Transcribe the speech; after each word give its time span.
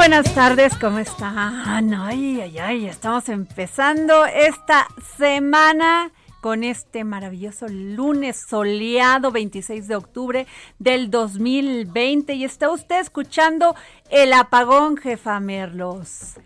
Buenas 0.00 0.34
tardes, 0.34 0.74
¿cómo 0.76 0.98
están? 0.98 1.92
Ay, 1.92 2.40
ay, 2.40 2.58
ay, 2.58 2.86
estamos 2.86 3.28
empezando 3.28 4.24
esta 4.24 4.88
semana 5.18 6.10
con 6.40 6.64
este 6.64 7.04
maravilloso 7.04 7.68
lunes 7.68 8.46
soleado 8.48 9.30
26 9.30 9.88
de 9.88 9.96
octubre 9.96 10.46
del 10.78 11.10
2020 11.10 12.32
y 12.32 12.44
está 12.44 12.70
usted 12.70 12.98
escuchando 12.98 13.76
El 14.08 14.32
Apagón, 14.32 14.96
jefa 14.96 15.38
Merlos. 15.38 16.38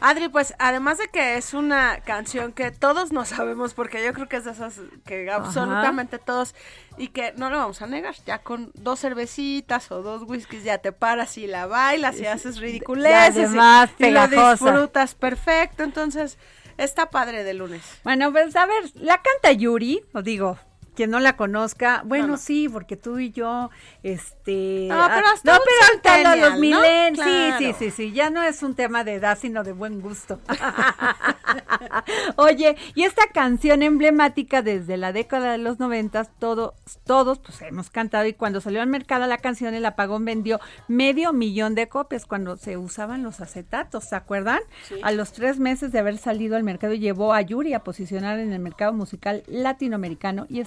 Adri, 0.00 0.28
pues 0.28 0.54
además 0.58 0.98
de 0.98 1.08
que 1.08 1.36
es 1.36 1.52
una 1.52 2.00
canción 2.00 2.52
que 2.52 2.70
todos 2.70 3.12
no 3.12 3.24
sabemos, 3.24 3.74
porque 3.74 4.02
yo 4.04 4.12
creo 4.14 4.28
que 4.28 4.36
es 4.36 4.44
de 4.44 4.52
esas 4.52 4.80
que 5.04 5.30
absolutamente 5.30 6.18
todos, 6.18 6.54
y 6.96 7.08
que 7.08 7.32
no 7.36 7.50
lo 7.50 7.58
vamos 7.58 7.82
a 7.82 7.86
negar, 7.86 8.14
ya 8.24 8.38
con 8.38 8.72
dos 8.74 9.00
cervecitas 9.00 9.90
o 9.92 10.02
dos 10.02 10.22
whiskies 10.26 10.64
ya 10.64 10.78
te 10.78 10.92
paras 10.92 11.36
y 11.38 11.46
la 11.46 11.66
bailas 11.66 12.18
y 12.18 12.26
haces 12.26 12.58
ridiculeces 12.58 13.36
y- 13.36 13.40
además, 13.40 13.90
y, 13.98 14.10
lo 14.10 14.26
disfrutas 14.28 15.14
perfecto, 15.14 15.82
entonces 15.82 16.38
está 16.78 17.10
padre 17.10 17.44
de 17.44 17.54
lunes. 17.54 17.82
Bueno, 18.02 18.32
pues 18.32 18.56
a 18.56 18.64
ver, 18.66 18.84
la 18.94 19.20
canta 19.22 19.52
Yuri, 19.52 20.02
os 20.14 20.24
digo, 20.24 20.58
quien 20.94 21.10
no 21.10 21.20
la 21.20 21.36
conozca, 21.36 22.02
bueno, 22.04 22.26
No, 22.26 22.32
no. 22.32 22.38
sí, 22.38 22.68
porque 22.68 22.96
tú 22.96 23.18
y 23.18 23.30
yo, 23.30 23.70
este... 24.02 24.86
No, 24.88 25.06
pero 25.08 25.26
ah, 25.26 25.34
no, 25.44 25.58
pero 25.64 26.14
hasta 26.14 26.36
los 26.36 26.58
milen, 26.58 27.16
sí, 27.16 27.52
sí, 27.58 27.74
sí, 27.78 27.90
sí, 27.90 28.12
ya 28.12 28.30
no 28.30 28.42
es 28.42 28.62
un 28.62 28.74
tema 28.74 29.04
de 29.04 29.14
edad, 29.14 29.38
sino 29.40 29.64
de 29.64 29.72
buen 29.72 30.00
gusto. 30.00 30.40
Oye, 32.36 32.76
y 32.94 33.04
esta 33.04 33.28
canción 33.32 33.82
emblemática 33.82 34.62
desde 34.62 34.96
la 34.96 35.12
década 35.12 35.52
de 35.52 35.58
los 35.58 35.78
noventas, 35.78 36.30
todos, 36.38 36.74
todos, 37.04 37.38
pues 37.38 37.62
hemos 37.62 37.90
cantado 37.90 38.26
y 38.26 38.32
cuando 38.32 38.60
salió 38.60 38.82
al 38.82 38.88
mercado 38.88 39.26
la 39.26 39.38
canción, 39.38 39.74
el 39.74 39.86
apagón 39.86 40.24
vendió 40.24 40.60
medio 40.88 41.32
millón 41.32 41.74
de 41.74 41.88
copias 41.88 42.26
cuando 42.26 42.56
se 42.56 42.76
usaban 42.76 43.22
los 43.22 43.40
acetatos, 43.40 44.04
¿se 44.04 44.16
acuerdan? 44.16 44.60
A 45.02 45.12
los 45.12 45.32
tres 45.32 45.58
meses 45.58 45.92
de 45.92 45.98
haber 45.98 46.18
salido 46.18 46.56
al 46.56 46.62
mercado 46.62 46.94
llevó 46.94 47.32
a 47.32 47.40
Yuri 47.40 47.74
a 47.74 47.84
posicionar 47.84 48.38
en 48.38 48.52
el 48.52 48.60
mercado 48.60 48.92
musical 48.92 49.42
latinoamericano 49.46 50.46
y 50.48 50.60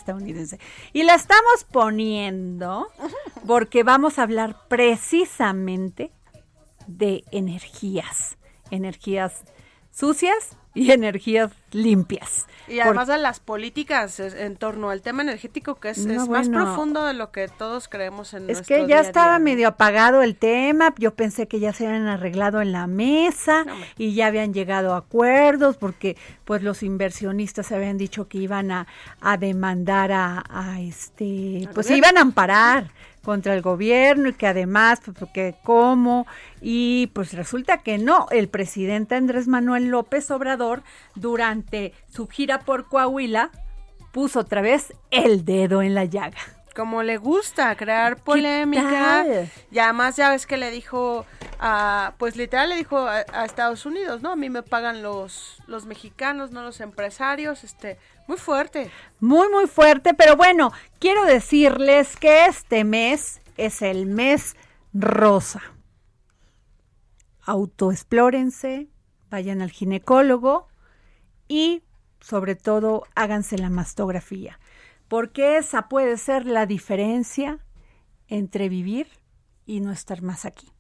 Y 0.94 1.03
la 1.03 1.16
estamos 1.16 1.66
poniendo 1.72 2.88
porque 3.47 3.84
vamos 3.84 4.19
a 4.19 4.24
hablar 4.24 4.68
precisamente 4.68 6.12
de 6.88 7.24
energías, 7.31 8.38
energías 8.72 9.44
sucias 9.91 10.57
y 10.74 10.91
energías 10.91 11.51
limpias. 11.74 12.46
Y 12.68 12.80
además 12.80 13.08
de 13.08 13.18
las 13.18 13.40
políticas 13.40 14.20
en 14.20 14.56
torno 14.56 14.90
al 14.90 15.02
tema 15.02 15.22
energético, 15.22 15.76
que 15.76 15.90
es, 15.90 16.06
No, 16.06 16.24
es 16.24 16.30
más 16.30 16.50
profundo 16.50 17.06
de 17.06 17.14
lo 17.14 17.32
que 17.32 17.48
todos 17.48 17.88
creemos 17.88 18.34
en 18.34 18.50
Es 18.50 18.58
nuestro 18.58 18.76
que 18.76 18.88
ya 18.88 19.00
estaba 19.00 19.40
medio 19.40 19.68
apagado 19.68 20.22
el 20.22 20.36
tema, 20.36 20.94
yo 20.98 21.14
pensé 21.14 21.48
que 21.48 21.60
ya 21.60 21.74
se 21.74 21.88
habían 21.88 22.08
arreglado 22.08 22.62
en 22.62 22.72
la 22.72 22.88
mesa 22.88 23.64
No, 23.66 23.74
y 23.98 24.14
ya 24.14 24.28
habían 24.28 24.54
llegado 24.54 24.94
a 24.94 24.98
acuerdos 24.98 25.78
porque 25.78 26.18
pues 26.46 26.64
los 26.64 26.84
inversionistas 26.84 27.72
habían 27.72 27.98
dicho 27.98 28.28
que 28.28 28.38
iban 28.38 28.72
a, 28.72 28.88
a 29.22 29.38
demandar 29.38 30.12
a, 30.12 30.44
a 30.50 30.80
este, 30.82 31.68
pues 31.74 31.88
se 31.88 31.98
iban 31.98 32.18
a 32.18 32.22
amparar 32.22 32.92
contra 33.24 33.54
el 33.54 33.62
gobierno 33.62 34.30
y 34.30 34.34
que 34.34 34.48
además, 34.48 35.00
pues 35.04 35.18
porque 35.18 35.56
cómo, 35.64 36.28
y 36.62 37.08
pues 37.14 37.34
resulta 37.34 37.78
que 37.78 37.98
no, 37.98 38.28
el 38.32 38.50
presidente 38.50 39.16
Andrés 39.16 39.48
Manuel 39.48 39.86
López 39.86 40.30
Obrador 40.30 40.84
durante 41.16 41.62
su 42.07 42.28
gira 42.28 42.59
por 42.59 42.88
Coahuila 42.88 43.51
puso 44.12 44.41
otra 44.41 44.62
vez 44.62 44.94
el 45.12 45.44
dedo 45.46 45.81
en 45.81 45.94
la 45.96 46.06
llaga. 46.06 46.38
como 46.75 47.03
le 47.03 47.18
gusta 47.18 47.75
crear 47.75 48.18
polémica 48.18 49.25
y 49.72 49.79
además 49.79 50.16
ya 50.16 50.29
ves 50.29 50.47
que 50.47 50.57
le 50.57 50.72
dijo 50.72 51.25
a 51.59 52.13
pues 52.18 52.35
literal 52.35 52.69
le 52.69 52.75
dijo 52.75 52.97
a, 52.97 53.24
a 53.31 53.46
Estados 53.46 53.85
Unidos 53.85 54.22
no 54.22 54.31
a 54.31 54.35
mí 54.35 54.50
me 54.50 54.63
pagan 54.63 55.03
los 55.03 55.57
los 55.68 55.85
mexicanos 55.85 56.50
no 56.51 56.63
los 56.63 56.81
empresarios 56.81 57.63
este 57.63 58.00
muy 58.28 58.38
fuerte 58.38 58.90
Muy, 59.19 59.50
muy 59.50 59.68
fuerte, 59.68 60.13
pero 60.13 60.35
bueno, 60.38 60.72
quiero 61.00 61.25
decirles 61.25 62.16
que 62.16 62.45
este 62.45 62.84
mes 62.85 63.41
es 63.57 63.81
el 63.81 64.06
mes 64.06 64.56
rosa. 64.94 65.62
Autoexplórense, 67.41 68.88
vayan 69.30 69.62
al 69.62 69.72
ginecólogo 69.72 70.68
y 71.53 71.84
sobre 72.19 72.56
todo 72.56 73.03
háganse 73.14 73.59
la 73.59 73.69
mastografía, 73.69 74.59
porque 75.08 75.58
esa 75.58 75.88
puede 75.88 76.18
ser 76.18 76.47
la 76.47 76.66
diferencia 76.66 77.59
entre 78.28 78.69
vivir 78.69 79.06
y 79.68 79.80
no 79.80 79.92
estar 79.92 80.24
más 80.24 80.46
aquí. 80.46 80.72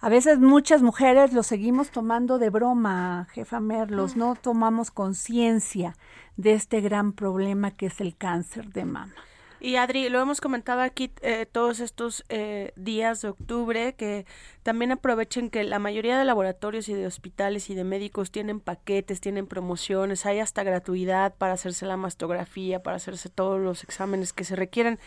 A 0.00 0.08
veces 0.08 0.38
muchas 0.38 0.80
mujeres 0.80 1.34
lo 1.34 1.42
seguimos 1.42 1.90
tomando 1.90 2.38
de 2.38 2.48
broma, 2.48 3.26
jefa 3.32 3.60
Merlos, 3.60 4.16
no 4.16 4.34
tomamos 4.34 4.90
conciencia 4.90 5.94
de 6.38 6.54
este 6.54 6.80
gran 6.80 7.12
problema 7.12 7.72
que 7.72 7.86
es 7.86 8.00
el 8.00 8.16
cáncer 8.16 8.72
de 8.72 8.86
mama. 8.86 9.14
Y 9.60 9.76
Adri 9.76 10.08
lo 10.08 10.20
hemos 10.20 10.40
comentado 10.40 10.80
aquí 10.80 11.10
eh, 11.22 11.46
todos 11.50 11.80
estos 11.80 12.24
eh, 12.28 12.72
días 12.76 13.22
de 13.22 13.28
octubre 13.28 13.94
que 13.94 14.26
también 14.62 14.92
aprovechen 14.92 15.50
que 15.50 15.64
la 15.64 15.78
mayoría 15.78 16.18
de 16.18 16.24
laboratorios 16.24 16.88
y 16.88 16.94
de 16.94 17.06
hospitales 17.06 17.70
y 17.70 17.74
de 17.74 17.84
médicos 17.84 18.30
tienen 18.30 18.60
paquetes 18.60 19.20
tienen 19.20 19.46
promociones 19.46 20.26
hay 20.26 20.38
hasta 20.38 20.62
gratuidad 20.62 21.34
para 21.34 21.54
hacerse 21.54 21.86
la 21.86 21.96
mastografía 21.96 22.82
para 22.82 22.96
hacerse 22.96 23.28
todos 23.28 23.60
los 23.60 23.84
exámenes 23.84 24.32
que 24.32 24.44
se 24.44 24.56
requieren. 24.56 24.98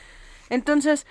Entonces 0.49 1.05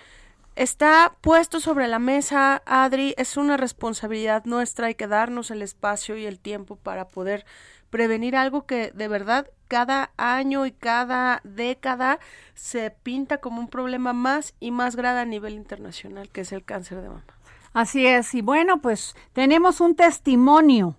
Está 0.57 1.17
puesto 1.21 1.61
sobre 1.61 1.87
la 1.87 2.01
mesa, 2.01 2.61
Adri, 2.67 3.15
es 3.17 3.37
una 3.37 3.57
responsabilidad 3.57 4.45
nuestra, 4.45 4.89
hay 4.89 4.95
que 4.95 5.07
darnos 5.07 5.51
el 5.51 5.63
espacio 5.63 6.17
y 6.17 6.27
el 6.27 6.41
tiempo 6.41 6.77
para 6.77 7.09
poder 7.09 7.47
prevenir 7.91 8.37
algo 8.37 8.67
que 8.67 8.93
de 8.93 9.09
verdad 9.09 9.51
cada 9.69 10.13
año 10.17 10.67
y 10.67 10.73
cada 10.73 11.41
década 11.45 12.19
se 12.55 12.91
pinta 12.91 13.39
como 13.39 13.61
un 13.61 13.69
problema 13.69 14.13
más 14.13 14.55
y 14.59 14.71
más 14.71 14.97
grave 14.97 15.21
a 15.21 15.25
nivel 15.25 15.55
internacional, 15.55 16.29
que 16.31 16.41
es 16.41 16.53
el 16.53 16.65
cáncer 16.65 17.03
de 17.03 17.09
mama. 17.09 17.25
Así 17.73 18.07
es, 18.07 18.35
y 18.35 18.43
bueno, 18.43 18.81
pues 18.81 19.15
tenemos 19.33 19.81
un 19.81 19.95
testimonio, 19.95 20.97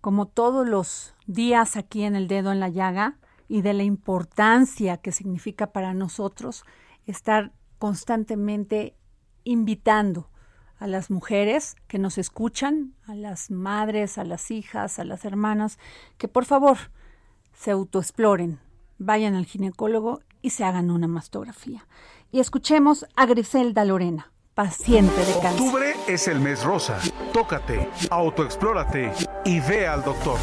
como 0.00 0.26
todos 0.26 0.68
los 0.68 1.14
días 1.26 1.76
aquí 1.76 2.04
en 2.04 2.14
el 2.14 2.28
dedo 2.28 2.52
en 2.52 2.60
la 2.60 2.68
llaga, 2.68 3.18
y 3.48 3.62
de 3.62 3.74
la 3.74 3.82
importancia 3.82 4.96
que 4.98 5.12
significa 5.12 5.72
para 5.72 5.94
nosotros 5.94 6.64
estar 7.06 7.52
constantemente 7.78 8.96
invitando 9.42 10.30
a 10.84 10.86
las 10.86 11.10
mujeres 11.10 11.76
que 11.88 11.98
nos 11.98 12.18
escuchan, 12.18 12.92
a 13.06 13.14
las 13.14 13.50
madres, 13.50 14.18
a 14.18 14.24
las 14.24 14.50
hijas, 14.50 14.98
a 14.98 15.04
las 15.04 15.24
hermanas, 15.24 15.78
que 16.18 16.28
por 16.28 16.44
favor 16.44 16.76
se 17.54 17.70
autoexploren, 17.70 18.60
vayan 18.98 19.34
al 19.34 19.46
ginecólogo 19.46 20.20
y 20.42 20.50
se 20.50 20.62
hagan 20.62 20.90
una 20.90 21.08
mastografía. 21.08 21.86
Y 22.30 22.40
escuchemos 22.40 23.06
a 23.16 23.24
Griselda 23.24 23.86
Lorena, 23.86 24.30
paciente 24.52 25.24
de 25.24 25.32
cáncer. 25.40 25.62
Octubre 25.62 25.94
es 26.06 26.28
el 26.28 26.38
mes 26.38 26.62
rosa. 26.62 26.98
Tócate, 27.32 27.88
autoexplórate 28.10 29.10
y 29.46 29.60
ve 29.60 29.86
al 29.86 30.04
doctor. 30.04 30.38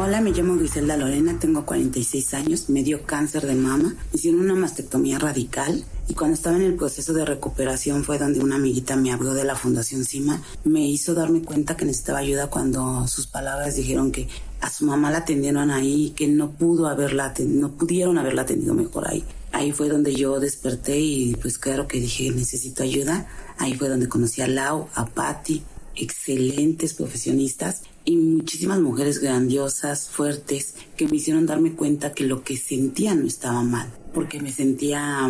Hola, 0.00 0.20
me 0.20 0.30
llamo 0.30 0.54
Griselda 0.54 0.96
Lorena, 0.96 1.40
tengo 1.40 1.66
46 1.66 2.34
años, 2.34 2.70
me 2.70 2.84
dio 2.84 3.04
cáncer 3.04 3.44
de 3.44 3.56
mama, 3.56 3.96
hicieron 4.12 4.42
una 4.42 4.54
mastectomía 4.54 5.18
radical 5.18 5.84
y 6.06 6.14
cuando 6.14 6.34
estaba 6.34 6.54
en 6.54 6.62
el 6.62 6.76
proceso 6.76 7.12
de 7.12 7.24
recuperación 7.24 8.04
fue 8.04 8.16
donde 8.16 8.38
una 8.38 8.54
amiguita 8.54 8.94
me 8.94 9.10
habló 9.10 9.34
de 9.34 9.42
la 9.42 9.56
Fundación 9.56 10.04
CIMA, 10.04 10.40
me 10.62 10.86
hizo 10.86 11.14
darme 11.14 11.42
cuenta 11.42 11.76
que 11.76 11.84
necesitaba 11.84 12.20
ayuda 12.20 12.46
cuando 12.46 13.08
sus 13.08 13.26
palabras 13.26 13.74
dijeron 13.74 14.12
que 14.12 14.28
a 14.60 14.70
su 14.70 14.86
mamá 14.86 15.10
la 15.10 15.18
atendieron 15.18 15.72
ahí, 15.72 16.10
que 16.14 16.28
no 16.28 16.52
pudo 16.52 16.86
haberla 16.86 17.34
no 17.44 17.72
pudieron 17.72 18.18
haberla 18.18 18.42
atendido 18.42 18.74
mejor 18.74 19.08
ahí. 19.08 19.24
Ahí 19.50 19.72
fue 19.72 19.88
donde 19.88 20.14
yo 20.14 20.38
desperté 20.38 21.00
y 21.00 21.34
pues 21.34 21.58
claro 21.58 21.88
que 21.88 21.98
dije 21.98 22.30
necesito 22.30 22.84
ayuda. 22.84 23.26
Ahí 23.58 23.74
fue 23.74 23.88
donde 23.88 24.08
conocí 24.08 24.42
a 24.42 24.46
Lau, 24.46 24.86
a 24.94 25.06
Patti, 25.06 25.64
excelentes 25.98 26.94
profesionistas 26.94 27.82
y 28.04 28.16
muchísimas 28.16 28.80
mujeres 28.80 29.18
grandiosas, 29.20 30.08
fuertes, 30.08 30.74
que 30.96 31.06
me 31.08 31.16
hicieron 31.16 31.46
darme 31.46 31.72
cuenta 31.72 32.12
que 32.12 32.24
lo 32.24 32.42
que 32.42 32.56
sentía 32.56 33.14
no 33.14 33.26
estaba 33.26 33.62
mal, 33.62 33.92
porque 34.14 34.40
me 34.40 34.52
sentía, 34.52 35.28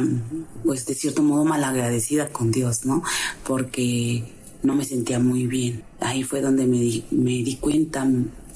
pues 0.62 0.86
de 0.86 0.94
cierto 0.94 1.22
modo, 1.22 1.44
malagradecida 1.44 2.28
con 2.28 2.52
Dios, 2.52 2.84
¿no? 2.84 3.02
Porque 3.44 4.24
no 4.62 4.74
me 4.74 4.84
sentía 4.84 5.18
muy 5.18 5.46
bien. 5.46 5.82
Ahí 6.00 6.22
fue 6.22 6.40
donde 6.40 6.66
me 6.66 6.78
di, 6.78 7.04
me 7.10 7.42
di 7.42 7.56
cuenta 7.56 8.06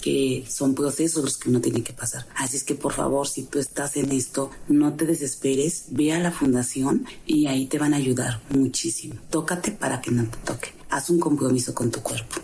que 0.00 0.44
son 0.48 0.74
procesos 0.74 1.24
los 1.24 1.36
que 1.38 1.48
uno 1.48 1.60
tiene 1.60 1.82
que 1.82 1.92
pasar. 1.92 2.26
Así 2.36 2.56
es 2.56 2.64
que 2.64 2.74
por 2.74 2.92
favor, 2.92 3.26
si 3.28 3.44
tú 3.44 3.58
estás 3.58 3.96
en 3.96 4.10
esto, 4.12 4.50
no 4.68 4.94
te 4.94 5.06
desesperes, 5.06 5.86
ve 5.90 6.12
a 6.12 6.18
la 6.18 6.32
fundación 6.32 7.06
y 7.24 7.46
ahí 7.46 7.66
te 7.66 7.78
van 7.78 7.94
a 7.94 7.98
ayudar 7.98 8.42
muchísimo. 8.50 9.14
Tócate 9.30 9.70
para 9.70 10.00
que 10.00 10.10
no 10.10 10.24
te 10.24 10.38
toque. 10.38 10.81
Haz 10.92 11.08
un 11.08 11.18
compromiso 11.18 11.74
con 11.74 11.90
tu 11.90 12.02
cuerpo. 12.02 12.36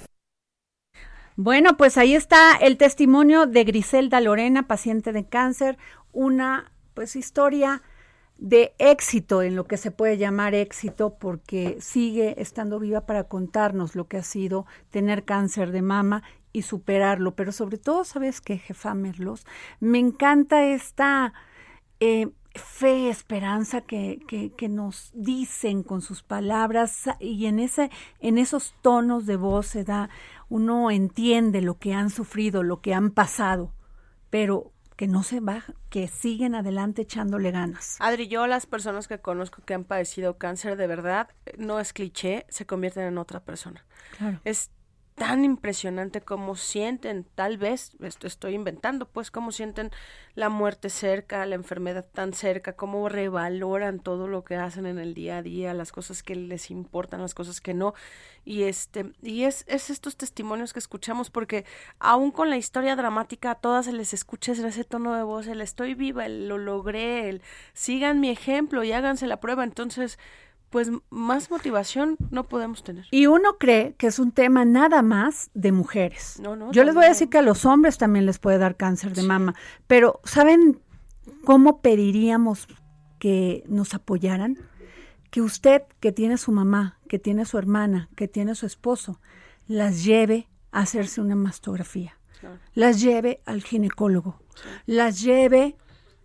Bueno, 1.36 1.76
pues 1.76 1.98
ahí 1.98 2.14
está 2.14 2.56
el 2.56 2.78
testimonio 2.78 3.46
de 3.46 3.62
Griselda 3.64 4.22
Lorena, 4.22 4.66
paciente 4.66 5.12
de 5.12 5.26
cáncer, 5.26 5.76
una 6.12 6.72
pues 6.94 7.14
historia 7.14 7.82
de 8.38 8.72
éxito 8.78 9.42
en 9.42 9.54
lo 9.54 9.66
que 9.66 9.76
se 9.76 9.90
puede 9.90 10.16
llamar 10.16 10.54
éxito 10.54 11.18
porque 11.18 11.76
sigue 11.82 12.40
estando 12.40 12.78
viva 12.78 13.04
para 13.04 13.24
contarnos 13.24 13.94
lo 13.94 14.08
que 14.08 14.16
ha 14.16 14.22
sido 14.22 14.64
tener 14.88 15.24
cáncer 15.24 15.70
de 15.70 15.82
mama 15.82 16.22
y 16.50 16.62
superarlo, 16.62 17.36
pero 17.36 17.52
sobre 17.52 17.76
todo, 17.76 18.04
¿sabes 18.04 18.40
qué, 18.40 18.56
jefa 18.56 18.94
Merlos? 18.94 19.44
Me 19.78 19.98
encanta 19.98 20.64
esta 20.64 21.34
eh, 22.00 22.30
fe, 22.58 23.08
esperanza 23.08 23.80
que, 23.80 24.20
que, 24.28 24.52
que, 24.52 24.68
nos 24.68 25.10
dicen 25.14 25.82
con 25.82 26.02
sus 26.02 26.22
palabras 26.22 27.04
y 27.20 27.46
en, 27.46 27.58
ese, 27.58 27.90
en 28.20 28.38
esos 28.38 28.74
tonos 28.82 29.26
de 29.26 29.36
voz 29.36 29.66
se 29.66 29.84
da, 29.84 30.10
uno 30.48 30.90
entiende 30.90 31.62
lo 31.62 31.78
que 31.78 31.94
han 31.94 32.10
sufrido, 32.10 32.62
lo 32.62 32.80
que 32.80 32.94
han 32.94 33.10
pasado, 33.10 33.72
pero 34.30 34.72
que 34.96 35.06
no 35.06 35.22
se 35.22 35.38
bajan, 35.38 35.76
que 35.90 36.08
siguen 36.08 36.56
adelante 36.56 37.02
echándole 37.02 37.52
ganas. 37.52 37.96
Adri, 38.00 38.26
yo 38.26 38.48
las 38.48 38.66
personas 38.66 39.06
que 39.06 39.20
conozco 39.20 39.62
que 39.62 39.74
han 39.74 39.84
padecido 39.84 40.38
cáncer 40.38 40.76
de 40.76 40.88
verdad, 40.88 41.28
no 41.56 41.78
es 41.78 41.92
cliché, 41.92 42.46
se 42.48 42.66
convierten 42.66 43.04
en 43.04 43.18
otra 43.18 43.40
persona. 43.40 43.84
Claro. 44.18 44.40
Es 44.44 44.72
tan 45.18 45.44
impresionante 45.44 46.20
como 46.20 46.54
sienten, 46.56 47.26
tal 47.34 47.58
vez, 47.58 47.92
esto 48.00 48.26
estoy 48.26 48.54
inventando, 48.54 49.08
pues 49.08 49.30
cómo 49.30 49.52
sienten 49.52 49.90
la 50.34 50.48
muerte 50.48 50.88
cerca, 50.90 51.44
la 51.46 51.56
enfermedad 51.56 52.06
tan 52.12 52.32
cerca, 52.32 52.74
cómo 52.74 53.08
revaloran 53.08 54.00
todo 54.00 54.28
lo 54.28 54.44
que 54.44 54.56
hacen 54.56 54.86
en 54.86 54.98
el 54.98 55.14
día 55.14 55.38
a 55.38 55.42
día, 55.42 55.74
las 55.74 55.92
cosas 55.92 56.22
que 56.22 56.36
les 56.36 56.70
importan, 56.70 57.20
las 57.20 57.34
cosas 57.34 57.60
que 57.60 57.74
no. 57.74 57.94
Y 58.44 58.62
este, 58.62 59.12
y 59.20 59.44
es, 59.44 59.64
es 59.68 59.90
estos 59.90 60.16
testimonios 60.16 60.72
que 60.72 60.78
escuchamos, 60.78 61.30
porque 61.30 61.64
aún 61.98 62.30
con 62.30 62.48
la 62.48 62.56
historia 62.56 62.96
dramática, 62.96 63.50
a 63.50 63.54
todas 63.56 63.86
se 63.86 63.92
les 63.92 64.14
escucha 64.14 64.52
ese 64.52 64.84
tono 64.84 65.14
de 65.14 65.22
voz, 65.22 65.46
el 65.48 65.60
estoy 65.60 65.94
viva, 65.94 66.26
el 66.26 66.48
lo 66.48 66.58
logré, 66.58 67.28
el 67.28 67.42
sigan 67.74 68.20
mi 68.20 68.30
ejemplo 68.30 68.84
y 68.84 68.92
háganse 68.92 69.26
la 69.26 69.40
prueba. 69.40 69.64
Entonces, 69.64 70.18
pues 70.70 70.90
más 71.10 71.50
motivación 71.50 72.16
no 72.30 72.44
podemos 72.48 72.82
tener. 72.84 73.06
Y 73.10 73.26
uno 73.26 73.56
cree 73.58 73.94
que 73.96 74.06
es 74.06 74.18
un 74.18 74.32
tema 74.32 74.64
nada 74.64 75.02
más 75.02 75.50
de 75.54 75.72
mujeres. 75.72 76.38
No, 76.42 76.56
no, 76.56 76.72
Yo 76.72 76.84
les 76.84 76.94
voy 76.94 77.04
a 77.06 77.08
decir 77.08 77.28
que 77.30 77.38
a 77.38 77.42
los 77.42 77.64
hombres 77.64 77.96
también 77.98 78.26
les 78.26 78.38
puede 78.38 78.58
dar 78.58 78.76
cáncer 78.76 79.14
de 79.14 79.22
mama, 79.22 79.54
pero 79.86 80.20
¿saben 80.24 80.80
cómo 81.44 81.80
pediríamos 81.80 82.68
que 83.18 83.64
nos 83.66 83.94
apoyaran? 83.94 84.58
Que 85.30 85.40
usted, 85.42 85.82
que 86.00 86.12
tiene 86.12 86.36
su 86.38 86.52
mamá, 86.52 86.98
que 87.08 87.18
tiene 87.18 87.44
su 87.44 87.58
hermana, 87.58 88.08
que 88.16 88.28
tiene 88.28 88.54
su 88.54 88.66
esposo, 88.66 89.20
las 89.66 90.04
lleve 90.04 90.48
a 90.72 90.80
hacerse 90.80 91.20
una 91.20 91.34
mastografía, 91.36 92.18
Claro. 92.40 92.58
las 92.74 93.00
lleve 93.00 93.40
al 93.46 93.62
ginecólogo, 93.62 94.40
las 94.86 95.20
lleve 95.22 95.76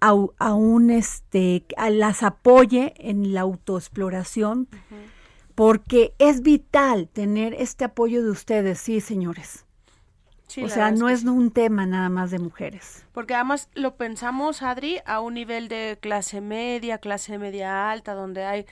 a, 0.03 0.13
a 0.37 0.53
un 0.53 0.89
este 0.89 1.65
a 1.77 1.89
las 1.89 2.23
apoye 2.23 2.93
en 2.97 3.33
la 3.33 3.41
autoexploración 3.41 4.67
porque 5.55 6.13
es 6.19 6.41
vital 6.41 7.07
tener 7.07 7.53
este 7.53 7.85
apoyo 7.85 8.21
de 8.21 8.31
ustedes, 8.31 8.79
sí, 8.79 8.99
señores. 8.99 9.65
Sí, 10.47 10.61
o 10.61 10.67
sea, 10.69 10.89
es 10.89 10.99
no 10.99 11.07
que 11.07 11.13
es 11.13 11.23
un 11.23 11.51
tema 11.51 11.85
nada 11.85 12.09
más 12.09 12.31
de 12.31 12.39
mujeres. 12.39 13.05
Porque 13.13 13.33
además 13.33 13.69
lo 13.75 13.95
pensamos, 13.95 14.61
Adri, 14.61 14.99
a 15.05 15.21
un 15.21 15.35
nivel 15.35 15.69
de 15.69 15.97
clase 16.01 16.41
media, 16.41 16.97
clase 16.97 17.37
media 17.37 17.89
alta, 17.89 18.13
donde 18.13 18.43
hay 18.43 18.65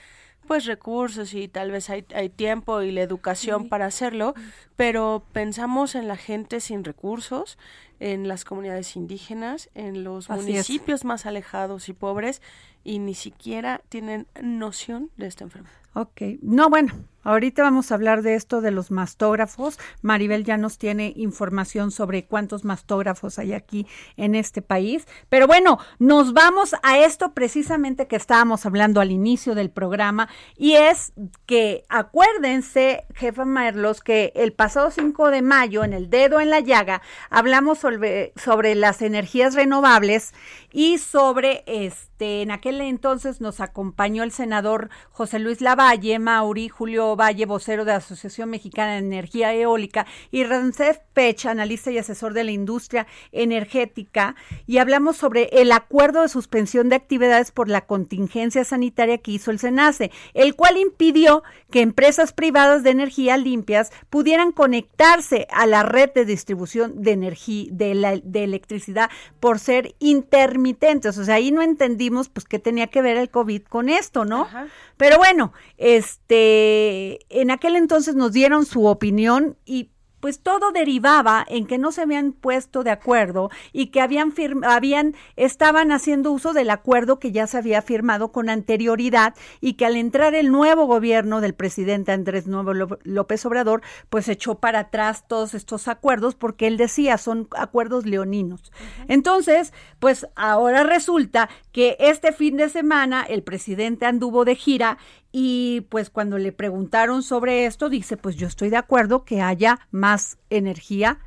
pues 0.46 0.66
recursos 0.66 1.34
y 1.34 1.48
tal 1.48 1.70
vez 1.70 1.90
hay, 1.90 2.04
hay 2.14 2.28
tiempo 2.28 2.82
y 2.82 2.90
la 2.90 3.02
educación 3.02 3.68
para 3.68 3.86
hacerlo, 3.86 4.34
pero 4.76 5.24
pensamos 5.32 5.94
en 5.94 6.08
la 6.08 6.16
gente 6.16 6.60
sin 6.60 6.84
recursos, 6.84 7.58
en 8.00 8.28
las 8.28 8.44
comunidades 8.44 8.96
indígenas, 8.96 9.70
en 9.74 10.04
los 10.04 10.30
Así 10.30 10.40
es. 10.40 10.46
municipios 10.46 11.04
más 11.04 11.26
alejados 11.26 11.88
y 11.88 11.92
pobres, 11.92 12.42
y 12.84 12.98
ni 12.98 13.14
siquiera 13.14 13.80
tienen 13.88 14.26
noción 14.42 15.10
de 15.16 15.26
esta 15.26 15.44
enfermedad. 15.44 15.76
Ok, 15.94 16.22
no, 16.40 16.68
bueno, 16.68 16.92
ahorita 17.22 17.62
vamos 17.62 17.90
a 17.90 17.94
hablar 17.94 18.22
de 18.22 18.34
esto 18.34 18.60
de 18.60 18.70
los 18.70 18.90
mastógrafos. 18.90 19.78
Maribel 20.02 20.44
ya 20.44 20.56
nos 20.56 20.78
tiene 20.78 21.12
información 21.16 21.90
sobre 21.90 22.24
cuántos 22.24 22.64
mastógrafos 22.64 23.38
hay 23.38 23.52
aquí 23.52 23.86
en 24.16 24.34
este 24.34 24.62
país. 24.62 25.06
Pero 25.28 25.46
bueno, 25.46 25.78
nos 25.98 26.32
vamos 26.32 26.74
a 26.82 26.98
esto 26.98 27.32
precisamente 27.32 28.06
que 28.06 28.16
estábamos 28.16 28.66
hablando 28.66 29.00
al 29.00 29.10
inicio 29.10 29.54
del 29.54 29.70
programa 29.70 30.28
y 30.56 30.74
es 30.74 31.12
que 31.46 31.84
acuérdense, 31.88 33.06
jefa 33.14 33.44
Merlos, 33.44 34.00
que 34.00 34.32
el 34.34 34.52
pasado 34.52 34.90
5 34.90 35.30
de 35.30 35.42
mayo 35.42 35.84
en 35.84 35.92
el 35.92 36.10
dedo 36.10 36.40
en 36.40 36.50
la 36.50 36.60
llaga 36.60 37.02
hablamos 37.30 37.78
sobre, 37.78 38.32
sobre 38.36 38.74
las 38.74 39.02
energías 39.02 39.54
renovables 39.54 40.34
y 40.72 40.98
sobre 40.98 41.64
este, 41.66 42.42
en 42.42 42.50
aquel 42.50 42.80
entonces 42.80 43.40
nos 43.40 43.60
acompañó 43.60 44.22
el 44.22 44.32
senador 44.32 44.90
José 45.10 45.38
Luis 45.38 45.60
Lavalle, 45.60 46.18
Mauri, 46.18 46.68
Julio 46.68 47.11
Valle, 47.16 47.46
vocero 47.46 47.84
de 47.84 47.92
la 47.92 47.98
Asociación 47.98 48.50
Mexicana 48.50 48.92
de 48.92 48.98
Energía 48.98 49.54
Eólica, 49.54 50.06
y 50.30 50.44
Rancef 50.44 50.98
Pech, 51.12 51.46
analista 51.46 51.90
y 51.90 51.98
asesor 51.98 52.32
de 52.32 52.44
la 52.44 52.50
industria 52.50 53.06
energética, 53.32 54.34
y 54.66 54.78
hablamos 54.78 55.16
sobre 55.16 55.48
el 55.52 55.72
acuerdo 55.72 56.22
de 56.22 56.28
suspensión 56.28 56.88
de 56.88 56.96
actividades 56.96 57.50
por 57.50 57.68
la 57.68 57.82
contingencia 57.82 58.64
sanitaria 58.64 59.18
que 59.18 59.32
hizo 59.32 59.50
el 59.50 59.58
SENACE, 59.58 60.10
el 60.34 60.54
cual 60.54 60.76
impidió 60.76 61.42
que 61.70 61.80
empresas 61.80 62.32
privadas 62.32 62.82
de 62.82 62.90
energía 62.90 63.36
limpias 63.36 63.92
pudieran 64.10 64.52
conectarse 64.52 65.46
a 65.50 65.66
la 65.66 65.82
red 65.82 66.10
de 66.14 66.24
distribución 66.24 67.02
de 67.02 67.12
energía, 67.12 67.68
de, 67.70 67.94
la, 67.94 68.16
de 68.16 68.44
electricidad, 68.44 69.10
por 69.40 69.58
ser 69.58 69.94
intermitentes. 69.98 71.18
O 71.18 71.24
sea, 71.24 71.36
ahí 71.36 71.50
no 71.50 71.62
entendimos 71.62 72.28
pues 72.28 72.46
qué 72.46 72.58
tenía 72.58 72.86
que 72.86 73.02
ver 73.02 73.16
el 73.16 73.30
COVID 73.30 73.62
con 73.62 73.88
esto, 73.88 74.24
¿no? 74.24 74.42
Ajá. 74.42 74.66
Pero 74.96 75.18
bueno, 75.18 75.52
este, 75.78 77.01
en 77.28 77.50
aquel 77.50 77.76
entonces 77.76 78.14
nos 78.14 78.32
dieron 78.32 78.66
su 78.66 78.86
opinión 78.86 79.56
y 79.64 79.92
pues 80.22 80.38
todo 80.38 80.70
derivaba 80.70 81.44
en 81.48 81.66
que 81.66 81.78
no 81.78 81.90
se 81.90 82.02
habían 82.02 82.32
puesto 82.32 82.84
de 82.84 82.92
acuerdo 82.92 83.50
y 83.72 83.86
que 83.86 84.00
habían 84.00 84.32
habían 84.62 85.16
estaban 85.34 85.90
haciendo 85.90 86.30
uso 86.30 86.52
del 86.52 86.70
acuerdo 86.70 87.18
que 87.18 87.32
ya 87.32 87.48
se 87.48 87.58
había 87.58 87.82
firmado 87.82 88.30
con 88.30 88.48
anterioridad 88.48 89.34
y 89.60 89.72
que 89.72 89.84
al 89.84 89.96
entrar 89.96 90.36
el 90.36 90.52
nuevo 90.52 90.86
gobierno 90.86 91.40
del 91.40 91.54
presidente 91.54 92.12
Andrés 92.12 92.46
Nuevo 92.46 92.72
López 93.02 93.44
Obrador, 93.46 93.82
pues 94.10 94.28
echó 94.28 94.60
para 94.60 94.78
atrás 94.78 95.24
todos 95.26 95.54
estos 95.54 95.88
acuerdos 95.88 96.36
porque 96.36 96.68
él 96.68 96.76
decía 96.76 97.18
son 97.18 97.48
acuerdos 97.56 98.06
leoninos. 98.06 98.70
Entonces, 99.08 99.72
pues 99.98 100.28
ahora 100.36 100.84
resulta 100.84 101.48
que 101.72 101.96
este 101.98 102.30
fin 102.30 102.58
de 102.58 102.68
semana 102.68 103.24
el 103.28 103.42
presidente 103.42 104.06
anduvo 104.06 104.44
de 104.44 104.54
gira 104.54 104.98
y 105.32 105.86
pues 105.88 106.10
cuando 106.10 106.36
le 106.36 106.52
preguntaron 106.52 107.22
sobre 107.22 107.64
esto, 107.64 107.88
dice, 107.88 108.18
pues 108.18 108.36
yo 108.36 108.46
estoy 108.46 108.68
de 108.68 108.76
acuerdo 108.76 109.24
que 109.24 109.40
haya 109.40 109.80
más 109.90 110.38
energía 110.50 111.18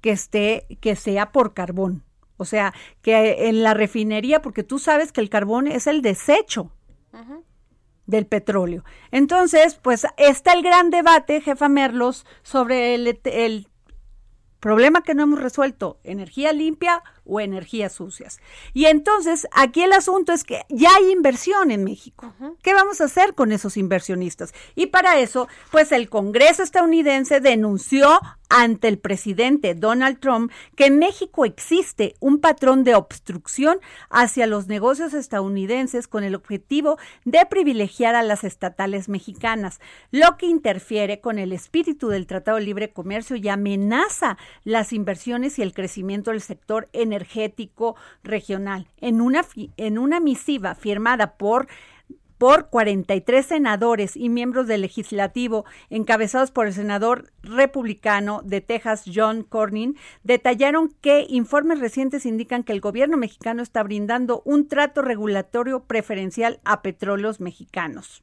que 0.00 0.12
esté, 0.12 0.66
que 0.80 0.94
sea 0.94 1.32
por 1.32 1.52
carbón. 1.52 2.04
O 2.36 2.44
sea, 2.44 2.72
que 3.02 3.48
en 3.48 3.62
la 3.62 3.74
refinería, 3.74 4.40
porque 4.40 4.62
tú 4.62 4.78
sabes 4.78 5.12
que 5.12 5.20
el 5.20 5.28
carbón 5.28 5.66
es 5.66 5.86
el 5.86 6.00
desecho 6.00 6.72
del 8.06 8.26
petróleo. 8.26 8.84
Entonces, 9.10 9.74
pues 9.74 10.06
está 10.16 10.52
el 10.52 10.62
gran 10.62 10.90
debate, 10.90 11.40
jefa 11.40 11.68
Merlos, 11.68 12.24
sobre 12.42 12.94
el, 12.94 13.20
el 13.24 13.68
problema 14.60 15.02
que 15.02 15.14
no 15.14 15.24
hemos 15.24 15.40
resuelto, 15.40 15.98
energía 16.04 16.52
limpia 16.52 17.02
o 17.30 17.40
energías 17.40 17.92
sucias. 17.92 18.40
Y 18.74 18.86
entonces, 18.86 19.46
aquí 19.52 19.82
el 19.82 19.92
asunto 19.92 20.32
es 20.32 20.44
que 20.44 20.62
ya 20.68 20.90
hay 20.96 21.12
inversión 21.12 21.70
en 21.70 21.84
México. 21.84 22.34
¿Qué 22.62 22.74
vamos 22.74 23.00
a 23.00 23.04
hacer 23.04 23.34
con 23.34 23.52
esos 23.52 23.76
inversionistas? 23.76 24.52
Y 24.74 24.86
para 24.86 25.18
eso, 25.20 25.48
pues 25.70 25.92
el 25.92 26.08
Congreso 26.08 26.62
estadounidense 26.62 27.40
denunció 27.40 28.20
ante 28.50 28.88
el 28.88 28.98
presidente 28.98 29.76
Donald 29.76 30.18
Trump 30.18 30.50
que 30.74 30.86
en 30.86 30.98
México 30.98 31.44
existe 31.44 32.16
un 32.18 32.40
patrón 32.40 32.82
de 32.82 32.96
obstrucción 32.96 33.78
hacia 34.10 34.48
los 34.48 34.66
negocios 34.66 35.14
estadounidenses 35.14 36.08
con 36.08 36.24
el 36.24 36.34
objetivo 36.34 36.98
de 37.24 37.46
privilegiar 37.48 38.16
a 38.16 38.24
las 38.24 38.42
estatales 38.42 39.08
mexicanas, 39.08 39.80
lo 40.10 40.36
que 40.36 40.46
interfiere 40.46 41.20
con 41.20 41.38
el 41.38 41.52
espíritu 41.52 42.08
del 42.08 42.26
Tratado 42.26 42.58
de 42.58 42.64
Libre 42.64 42.92
Comercio 42.92 43.36
y 43.36 43.48
amenaza 43.48 44.36
las 44.64 44.92
inversiones 44.92 45.58
y 45.58 45.62
el 45.62 45.72
crecimiento 45.72 46.32
del 46.32 46.40
sector 46.40 46.88
energético 46.92 47.19
energético 47.20 47.96
regional. 48.22 48.86
En 49.00 49.20
una, 49.20 49.44
en 49.76 49.98
una 49.98 50.20
misiva 50.20 50.74
firmada 50.74 51.34
por 51.36 51.68
por 52.38 52.70
43 52.70 53.44
senadores 53.44 54.16
y 54.16 54.30
miembros 54.30 54.66
del 54.66 54.80
legislativo, 54.80 55.66
encabezados 55.90 56.50
por 56.50 56.66
el 56.66 56.72
senador 56.72 57.30
republicano 57.42 58.40
de 58.42 58.62
Texas, 58.62 59.04
John 59.14 59.42
Cornyn, 59.42 59.98
detallaron 60.24 60.88
que 61.02 61.26
informes 61.28 61.80
recientes 61.80 62.24
indican 62.24 62.64
que 62.64 62.72
el 62.72 62.80
gobierno 62.80 63.18
mexicano 63.18 63.62
está 63.62 63.82
brindando 63.82 64.40
un 64.46 64.68
trato 64.68 65.02
regulatorio 65.02 65.84
preferencial 65.84 66.60
a 66.64 66.80
petróleos 66.80 67.40
mexicanos. 67.40 68.22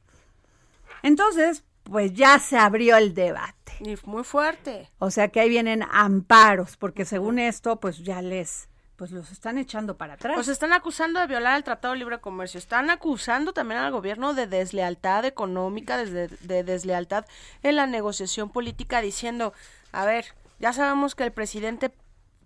Entonces, 1.04 1.62
pues 1.84 2.12
ya 2.12 2.40
se 2.40 2.58
abrió 2.58 2.96
el 2.96 3.14
debate. 3.14 3.72
Y 3.80 3.96
muy 4.04 4.24
fuerte. 4.24 4.90
O 4.98 5.12
sea 5.12 5.28
que 5.28 5.38
ahí 5.38 5.48
vienen 5.48 5.84
amparos, 5.92 6.76
porque 6.76 7.04
según 7.04 7.38
esto, 7.38 7.78
pues 7.80 7.98
ya 7.98 8.20
les 8.20 8.68
pues 8.98 9.12
los 9.12 9.30
están 9.30 9.58
echando 9.58 9.96
para 9.96 10.14
atrás. 10.14 10.34
Pues 10.34 10.48
están 10.48 10.72
acusando 10.72 11.20
de 11.20 11.28
violar 11.28 11.56
el 11.56 11.62
Tratado 11.62 11.94
de 11.94 12.00
Libre 12.00 12.18
Comercio. 12.18 12.58
Están 12.58 12.90
acusando 12.90 13.52
también 13.52 13.80
al 13.80 13.92
gobierno 13.92 14.34
de 14.34 14.48
deslealtad 14.48 15.24
económica, 15.24 15.96
de, 15.96 16.26
de 16.26 16.64
deslealtad 16.64 17.24
en 17.62 17.76
la 17.76 17.86
negociación 17.86 18.50
política, 18.50 19.00
diciendo, 19.00 19.52
a 19.92 20.04
ver, 20.04 20.34
ya 20.58 20.72
sabemos 20.72 21.14
que 21.14 21.22
el 21.22 21.30
presidente 21.30 21.92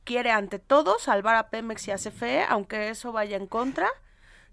quiere 0.05 0.31
ante 0.31 0.59
todo 0.59 0.99
salvar 0.99 1.37
a 1.37 1.49
Pemex 1.49 1.89
y 1.89 1.91
a 1.93 1.97
CFE, 1.97 2.45
aunque 2.47 2.91
eso 2.91 3.13
vaya 3.13 3.39
en 3.39 3.47
contra 3.47 3.89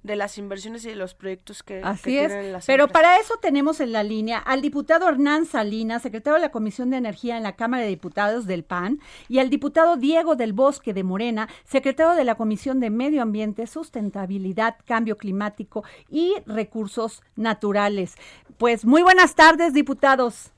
de 0.03 0.15
las 0.15 0.38
inversiones 0.38 0.86
y 0.86 0.89
de 0.89 0.96
los 0.96 1.13
proyectos 1.13 1.62
que, 1.62 1.82
Así 1.84 2.18
es. 2.18 2.65
Pero 2.65 2.88
para 2.88 3.18
eso 3.18 3.36
tenemos 3.41 3.79
en 3.79 3.91
la 3.91 4.03
línea 4.03 4.38
al 4.38 4.62
diputado 4.62 5.10
Hernán 5.10 5.46
Salinas, 5.46 6.01
secretario 6.01 6.36
de 6.36 6.41
la 6.41 6.51
Comisión 6.51 6.89
de 6.89 6.98
Energía 6.98 7.38
en 7.38 7.44
la 7.44 7.56
Cámara 7.56 7.84
de 7.84 7.89
Diputados 7.89 8.46
del 8.46 8.63
PAN, 8.63 9.00
y 9.27 9.39
al 9.39 9.50
diputado 9.50 9.98
Diego 9.98 10.36
del 10.36 10.53
Bosque 10.53 10.94
de 10.94 11.03
Morena, 11.03 11.50
secretario 11.65 12.15
de 12.15 12.24
la 12.24 12.36
Comisión 12.36 12.79
de 12.79 12.89
Medio 12.89 13.22
Ambiente, 13.22 13.68
Sustentabilidad, 13.68 14.77
Cambio 14.86 15.18
Climático 15.18 15.84
y 16.10 16.36
Recursos 16.46 17.22
Naturales. 17.36 18.15
Pues 18.58 18.86
muy 18.86 19.03
buenas 19.03 19.36
tardes, 19.36 19.74
diputados. 19.74 20.51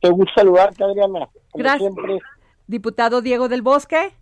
Te 0.00 0.10
gusta 0.10 0.32
saludarte, 0.36 0.84
Adriana. 0.84 1.28
Gracias. 1.54 1.92
Diputado 2.66 3.22
Diego 3.22 3.48
del 3.48 3.62
Bosque. 3.62 4.14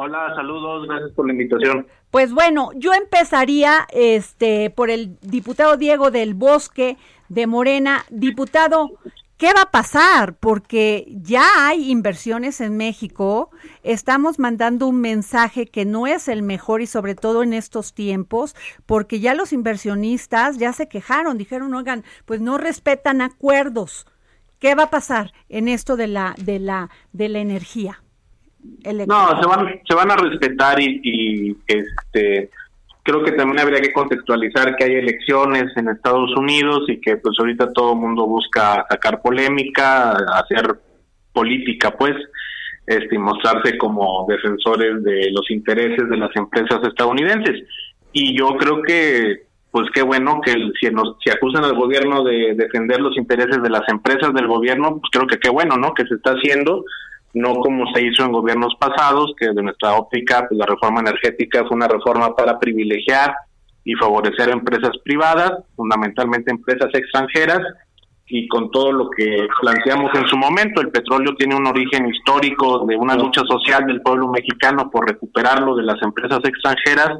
Hola, 0.00 0.32
saludos, 0.36 0.86
gracias 0.86 1.10
por 1.10 1.26
la 1.26 1.32
invitación. 1.32 1.88
Pues 2.12 2.32
bueno, 2.32 2.70
yo 2.76 2.94
empezaría 2.94 3.84
este 3.90 4.70
por 4.70 4.90
el 4.90 5.18
diputado 5.22 5.76
Diego 5.76 6.12
del 6.12 6.34
Bosque 6.34 6.96
de 7.28 7.48
Morena. 7.48 8.04
Diputado, 8.08 8.92
¿qué 9.38 9.52
va 9.52 9.62
a 9.62 9.70
pasar? 9.72 10.36
Porque 10.36 11.04
ya 11.20 11.66
hay 11.66 11.90
inversiones 11.90 12.60
en 12.60 12.76
México, 12.76 13.50
estamos 13.82 14.38
mandando 14.38 14.86
un 14.86 15.00
mensaje 15.00 15.66
que 15.66 15.84
no 15.84 16.06
es 16.06 16.28
el 16.28 16.42
mejor 16.42 16.80
y 16.80 16.86
sobre 16.86 17.16
todo 17.16 17.42
en 17.42 17.52
estos 17.52 17.92
tiempos, 17.92 18.54
porque 18.86 19.18
ya 19.18 19.34
los 19.34 19.52
inversionistas 19.52 20.58
ya 20.58 20.72
se 20.72 20.86
quejaron, 20.86 21.38
dijeron, 21.38 21.74
"Oigan, 21.74 22.04
pues 22.24 22.40
no 22.40 22.56
respetan 22.56 23.20
acuerdos." 23.20 24.06
¿Qué 24.60 24.76
va 24.76 24.84
a 24.84 24.90
pasar 24.90 25.32
en 25.48 25.66
esto 25.66 25.96
de 25.96 26.06
la 26.06 26.36
de 26.38 26.60
la 26.60 26.88
de 27.12 27.28
la 27.28 27.40
energía? 27.40 28.00
No, 28.62 29.40
se 29.40 29.46
van, 29.46 29.80
se 29.88 29.94
van 29.94 30.10
a 30.10 30.16
respetar 30.16 30.80
y, 30.80 31.56
este 31.66 32.50
creo 33.02 33.24
que 33.24 33.32
también 33.32 33.60
habría 33.60 33.80
que 33.80 33.92
contextualizar 33.92 34.76
que 34.76 34.84
hay 34.84 34.96
elecciones 34.96 35.74
en 35.76 35.88
Estados 35.88 36.30
Unidos 36.36 36.82
y 36.88 37.00
que 37.00 37.16
pues 37.16 37.38
ahorita 37.38 37.72
todo 37.72 37.94
el 37.94 38.00
mundo 38.00 38.26
busca 38.26 38.84
sacar 38.90 39.22
polémica, 39.22 40.10
hacer 40.10 40.78
política 41.32 41.90
pues, 41.96 42.14
este, 42.86 43.14
y 43.14 43.18
mostrarse 43.18 43.78
como 43.78 44.26
defensores 44.28 45.02
de 45.04 45.30
los 45.30 45.50
intereses 45.50 46.06
de 46.06 46.16
las 46.18 46.36
empresas 46.36 46.80
estadounidenses. 46.86 47.62
Y 48.12 48.38
yo 48.38 48.58
creo 48.58 48.82
que 48.82 49.48
pues 49.70 49.88
qué 49.94 50.02
bueno 50.02 50.40
que 50.42 50.52
si 50.80 50.90
nos 50.90 51.16
si 51.22 51.30
acusan 51.30 51.64
al 51.64 51.76
gobierno 51.76 52.24
de 52.24 52.54
defender 52.56 53.00
los 53.00 53.16
intereses 53.16 53.62
de 53.62 53.70
las 53.70 53.88
empresas 53.88 54.34
del 54.34 54.46
gobierno, 54.46 54.98
pues 54.98 55.10
creo 55.12 55.26
que 55.26 55.38
qué 55.38 55.50
bueno, 55.50 55.76
¿no? 55.76 55.94
Que 55.94 56.06
se 56.06 56.14
está 56.14 56.32
haciendo 56.32 56.84
no 57.38 57.54
como 57.54 57.92
se 57.92 58.04
hizo 58.04 58.24
en 58.24 58.32
gobiernos 58.32 58.74
pasados, 58.78 59.34
que 59.38 59.48
de 59.48 59.62
nuestra 59.62 59.94
óptica 59.94 60.46
pues, 60.48 60.58
la 60.58 60.66
reforma 60.66 61.00
energética 61.00 61.64
fue 61.66 61.76
una 61.76 61.88
reforma 61.88 62.34
para 62.34 62.58
privilegiar 62.58 63.34
y 63.84 63.94
favorecer 63.94 64.50
empresas 64.50 64.92
privadas, 65.04 65.52
fundamentalmente 65.76 66.50
empresas 66.50 66.90
extranjeras, 66.92 67.60
y 68.30 68.46
con 68.48 68.70
todo 68.70 68.92
lo 68.92 69.10
que 69.10 69.46
planteamos 69.60 70.10
en 70.14 70.26
su 70.28 70.36
momento, 70.36 70.82
el 70.82 70.90
petróleo 70.90 71.34
tiene 71.36 71.56
un 71.56 71.66
origen 71.66 72.06
histórico 72.08 72.84
de 72.86 72.96
una 72.96 73.14
lucha 73.14 73.40
social 73.48 73.86
del 73.86 74.02
pueblo 74.02 74.28
mexicano 74.28 74.90
por 74.90 75.08
recuperarlo 75.08 75.74
de 75.76 75.84
las 75.84 76.00
empresas 76.02 76.40
extranjeras 76.44 77.18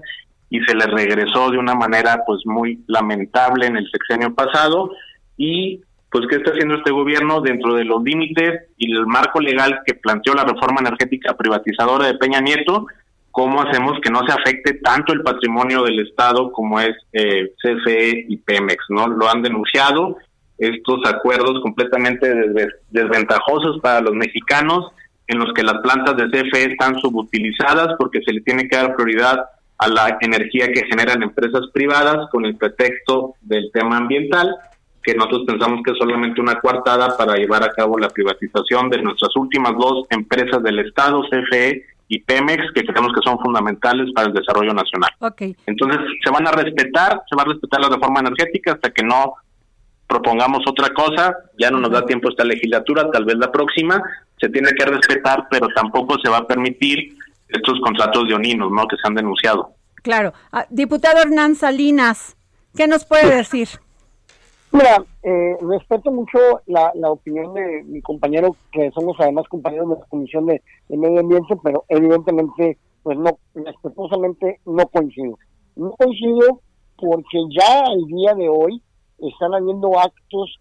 y 0.50 0.60
se 0.60 0.74
le 0.74 0.84
regresó 0.86 1.50
de 1.50 1.58
una 1.58 1.74
manera 1.74 2.22
pues 2.26 2.40
muy 2.44 2.84
lamentable 2.86 3.66
en 3.66 3.76
el 3.76 3.90
sexenio 3.90 4.34
pasado 4.34 4.90
y 5.36 5.80
pues 6.10 6.26
qué 6.28 6.36
está 6.36 6.52
haciendo 6.52 6.76
este 6.76 6.90
gobierno 6.90 7.40
dentro 7.40 7.74
de 7.74 7.84
los 7.84 8.02
límites 8.02 8.68
y 8.78 8.90
el 8.92 9.06
marco 9.06 9.40
legal 9.40 9.80
que 9.84 9.94
planteó 9.94 10.34
la 10.34 10.44
reforma 10.44 10.80
energética 10.80 11.36
privatizadora 11.36 12.06
de 12.06 12.14
Peña 12.14 12.40
Nieto, 12.40 12.86
cómo 13.30 13.60
hacemos 13.62 13.98
que 14.02 14.10
no 14.10 14.26
se 14.26 14.32
afecte 14.32 14.74
tanto 14.74 15.12
el 15.12 15.22
patrimonio 15.22 15.82
del 15.82 16.00
Estado 16.00 16.50
como 16.50 16.80
es 16.80 16.96
eh, 17.12 17.52
CFE 17.62 18.24
y 18.28 18.36
Pemex, 18.38 18.86
¿no? 18.88 19.06
Lo 19.06 19.28
han 19.28 19.42
denunciado. 19.42 20.16
Estos 20.56 21.00
acuerdos 21.06 21.60
completamente 21.62 22.28
desventajosos 22.90 23.78
para 23.80 24.00
los 24.00 24.14
mexicanos 24.14 24.90
en 25.28 25.38
los 25.38 25.52
que 25.52 25.62
las 25.62 25.78
plantas 25.82 26.16
de 26.16 26.26
CFE 26.30 26.72
están 26.72 26.98
subutilizadas 26.98 27.94
porque 27.98 28.22
se 28.22 28.32
le 28.32 28.40
tiene 28.40 28.66
que 28.66 28.76
dar 28.76 28.96
prioridad 28.96 29.44
a 29.76 29.88
la 29.88 30.18
energía 30.20 30.72
que 30.72 30.86
generan 30.86 31.22
empresas 31.22 31.62
privadas 31.72 32.28
con 32.32 32.44
el 32.44 32.56
pretexto 32.56 33.34
del 33.42 33.70
tema 33.72 33.98
ambiental 33.98 34.56
que 35.08 35.14
nosotros 35.14 35.44
pensamos 35.46 35.80
que 35.82 35.92
es 35.92 35.96
solamente 35.96 36.38
una 36.38 36.60
coartada 36.60 37.16
para 37.16 37.34
llevar 37.34 37.64
a 37.64 37.70
cabo 37.70 37.98
la 37.98 38.10
privatización 38.10 38.90
de 38.90 39.00
nuestras 39.00 39.34
últimas 39.36 39.72
dos 39.78 40.06
empresas 40.10 40.62
del 40.62 40.80
Estado, 40.80 41.22
CFE 41.30 41.82
y 42.08 42.20
Pemex, 42.20 42.70
que 42.74 42.84
creemos 42.84 43.14
que 43.14 43.22
son 43.24 43.38
fundamentales 43.38 44.12
para 44.14 44.26
el 44.26 44.34
desarrollo 44.34 44.74
nacional. 44.74 45.08
Okay. 45.18 45.56
Entonces, 45.64 45.98
se 46.22 46.30
van 46.30 46.46
a 46.46 46.52
respetar, 46.52 47.22
se 47.26 47.36
va 47.36 47.42
a 47.42 47.46
respetar 47.46 47.80
la 47.80 47.88
reforma 47.88 48.20
energética 48.20 48.72
hasta 48.72 48.90
que 48.90 49.02
no 49.02 49.32
propongamos 50.06 50.62
otra 50.68 50.90
cosa, 50.90 51.34
ya 51.58 51.70
no 51.70 51.80
nos 51.80 51.90
da 51.90 52.04
tiempo 52.04 52.28
esta 52.28 52.44
legislatura, 52.44 53.10
tal 53.10 53.24
vez 53.24 53.38
la 53.38 53.50
próxima, 53.50 54.02
se 54.38 54.50
tiene 54.50 54.72
que 54.72 54.84
respetar, 54.84 55.46
pero 55.50 55.68
tampoco 55.68 56.18
se 56.22 56.28
va 56.28 56.38
a 56.38 56.46
permitir 56.46 57.16
estos 57.48 57.80
contratos 57.80 58.28
de 58.28 58.34
oninos, 58.34 58.70
¿no?, 58.70 58.86
que 58.86 58.96
se 58.96 59.08
han 59.08 59.14
denunciado. 59.14 59.70
Claro. 60.02 60.34
Ah, 60.52 60.66
diputado 60.68 61.22
Hernán 61.22 61.54
Salinas, 61.54 62.36
¿qué 62.76 62.86
nos 62.86 63.06
puede 63.06 63.34
decir? 63.34 63.68
Mira, 64.78 65.04
eh, 65.24 65.56
respeto 65.60 66.12
mucho 66.12 66.38
la, 66.66 66.92
la 66.94 67.10
opinión 67.10 67.52
de 67.52 67.82
mi 67.82 68.00
compañero, 68.00 68.54
que 68.70 68.92
somos 68.92 69.16
además 69.18 69.48
compañeros 69.48 69.88
de 69.88 69.96
la 69.96 70.06
Comisión 70.06 70.46
de, 70.46 70.62
Medio 70.88 71.18
Ambiente, 71.18 71.56
pero 71.64 71.84
evidentemente, 71.88 72.78
pues 73.02 73.18
no, 73.18 73.40
respetuosamente 73.56 74.60
no 74.66 74.86
coincido. 74.86 75.36
No 75.74 75.90
coincido 75.98 76.60
porque 76.96 77.40
ya 77.58 77.86
al 77.86 78.04
día 78.06 78.34
de 78.34 78.48
hoy 78.48 78.80
están 79.18 79.52
habiendo 79.52 79.98
actos 79.98 80.60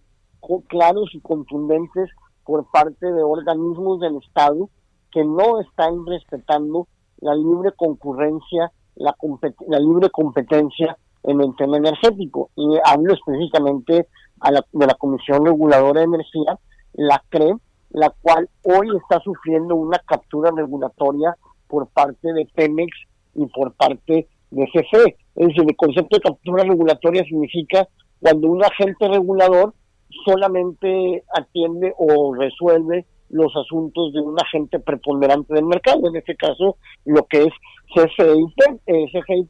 claros 0.65 1.13
y 1.13 1.19
contundentes 1.19 2.09
por 2.43 2.65
parte 2.71 3.05
de 3.05 3.21
organismos 3.21 3.99
del 3.99 4.17
Estado 4.17 4.67
que 5.11 5.23
no 5.23 5.59
están 5.59 6.07
respetando 6.07 6.87
la 7.19 7.35
libre 7.35 7.71
concurrencia, 7.73 8.71
la, 8.95 9.15
la 9.67 9.79
libre 9.79 10.09
competencia 10.09 10.97
en 11.27 11.41
el 11.41 11.55
tema 11.55 11.77
energético. 11.77 12.49
Y 12.55 12.77
hablo 12.83 13.13
específicamente 13.13 14.07
a 14.39 14.51
la, 14.51 14.65
de 14.71 14.87
la 14.87 14.95
Comisión 14.95 15.45
Reguladora 15.45 15.99
de 15.99 16.05
Energía, 16.05 16.57
la 16.93 17.21
CRE, 17.29 17.53
la 17.91 18.09
cual 18.21 18.49
hoy 18.63 18.87
está 18.97 19.19
sufriendo 19.21 19.75
una 19.75 19.99
captura 19.99 20.51
regulatoria 20.55 21.35
por 21.67 21.87
parte 21.87 22.33
de 22.33 22.47
Pemex 22.55 22.91
y 23.35 23.45
por 23.47 23.73
parte 23.73 24.27
de 24.51 24.65
CFE. 24.65 25.17
Es 25.35 25.47
decir, 25.47 25.63
el 25.67 25.75
concepto 25.75 26.17
de 26.17 26.21
captura 26.21 26.63
regulatoria 26.63 27.23
significa 27.23 27.87
cuando 28.19 28.47
un 28.47 28.63
agente 28.63 29.07
regulador 29.07 29.73
solamente 30.25 31.23
atiende 31.33 31.93
o 31.97 32.33
resuelve 32.33 33.05
los 33.29 33.55
asuntos 33.55 34.13
de 34.13 34.21
un 34.21 34.35
agente 34.39 34.79
preponderante 34.79 35.53
del 35.53 35.65
mercado, 35.65 36.07
en 36.07 36.15
este 36.15 36.35
caso 36.35 36.77
lo 37.05 37.23
que 37.27 37.43
es 37.43 37.53
Pe- 37.95 38.79
eh, 38.87 39.05
CFE 39.11 39.47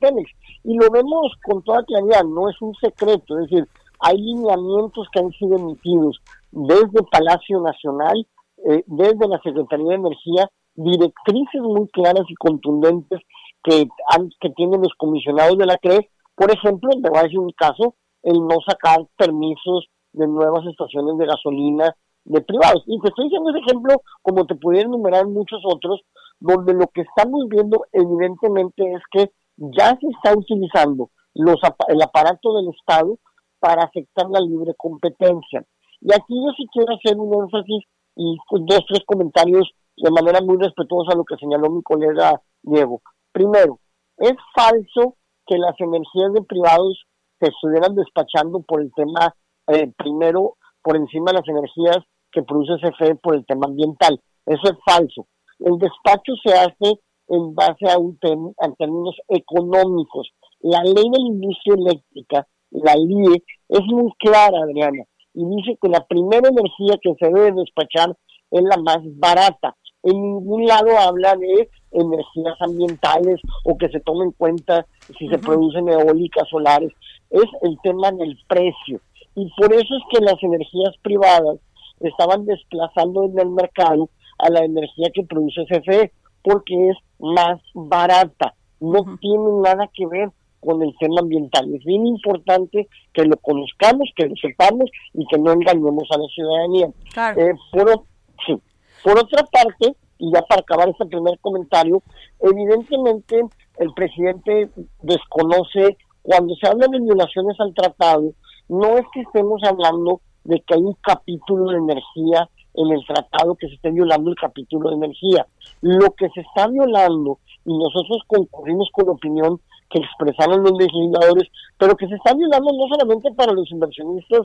y 0.63 0.77
lo 0.77 0.89
vemos 0.91 1.31
con 1.43 1.63
toda 1.63 1.83
claridad, 1.83 2.23
no 2.23 2.49
es 2.49 2.61
un 2.61 2.73
secreto, 2.75 3.39
es 3.39 3.49
decir, 3.49 3.67
hay 3.99 4.17
lineamientos 4.17 5.07
que 5.11 5.19
han 5.19 5.31
sido 5.31 5.55
emitidos 5.57 6.19
desde 6.51 7.01
Palacio 7.11 7.59
Nacional, 7.61 8.27
eh, 8.69 8.83
desde 8.85 9.27
la 9.27 9.39
Secretaría 9.41 9.87
de 9.89 9.95
Energía, 9.95 10.49
directrices 10.75 11.61
muy 11.61 11.87
claras 11.89 12.23
y 12.29 12.35
contundentes 12.35 13.19
que, 13.63 13.87
han- 14.09 14.29
que 14.39 14.49
tienen 14.51 14.81
los 14.81 14.93
comisionados 14.97 15.57
de 15.57 15.65
la 15.65 15.77
CRES. 15.77 16.05
Por 16.35 16.51
ejemplo, 16.51 16.89
te 17.01 17.09
voy 17.09 17.19
a 17.19 17.23
decir 17.23 17.39
un 17.39 17.51
caso, 17.57 17.95
el 18.21 18.39
no 18.45 18.57
sacar 18.67 19.07
permisos 19.17 19.87
de 20.13 20.27
nuevas 20.27 20.65
estaciones 20.67 21.17
de 21.17 21.25
gasolina 21.25 21.95
de 22.27 22.41
privados. 22.41 22.83
Y 22.85 22.99
te 22.99 23.07
estoy 23.07 23.25
diciendo 23.25 23.49
ese 23.49 23.59
ejemplo 23.59 24.01
como 24.21 24.45
te 24.45 24.55
pudiera 24.55 24.87
enumerar 24.87 25.27
muchos 25.27 25.61
otros, 25.65 26.01
donde 26.39 26.73
lo 26.73 26.87
que 26.87 27.01
estamos 27.01 27.47
viendo 27.49 27.85
evidentemente 27.91 28.93
es 28.93 29.01
que 29.11 29.31
ya 29.57 29.97
se 29.99 30.07
está 30.07 30.37
utilizando 30.37 31.09
los, 31.33 31.59
el 31.87 32.01
aparato 32.01 32.55
del 32.55 32.69
Estado 32.69 33.17
para 33.59 33.83
afectar 33.83 34.29
la 34.29 34.39
libre 34.39 34.73
competencia. 34.77 35.65
Y 36.01 36.13
aquí 36.13 36.35
yo 36.35 36.51
sí 36.55 36.67
quiero 36.71 36.93
hacer 36.93 37.17
un 37.17 37.33
énfasis 37.43 37.83
y 38.15 38.37
pues, 38.49 38.63
dos, 38.65 38.85
tres 38.87 39.03
comentarios 39.05 39.69
de 39.95 40.11
manera 40.11 40.41
muy 40.41 40.57
respetuosa 40.57 41.13
a 41.13 41.17
lo 41.17 41.23
que 41.23 41.37
señaló 41.37 41.69
mi 41.71 41.81
colega 41.81 42.39
Diego. 42.61 43.01
Primero, 43.31 43.79
es 44.17 44.33
falso 44.55 45.15
que 45.45 45.57
las 45.57 45.79
energías 45.79 46.33
de 46.33 46.43
privados 46.43 47.03
se 47.39 47.47
estuvieran 47.47 47.95
despachando 47.95 48.61
por 48.61 48.81
el 48.81 48.91
tema, 48.95 49.33
eh, 49.67 49.91
primero, 49.97 50.57
por 50.83 50.97
encima 50.97 51.31
de 51.31 51.39
las 51.39 51.47
energías 51.47 51.97
que 52.37 52.43
produce 52.43 52.73
CFE 52.81 53.15
por 53.15 53.35
el 53.35 53.45
tema 53.45 53.65
ambiental. 53.65 54.19
Eso 54.45 54.61
es 54.65 54.77
falso. 54.85 55.27
El 55.59 55.79
despacho 55.79 56.33
se 56.45 56.53
hace 56.53 56.99
en 57.29 57.55
base 57.55 57.89
a 57.89 57.97
un 57.97 58.17
tem- 58.19 58.53
a 58.59 58.71
términos 58.73 59.15
económicos. 59.27 60.29
La 60.59 60.83
ley 60.83 60.93
de 61.09 61.19
la 61.19 61.27
industria 61.27 61.73
eléctrica, 61.75 62.47
la 62.69 62.95
LIE, 62.95 63.43
es 63.69 63.81
muy 63.87 64.11
clara, 64.19 64.59
Adriana, 64.63 65.03
y 65.33 65.45
dice 65.55 65.77
que 65.81 65.89
la 65.89 66.05
primera 66.05 66.47
energía 66.47 66.97
que 67.01 67.15
se 67.19 67.25
debe 67.25 67.53
despachar 67.53 68.15
es 68.51 68.61
la 68.61 68.77
más 68.77 68.99
barata. 69.17 69.75
En 70.03 70.21
ningún 70.21 70.65
lado 70.65 70.95
habla 70.99 71.35
de 71.35 71.69
energías 71.91 72.55
ambientales 72.61 73.41
o 73.65 73.77
que 73.77 73.89
se 73.89 73.99
tome 74.01 74.25
en 74.25 74.31
cuenta 74.31 74.85
si 75.17 75.27
se 75.27 75.39
producen 75.39 75.89
eólicas 75.89 76.47
solares. 76.49 76.91
Es 77.31 77.45
el 77.63 77.77
tema 77.81 78.11
del 78.11 78.37
precio. 78.47 79.01
Y 79.35 79.49
por 79.57 79.73
eso 79.73 79.95
es 79.95 80.03
que 80.11 80.23
las 80.23 80.41
energías 80.41 80.95
privadas 81.01 81.57
estaban 81.99 82.45
desplazando 82.45 83.23
en 83.25 83.37
el 83.39 83.49
mercado 83.49 84.09
a 84.39 84.49
la 84.49 84.63
energía 84.63 85.09
que 85.13 85.23
produce 85.23 85.65
CFE 85.65 86.11
porque 86.43 86.89
es 86.89 86.97
más 87.19 87.59
barata. 87.73 88.53
No 88.79 89.03
tiene 89.19 89.49
nada 89.63 89.89
que 89.93 90.05
ver 90.07 90.29
con 90.59 90.81
el 90.83 90.93
tema 90.99 91.21
ambiental. 91.21 91.73
Es 91.73 91.83
bien 91.83 92.05
importante 92.05 92.87
que 93.13 93.23
lo 93.25 93.37
conozcamos, 93.37 94.09
que 94.15 94.27
lo 94.27 94.35
sepamos 94.35 94.89
y 95.13 95.25
que 95.27 95.37
no 95.39 95.51
engañemos 95.51 96.07
a 96.11 96.17
la 96.17 96.27
ciudadanía. 96.27 96.87
Claro. 97.13 97.41
Eh, 97.41 97.53
por, 97.71 97.89
o- 97.89 98.05
sí. 98.45 98.57
por 99.03 99.17
otra 99.19 99.43
parte, 99.45 99.95
y 100.19 100.31
ya 100.31 100.41
para 100.43 100.61
acabar 100.61 100.89
este 100.89 101.05
primer 101.05 101.37
comentario, 101.39 102.01
evidentemente 102.39 103.41
el 103.77 103.93
presidente 103.93 104.69
desconoce, 105.01 105.97
cuando 106.21 106.55
se 106.55 106.67
habla 106.67 106.87
de 106.87 106.99
violaciones 106.99 107.59
al 107.59 107.73
tratado, 107.73 108.31
no 108.67 108.97
es 108.97 109.05
que 109.13 109.21
estemos 109.21 109.61
hablando 109.63 110.21
de 110.47 110.61
que 110.61 110.75
hay 110.75 110.81
un 110.81 110.95
capítulo 111.01 111.71
de 111.71 111.77
energía 111.77 112.49
en 112.73 112.91
el 112.91 113.05
tratado 113.05 113.55
que 113.55 113.67
se 113.67 113.75
esté 113.75 113.91
violando 113.91 114.29
el 114.29 114.35
capítulo 114.35 114.89
de 114.89 114.95
energía. 114.95 115.45
Lo 115.81 116.11
que 116.11 116.29
se 116.29 116.41
está 116.41 116.67
violando, 116.67 117.39
y 117.65 117.77
nosotros 117.77 118.21
concurrimos 118.27 118.89
con 118.93 119.07
la 119.07 119.11
opinión 119.11 119.59
que 119.89 119.99
expresaron 119.99 120.63
los 120.63 120.73
legisladores, 120.77 121.49
pero 121.77 121.95
que 121.95 122.07
se 122.07 122.15
está 122.15 122.33
violando 122.33 122.71
no 122.73 122.87
solamente 122.87 123.31
para 123.33 123.53
los 123.53 123.69
inversionistas 123.71 124.41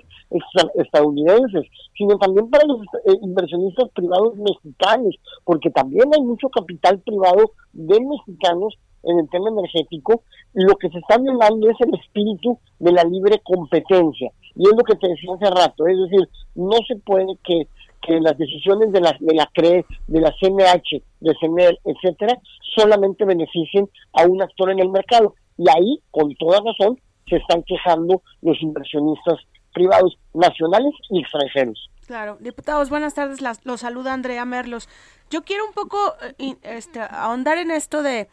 estadounidenses, 0.74 1.66
sino 1.96 2.16
también 2.18 2.48
para 2.48 2.66
los 2.66 2.80
eh, 3.06 3.18
inversionistas 3.22 3.90
privados 3.90 4.36
mexicanos, 4.36 5.14
porque 5.44 5.70
también 5.70 6.08
hay 6.14 6.22
mucho 6.22 6.48
capital 6.48 7.00
privado 7.00 7.52
de 7.72 8.00
mexicanos 8.00 8.74
en 9.04 9.18
el 9.18 9.28
tema 9.30 9.50
energético, 9.50 10.22
lo 10.52 10.76
que 10.76 10.88
se 10.90 10.98
está 10.98 11.18
violando 11.18 11.68
es 11.68 11.76
el 11.80 11.94
espíritu 11.94 12.58
de 12.78 12.92
la 12.92 13.04
libre 13.04 13.40
competencia. 13.42 14.30
Y 14.54 14.64
es 14.64 14.72
lo 14.76 14.84
que 14.84 14.96
te 14.96 15.08
decía 15.08 15.30
hace 15.34 15.50
rato, 15.50 15.86
es 15.86 15.96
decir, 15.98 16.28
no 16.54 16.76
se 16.86 16.96
puede 16.96 17.36
que, 17.44 17.68
que 18.02 18.20
las 18.20 18.36
decisiones 18.36 18.92
de 18.92 19.00
la, 19.00 19.16
de 19.18 19.34
la 19.34 19.48
CRE, 19.54 19.84
de 20.06 20.20
la 20.20 20.34
CNH, 20.40 21.02
de 21.20 21.34
CNEL, 21.40 21.78
etcétera, 21.84 22.38
solamente 22.74 23.24
beneficien 23.24 23.88
a 24.12 24.24
un 24.26 24.42
actor 24.42 24.70
en 24.70 24.80
el 24.80 24.90
mercado. 24.90 25.34
Y 25.56 25.68
ahí, 25.68 26.00
con 26.10 26.34
toda 26.36 26.60
razón, 26.60 27.00
se 27.28 27.36
están 27.36 27.62
quejando 27.62 28.22
los 28.42 28.60
inversionistas 28.60 29.38
privados 29.72 30.18
nacionales 30.34 30.92
y 31.10 31.20
extranjeros. 31.20 31.90
Claro, 32.06 32.36
diputados, 32.40 32.90
buenas 32.90 33.14
tardes. 33.14 33.40
Las, 33.40 33.64
los 33.64 33.80
saluda 33.80 34.12
Andrea 34.12 34.44
Merlos. 34.44 34.88
Yo 35.30 35.44
quiero 35.44 35.64
un 35.66 35.72
poco 35.72 35.96
eh, 36.38 36.56
este, 36.62 37.00
ahondar 37.00 37.58
en 37.58 37.70
esto 37.70 38.02
de, 38.02 38.28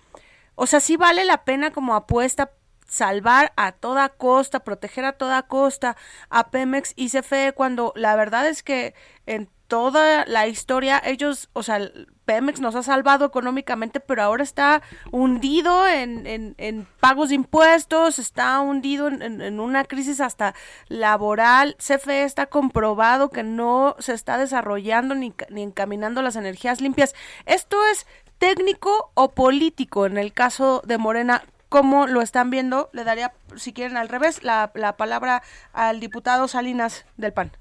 o 0.55 0.65
sea, 0.65 0.79
sí 0.79 0.97
vale 0.97 1.23
la 1.23 1.45
pena 1.45 1.71
como 1.71 1.93
apuesta 1.93 2.51
salvar 2.89 3.53
a 3.55 3.71
toda 3.71 4.09
costa, 4.09 4.59
proteger 4.61 5.05
a 5.05 5.13
toda 5.13 5.43
costa 5.43 5.95
a 6.29 6.49
Pemex 6.49 6.93
y 6.95 7.09
CFE 7.09 7.53
cuando 7.53 7.93
la 7.95 8.15
verdad 8.15 8.47
es 8.47 8.63
que 8.63 8.93
en 9.25 9.49
toda 9.67 10.25
la 10.25 10.47
historia 10.47 10.99
ellos, 11.05 11.49
o 11.53 11.61
sea, 11.61 11.79
Pemex 12.25 12.59
nos 12.59 12.73
ha 12.75 12.81
salvado 12.81 13.25
económicamente, 13.25 13.99
pero 13.99 14.23
ahora 14.23 14.41
está 14.43 14.81
hundido 15.11 15.87
en, 15.87 16.25
en, 16.25 16.55
en 16.57 16.87
pagos 16.99 17.29
de 17.29 17.35
impuestos, 17.35 18.17
está 18.17 18.59
hundido 18.61 19.07
en, 19.07 19.21
en- 19.41 19.59
una 19.59 19.83
crisis 19.85 20.21
hasta 20.21 20.55
laboral. 20.87 21.75
CFE 21.77 22.23
está 22.23 22.47
comprobado 22.47 23.29
que 23.29 23.43
no 23.43 23.95
se 23.99 24.13
está 24.13 24.37
desarrollando 24.39 25.13
ni, 25.13 25.33
ni 25.49 25.61
encaminando 25.63 26.21
las 26.23 26.35
energías 26.35 26.81
limpias. 26.81 27.13
¿Esto 27.45 27.77
es 27.91 28.07
técnico 28.39 29.11
o 29.13 29.31
político 29.31 30.05
en 30.07 30.17
el 30.17 30.33
caso 30.33 30.81
de 30.85 30.97
Morena? 30.97 31.43
¿Cómo 31.69 32.07
lo 32.07 32.21
están 32.21 32.49
viendo? 32.49 32.89
Le 32.93 33.03
daría, 33.03 33.31
si 33.55 33.73
quieren, 33.73 33.95
al 33.95 34.09
revés, 34.09 34.43
la, 34.43 34.71
la 34.73 34.97
palabra 34.97 35.43
al 35.71 35.99
diputado 35.99 36.47
Salinas 36.47 37.05
del 37.17 37.31
PAN. 37.31 37.51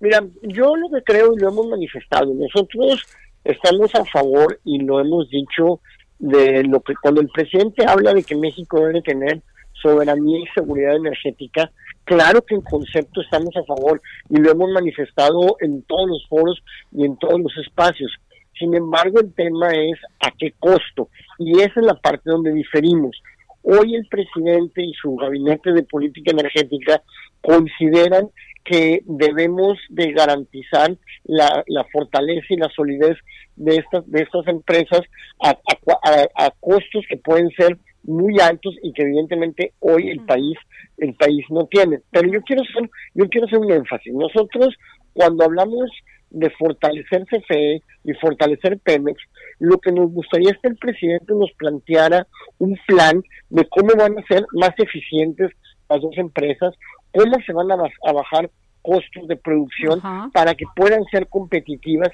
Mira, 0.00 0.24
yo 0.42 0.74
lo 0.74 0.88
que 0.90 1.04
creo 1.04 1.34
y 1.34 1.38
lo 1.38 1.50
hemos 1.50 1.68
manifestado, 1.68 2.32
nosotros 2.34 3.04
estamos 3.44 3.94
a 3.94 4.04
favor 4.06 4.58
y 4.64 4.78
lo 4.78 4.98
hemos 4.98 5.28
dicho 5.30 5.80
de 6.18 6.64
lo 6.64 6.80
que 6.80 6.94
cuando 7.00 7.20
el 7.20 7.28
presidente 7.28 7.84
habla 7.86 8.14
de 8.14 8.22
que 8.22 8.34
México 8.34 8.80
debe 8.80 9.02
tener 9.02 9.42
soberanía 9.74 10.38
y 10.38 10.46
seguridad 10.54 10.96
energética, 10.96 11.70
claro 12.04 12.42
que 12.42 12.54
en 12.54 12.62
concepto 12.62 13.20
estamos 13.20 13.56
a 13.56 13.64
favor 13.64 14.00
y 14.28 14.38
lo 14.38 14.50
hemos 14.50 14.70
manifestado 14.70 15.56
en 15.60 15.82
todos 15.82 16.08
los 16.08 16.26
foros 16.28 16.62
y 16.92 17.04
en 17.04 17.16
todos 17.16 17.40
los 17.40 17.56
espacios. 17.58 18.12
Sin 18.58 18.74
embargo, 18.74 19.20
el 19.20 19.32
tema 19.34 19.68
es 19.74 19.98
a 20.20 20.30
qué 20.38 20.52
costo 20.58 21.08
y 21.38 21.58
esa 21.60 21.80
es 21.80 21.86
la 21.86 21.94
parte 21.94 22.30
donde 22.30 22.52
diferimos. 22.52 23.20
Hoy 23.62 23.94
el 23.94 24.06
presidente 24.08 24.82
y 24.82 24.92
su 24.94 25.14
gabinete 25.16 25.72
de 25.72 25.82
política 25.84 26.32
energética 26.32 27.02
consideran 27.40 28.28
que 28.64 29.02
debemos 29.06 29.78
de 29.88 30.12
garantizar 30.12 30.96
la, 31.24 31.64
la 31.66 31.84
fortaleza 31.92 32.46
y 32.50 32.56
la 32.56 32.68
solidez 32.70 33.16
de 33.56 33.76
estas 33.76 34.08
de 34.10 34.22
estas 34.22 34.46
empresas 34.46 35.00
a, 35.42 35.50
a 35.50 35.80
cua- 35.84 35.98
a- 36.04 36.46
a 36.46 36.50
costos 36.60 37.04
que 37.08 37.16
pueden 37.16 37.50
ser 37.50 37.76
muy 38.04 38.38
altos 38.40 38.74
y 38.82 38.92
que 38.92 39.02
evidentemente 39.02 39.72
hoy 39.80 40.10
el 40.10 40.20
país 40.20 40.56
el 40.98 41.14
país 41.14 41.44
no 41.50 41.66
tiene. 41.66 42.00
Pero 42.10 42.30
yo 42.30 42.40
quiero 42.42 42.62
hacer 42.62 42.88
yo 43.14 43.28
quiero 43.28 43.46
hacer 43.46 43.58
un 43.58 43.72
énfasis. 43.72 44.12
Nosotros 44.14 44.74
cuando 45.12 45.44
hablamos 45.44 45.90
de 46.32 46.50
fortalecer 46.50 47.24
CFE 47.26 47.82
y 48.04 48.12
fortalecer 48.14 48.78
Pemex, 48.80 49.20
lo 49.58 49.78
que 49.78 49.92
nos 49.92 50.10
gustaría 50.10 50.50
es 50.50 50.58
que 50.62 50.68
el 50.68 50.76
presidente 50.76 51.32
nos 51.34 51.52
planteara 51.52 52.26
un 52.58 52.76
plan 52.86 53.22
de 53.50 53.68
cómo 53.68 53.94
van 53.96 54.18
a 54.18 54.26
ser 54.26 54.44
más 54.52 54.72
eficientes 54.78 55.50
las 55.88 56.00
dos 56.00 56.16
empresas, 56.16 56.74
cómo 57.12 57.36
se 57.46 57.52
van 57.52 57.70
a, 57.70 58.12
bajar 58.12 58.50
costos 58.80 59.28
de 59.28 59.36
producción 59.36 60.00
para 60.32 60.54
que 60.54 60.64
puedan 60.74 61.04
ser 61.04 61.28
competitivas. 61.28 62.10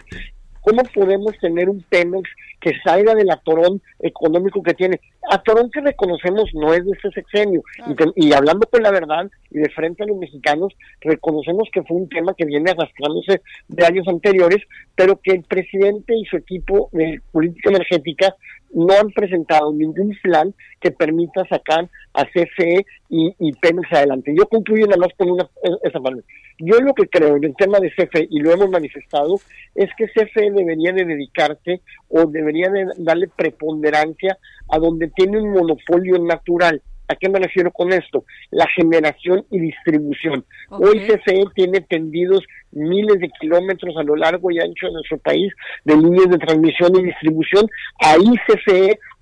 ¿Cómo 0.60 0.82
podemos 0.94 1.32
tener 1.40 1.68
un 1.68 1.82
Pemex 1.88 2.28
que 2.60 2.72
salga 2.84 3.14
del 3.14 3.30
atorón 3.30 3.80
económico 4.00 4.62
que 4.62 4.74
tiene? 4.74 5.00
Atorón 5.30 5.70
que 5.70 5.80
reconocemos 5.80 6.50
no 6.54 6.72
es 6.74 6.84
de 6.84 6.92
este 6.92 7.10
sexenio. 7.10 7.62
Y, 7.86 7.94
te- 7.94 8.12
y 8.16 8.32
hablando 8.32 8.66
con 8.66 8.82
la 8.82 8.90
verdad 8.90 9.30
y 9.50 9.58
de 9.58 9.68
frente 9.70 10.02
a 10.02 10.06
los 10.06 10.16
mexicanos, 10.16 10.72
reconocemos 11.00 11.68
que 11.72 11.82
fue 11.82 11.96
un 11.96 12.08
tema 12.08 12.34
que 12.36 12.44
viene 12.44 12.70
arrastrándose 12.70 13.42
de 13.68 13.86
años 13.86 14.06
anteriores, 14.08 14.62
pero 14.94 15.20
que 15.22 15.32
el 15.32 15.42
presidente 15.44 16.14
y 16.16 16.24
su 16.24 16.36
equipo 16.36 16.88
de 16.92 17.20
política 17.32 17.70
energética 17.70 18.34
no 18.74 18.92
han 18.92 19.10
presentado 19.12 19.72
ningún 19.72 20.14
plan 20.22 20.52
que 20.80 20.90
permita 20.90 21.42
sacar 21.48 21.88
a 22.12 22.24
CFE 22.26 22.84
y, 23.08 23.34
y 23.38 23.52
Pemex 23.52 23.90
adelante. 23.92 24.34
Yo 24.36 24.46
concluyo 24.46 24.86
nada 24.86 24.98
más 24.98 25.08
con 25.16 25.30
una, 25.30 25.48
esa 25.82 26.00
parte. 26.00 26.22
Yo 26.58 26.78
lo 26.80 26.92
que 26.92 27.06
creo 27.08 27.36
en 27.36 27.44
el 27.44 27.54
tema 27.56 27.78
de 27.80 27.90
CFE, 27.90 28.26
y 28.30 28.40
lo 28.40 28.50
hemos 28.52 28.68
manifestado, 28.68 29.36
es 29.74 29.88
que 29.96 30.06
CFE 30.08 30.50
debería 30.50 30.92
de 30.92 31.04
dedicarse 31.06 31.80
o 32.08 32.26
debería 32.26 32.68
de 32.68 32.86
darle 32.98 33.28
preponderancia 33.34 34.36
a 34.70 34.78
donde 34.78 35.08
tiene 35.08 35.38
un 35.40 35.50
monopolio 35.52 36.18
natural. 36.18 36.82
¿A 37.10 37.14
qué 37.16 37.28
me 37.30 37.38
refiero 37.38 37.70
con 37.72 37.90
esto? 37.90 38.24
La 38.50 38.66
generación 38.76 39.46
y 39.50 39.58
distribución. 39.60 40.44
Hoy 40.68 41.00
CFE 41.06 41.44
tiene 41.54 41.80
tendidos 41.80 42.44
miles 42.72 43.18
de 43.20 43.30
kilómetros 43.40 43.96
a 43.96 44.02
lo 44.02 44.14
largo 44.14 44.50
y 44.50 44.58
ancho 44.60 44.88
de 44.88 44.92
nuestro 44.92 45.16
país 45.18 45.50
de 45.84 45.96
líneas 45.96 46.28
de 46.28 46.36
transmisión 46.36 46.92
y 46.98 47.04
distribución. 47.04 47.66
Ahí 48.00 48.26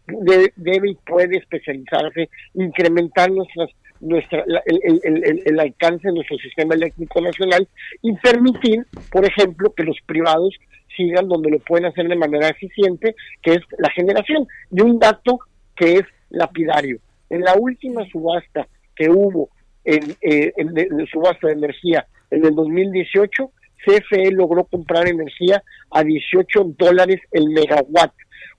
de- 0.08 0.52
debe 0.56 0.90
y 0.90 0.94
puede 1.06 1.38
especializarse, 1.38 2.28
incrementar 2.54 3.30
nuestras 3.30 3.70
nuestra 4.00 4.44
la- 4.46 4.62
el, 4.66 5.00
el- 5.02 5.42
el- 5.44 5.60
alcance 5.60 6.08
de 6.08 6.14
nuestro 6.14 6.36
sistema 6.38 6.74
eléctrico 6.74 7.20
nacional 7.20 7.66
y 8.02 8.12
permitir, 8.16 8.84
por 9.10 9.24
ejemplo, 9.24 9.72
que 9.74 9.84
los 9.84 9.96
privados 10.06 10.54
sigan 10.96 11.28
donde 11.28 11.50
lo 11.50 11.58
pueden 11.60 11.86
hacer 11.86 12.08
de 12.08 12.16
manera 12.16 12.48
eficiente, 12.48 13.14
que 13.42 13.52
es 13.54 13.60
la 13.78 13.90
generación 13.90 14.46
de 14.70 14.82
un 14.82 14.98
dato 14.98 15.38
que 15.74 15.94
es 15.94 16.02
lapidario. 16.30 16.98
En 17.30 17.40
la 17.42 17.54
última 17.54 18.04
subasta 18.10 18.66
que 18.94 19.10
hubo 19.10 19.50
en, 19.84 20.02
eh, 20.22 20.52
en 20.56 21.06
subasta 21.06 21.48
de 21.48 21.52
energía 21.54 22.06
en 22.30 22.44
el 22.44 22.54
2018, 22.54 23.50
CFE 23.84 24.32
logró 24.32 24.64
comprar 24.64 25.06
energía 25.06 25.62
a 25.90 26.02
18 26.02 26.74
dólares 26.78 27.20
el 27.30 27.50
megawatt, 27.50 28.12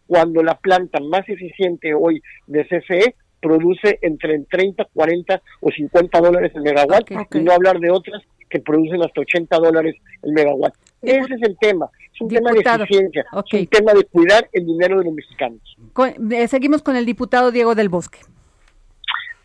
cuando 0.06 0.42
la 0.44 0.56
planta 0.58 1.00
más 1.02 1.28
eficiente 1.28 1.94
hoy 1.94 2.22
de 2.46 2.66
CFE 2.66 3.16
produce 3.48 3.98
entre 4.02 4.40
30, 4.40 4.86
40 4.94 5.42
o 5.62 5.72
50 5.72 6.20
dólares 6.20 6.52
el 6.56 6.62
megawatt, 6.64 7.10
Ok. 7.12 7.36
y 7.36 7.40
no 7.40 7.54
hablar 7.54 7.80
de 7.80 7.90
otras 7.92 8.22
que 8.50 8.60
producen 8.60 9.02
hasta 9.02 9.22
80 9.22 9.58
dólares 9.58 9.96
el 10.24 10.32
megawatt. 10.34 10.74
Ese 11.02 11.34
es 11.36 11.42
el 11.44 11.58
tema, 11.60 11.90
es 12.14 12.22
un 12.22 12.28
tema 12.30 12.50
de 12.52 12.58
Diputado, 12.58 12.84
eficiencia, 12.84 13.26
ok. 13.32 13.54
es 13.54 13.60
un 13.62 13.68
tema 13.68 13.94
de 13.94 14.04
cuidar 14.06 14.50
el 14.52 14.66
dinero 14.66 15.00
de 15.00 15.06
los 15.06 15.14
mexicanos. 15.14 15.62
Con- 15.94 16.32
eh, 16.32 16.48
seguimos 16.48 16.82
con 16.82 16.96
el 16.96 17.06
diputado 17.06 17.52
Diego 17.52 17.76
del 17.76 17.90
Bosque. 17.90 18.20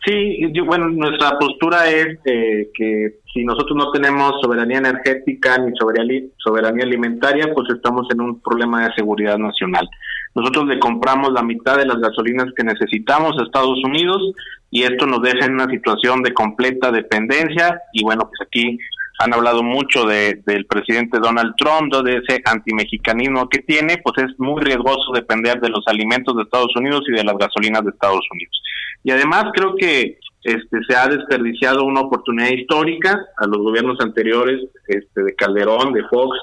Sí, 0.05 0.37
yo- 0.53 0.65
bueno, 0.65 0.89
nuestra 0.89 1.37
postura 1.39 1.89
es 1.89 2.17
eh, 2.25 2.69
que 2.73 3.19
si 3.33 3.45
nosotros 3.45 3.77
no 3.77 3.89
tenemos 3.91 4.33
soberanía 4.41 4.79
energética 4.79 5.57
ni 5.59 5.73
soberanía, 5.77 6.23
soberanía 6.37 6.83
alimentaria, 6.83 7.45
pues 7.53 7.67
estamos 7.73 8.05
en 8.11 8.19
un 8.19 8.41
problema 8.41 8.85
de 8.85 8.93
seguridad 8.95 9.37
nacional. 9.37 9.87
Nosotros 10.35 10.67
le 10.67 10.79
compramos 10.79 11.31
la 11.31 11.43
mitad 11.43 11.77
de 11.77 11.85
las 11.85 11.99
gasolinas 11.99 12.47
que 12.55 12.63
necesitamos 12.63 13.37
a 13.37 13.43
Estados 13.43 13.79
Unidos 13.83 14.33
y 14.71 14.83
esto 14.83 15.05
nos 15.05 15.21
deja 15.21 15.45
en 15.45 15.53
una 15.53 15.67
situación 15.67 16.23
de 16.23 16.33
completa 16.33 16.91
dependencia 16.91 17.79
y 17.93 18.03
bueno, 18.03 18.21
pues 18.21 18.41
aquí 18.47 18.79
han 19.19 19.33
hablado 19.33 19.61
mucho 19.61 20.05
de, 20.05 20.41
del 20.45 20.65
presidente 20.65 21.19
Donald 21.19 21.53
Trump, 21.57 21.93
de 22.03 22.17
ese 22.17 22.41
antimexicanismo 22.45 23.47
que 23.47 23.59
tiene, 23.59 23.99
pues 24.03 24.17
es 24.17 24.39
muy 24.39 24.61
riesgoso 24.61 25.11
depender 25.13 25.61
de 25.61 25.69
los 25.69 25.87
alimentos 25.87 26.35
de 26.35 26.43
Estados 26.43 26.75
Unidos 26.75 27.03
y 27.07 27.11
de 27.11 27.23
las 27.23 27.37
gasolinas 27.37 27.83
de 27.83 27.91
Estados 27.91 28.25
Unidos. 28.31 28.61
Y 29.03 29.11
además 29.11 29.45
creo 29.53 29.75
que 29.75 30.17
este 30.43 30.77
se 30.87 30.95
ha 30.95 31.07
desperdiciado 31.07 31.85
una 31.85 32.01
oportunidad 32.01 32.49
histórica 32.49 33.17
a 33.37 33.45
los 33.47 33.59
gobiernos 33.59 33.99
anteriores, 34.01 34.61
este 34.87 35.23
de 35.23 35.35
Calderón, 35.35 35.93
de 35.93 36.03
Fox, 36.09 36.37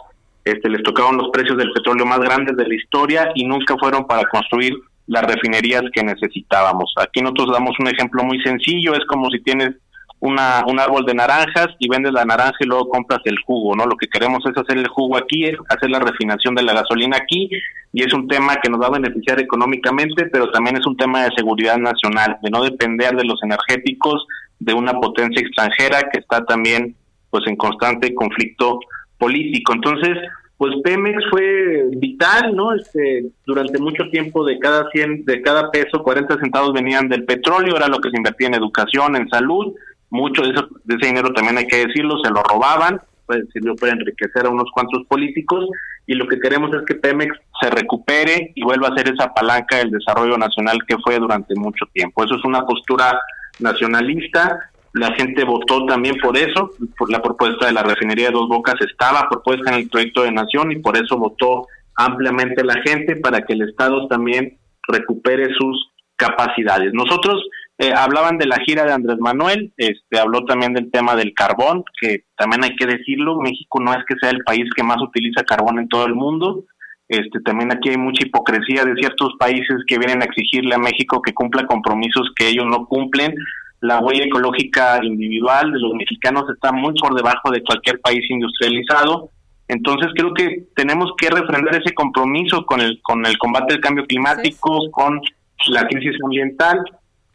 este 0.52 0.68
les 0.68 0.82
tocaron 0.82 1.16
los 1.16 1.30
precios 1.30 1.56
del 1.56 1.72
petróleo 1.72 2.06
más 2.06 2.20
grandes 2.20 2.56
de 2.56 2.66
la 2.66 2.74
historia 2.74 3.30
y 3.34 3.44
nunca 3.44 3.76
fueron 3.78 4.06
para 4.06 4.28
construir 4.28 4.74
las 5.06 5.24
refinerías 5.24 5.82
que 5.92 6.04
necesitábamos. 6.04 6.94
Aquí 6.96 7.20
nosotros 7.20 7.50
damos 7.52 7.74
un 7.80 7.88
ejemplo 7.88 8.22
muy 8.22 8.40
sencillo, 8.42 8.94
es 8.94 9.04
como 9.06 9.28
si 9.30 9.40
tienes 9.40 9.74
una, 10.20 10.64
un 10.66 10.78
árbol 10.78 11.04
de 11.06 11.14
naranjas 11.14 11.68
y 11.78 11.88
vendes 11.88 12.12
la 12.12 12.24
naranja 12.24 12.56
y 12.60 12.66
luego 12.66 12.90
compras 12.90 13.20
el 13.24 13.38
jugo, 13.44 13.74
¿no? 13.74 13.86
Lo 13.86 13.96
que 13.96 14.06
queremos 14.06 14.44
es 14.46 14.56
hacer 14.56 14.78
el 14.78 14.86
jugo 14.88 15.16
aquí, 15.16 15.44
es 15.44 15.56
hacer 15.68 15.90
la 15.90 15.98
refinación 15.98 16.54
de 16.54 16.62
la 16.62 16.74
gasolina 16.74 17.16
aquí 17.16 17.50
y 17.92 18.04
es 18.04 18.12
un 18.12 18.28
tema 18.28 18.56
que 18.56 18.70
nos 18.70 18.80
va 18.80 18.86
a 18.86 18.98
beneficiar 18.98 19.40
económicamente, 19.40 20.26
pero 20.26 20.50
también 20.50 20.76
es 20.76 20.86
un 20.86 20.96
tema 20.96 21.24
de 21.24 21.34
seguridad 21.34 21.78
nacional, 21.78 22.36
de 22.42 22.50
no 22.50 22.62
depender 22.62 23.16
de 23.16 23.24
los 23.24 23.42
energéticos 23.42 24.26
de 24.58 24.74
una 24.74 24.92
potencia 24.92 25.40
extranjera 25.40 26.02
que 26.12 26.20
está 26.20 26.44
también 26.44 26.94
pues 27.30 27.44
en 27.46 27.56
constante 27.56 28.14
conflicto 28.14 28.78
político. 29.20 29.74
Entonces, 29.74 30.18
pues 30.56 30.74
Pemex 30.82 31.22
fue 31.30 31.84
vital, 31.96 32.56
¿no? 32.56 32.74
Este, 32.74 33.26
durante 33.46 33.78
mucho 33.78 34.08
tiempo 34.10 34.44
de 34.44 34.58
cada 34.58 34.90
100, 34.90 35.24
de 35.24 35.40
cada 35.42 35.70
peso, 35.70 36.02
40 36.02 36.38
centavos 36.40 36.72
venían 36.72 37.08
del 37.08 37.24
petróleo, 37.24 37.76
era 37.76 37.86
lo 37.88 38.00
que 38.00 38.10
se 38.10 38.16
invertía 38.16 38.48
en 38.48 38.54
educación, 38.54 39.16
en 39.16 39.28
salud, 39.28 39.74
mucho 40.10 40.42
de, 40.42 40.50
eso, 40.50 40.68
de 40.84 40.96
ese 40.96 41.06
dinero 41.06 41.32
también 41.32 41.56
hay 41.56 41.66
que 41.66 41.86
decirlo, 41.86 42.18
se 42.22 42.30
lo 42.30 42.42
robaban, 42.42 43.00
pues, 43.26 43.44
sirvió 43.52 43.76
para 43.76 43.92
enriquecer 43.92 44.44
a 44.44 44.50
unos 44.50 44.70
cuantos 44.74 45.06
políticos 45.06 45.66
y 46.06 46.14
lo 46.14 46.26
que 46.26 46.40
queremos 46.40 46.74
es 46.74 46.82
que 46.86 46.96
Pemex 46.96 47.32
se 47.62 47.70
recupere 47.70 48.52
y 48.54 48.64
vuelva 48.64 48.88
a 48.88 48.96
ser 48.96 49.08
esa 49.08 49.32
palanca 49.32 49.76
del 49.76 49.92
desarrollo 49.92 50.36
nacional 50.36 50.80
que 50.86 50.98
fue 50.98 51.18
durante 51.18 51.54
mucho 51.54 51.86
tiempo. 51.92 52.24
Eso 52.24 52.34
es 52.34 52.44
una 52.44 52.66
postura 52.66 53.20
nacionalista, 53.60 54.70
la 54.92 55.12
gente 55.14 55.44
votó 55.44 55.86
también 55.86 56.16
por 56.20 56.36
eso, 56.36 56.70
por 56.98 57.10
la 57.10 57.22
propuesta 57.22 57.66
de 57.66 57.72
la 57.72 57.82
refinería 57.82 58.26
de 58.26 58.32
Dos 58.32 58.48
Bocas 58.48 58.74
estaba 58.80 59.28
propuesta 59.28 59.70
en 59.70 59.82
el 59.82 59.88
proyecto 59.88 60.22
de 60.22 60.32
nación 60.32 60.72
y 60.72 60.80
por 60.80 60.96
eso 60.96 61.16
votó 61.16 61.66
ampliamente 61.94 62.64
la 62.64 62.80
gente 62.84 63.16
para 63.16 63.42
que 63.42 63.52
el 63.52 63.62
Estado 63.62 64.08
también 64.08 64.58
recupere 64.88 65.46
sus 65.56 65.90
capacidades. 66.16 66.92
Nosotros 66.92 67.42
eh, 67.78 67.92
hablaban 67.96 68.36
de 68.38 68.46
la 68.46 68.58
gira 68.66 68.84
de 68.84 68.92
Andrés 68.92 69.18
Manuel, 69.20 69.72
este 69.76 70.18
habló 70.18 70.44
también 70.44 70.74
del 70.74 70.90
tema 70.90 71.14
del 71.14 71.32
carbón, 71.34 71.84
que 72.00 72.24
también 72.36 72.64
hay 72.64 72.76
que 72.76 72.86
decirlo, 72.86 73.40
México 73.40 73.80
no 73.80 73.92
es 73.92 74.04
que 74.06 74.16
sea 74.20 74.30
el 74.30 74.42
país 74.44 74.68
que 74.74 74.82
más 74.82 75.00
utiliza 75.00 75.44
carbón 75.44 75.78
en 75.78 75.88
todo 75.88 76.04
el 76.06 76.14
mundo, 76.14 76.64
este 77.10 77.40
también 77.40 77.72
aquí 77.72 77.88
hay 77.88 77.96
mucha 77.96 78.24
hipocresía 78.24 78.84
de 78.84 78.94
ciertos 78.94 79.34
países 79.36 79.78
que 79.88 79.98
vienen 79.98 80.22
a 80.22 80.26
exigirle 80.26 80.76
a 80.76 80.78
México 80.78 81.20
que 81.20 81.34
cumpla 81.34 81.66
compromisos 81.66 82.30
que 82.36 82.48
ellos 82.48 82.66
no 82.66 82.86
cumplen. 82.86 83.34
La 83.80 83.98
huella 84.00 84.24
ecológica 84.24 85.00
individual 85.02 85.72
de 85.72 85.78
los 85.78 85.94
mexicanos 85.94 86.44
está 86.50 86.72
muy 86.72 86.94
por 86.94 87.14
debajo 87.14 87.50
de 87.50 87.62
cualquier 87.62 88.00
país 88.00 88.28
industrializado. 88.28 89.30
Entonces 89.68 90.08
creo 90.14 90.34
que 90.34 90.64
tenemos 90.74 91.12
que 91.16 91.30
refrendar 91.30 91.76
ese 91.76 91.94
compromiso 91.94 92.66
con 92.66 92.80
el 92.80 93.00
con 93.02 93.24
el 93.24 93.38
combate 93.38 93.74
al 93.74 93.80
cambio 93.80 94.04
climático, 94.04 94.90
con 94.90 95.20
la 95.68 95.86
crisis 95.86 96.16
ambiental, 96.24 96.82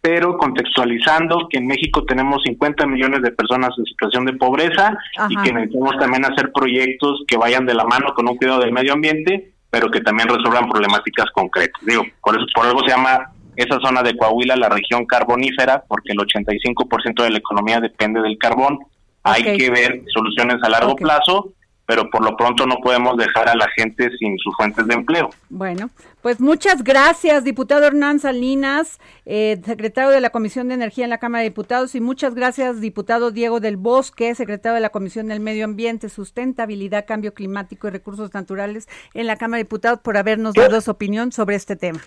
pero 0.02 0.38
contextualizando 0.38 1.48
que 1.50 1.58
en 1.58 1.66
México 1.66 2.04
tenemos 2.04 2.44
50 2.44 2.86
millones 2.86 3.22
de 3.24 3.32
personas 3.32 3.72
en 3.78 3.86
situación 3.86 4.26
de 4.26 4.34
pobreza 4.34 4.96
y 5.30 5.36
que 5.38 5.52
necesitamos 5.52 5.98
también 5.98 6.26
hacer 6.26 6.52
proyectos 6.52 7.24
que 7.28 7.38
vayan 7.38 7.66
de 7.66 7.74
la 7.74 7.86
mano 7.86 8.14
con 8.14 8.28
un 8.30 8.38
cuidado 8.38 8.60
del 8.60 8.72
medio 8.72 8.94
ambiente, 8.94 9.54
pero 9.72 9.90
que 9.90 10.02
también 10.02 10.30
resuelvan 10.30 10.70
problemáticas 10.70 11.32
concretas. 11.32 11.82
Digo, 11.84 12.04
por 12.22 12.36
eso 12.36 12.46
por 12.54 12.68
algo 12.68 12.82
se 12.82 12.90
llama 12.90 13.32
esa 13.56 13.80
zona 13.80 14.04
de 14.04 14.16
Coahuila 14.16 14.56
la 14.56 14.70
región 14.70 15.06
carbonífera, 15.06 15.84
porque 15.88 16.14
el 16.14 16.20
85% 16.20 17.24
de 17.24 17.30
la 17.30 17.38
economía 17.38 17.80
depende 17.80 18.22
del 18.22 18.38
carbón. 18.38 18.80
Hay 19.24 19.44
que 19.58 19.70
ver 19.70 20.02
soluciones 20.14 20.62
a 20.64 20.70
largo 20.70 20.96
plazo, 20.96 21.54
pero 21.86 22.10
por 22.10 22.24
lo 22.24 22.36
pronto 22.36 22.66
no 22.66 22.78
podemos 22.78 23.18
dejar 23.18 23.50
a 23.50 23.56
la 23.56 23.68
gente 23.76 24.10
sin 24.18 24.38
sus 24.40 24.56
fuentes 24.56 24.88
de 24.88 24.94
empleo. 24.94 25.30
Bueno, 25.50 25.90
pues 26.22 26.40
muchas 26.40 26.84
gracias, 26.84 27.44
diputado 27.44 27.86
Hernán 27.86 28.20
Salinas, 28.20 29.00
eh, 29.26 29.62
secretario 29.64 30.10
de 30.10 30.22
la 30.22 30.32
Comisión 30.32 30.68
de 30.68 30.74
Energía 30.74 31.04
en 31.04 31.12
la 31.12 31.20
Cámara 31.20 31.44
de 31.44 31.50
Diputados, 31.50 31.94
y 31.96 32.02
muchas 32.02 32.34
gracias, 32.34 32.82
diputado 32.82 33.32
Diego 33.32 33.60
del 33.60 33.78
Bosque, 33.78 34.34
secretario 34.34 34.76
de 34.76 34.82
la 34.82 34.90
Comisión 34.90 35.28
del 35.28 35.40
Medio 35.40 35.66
Ambiente, 35.66 36.10
Sustentabilidad, 36.10 37.06
Cambio 37.06 37.34
Climático 37.34 37.88
y 37.88 37.92
Recursos 37.92 38.34
Naturales 38.34 38.88
en 39.14 39.28
la 39.28 39.38
Cámara 39.38 39.58
de 39.58 39.66
Diputados, 39.66 40.00
por 40.00 40.18
habernos 40.18 40.56
dado 40.56 40.82
su 40.82 40.92
opinión 40.92 41.32
sobre 41.32 41.56
este 41.56 41.76
tema. 41.76 42.02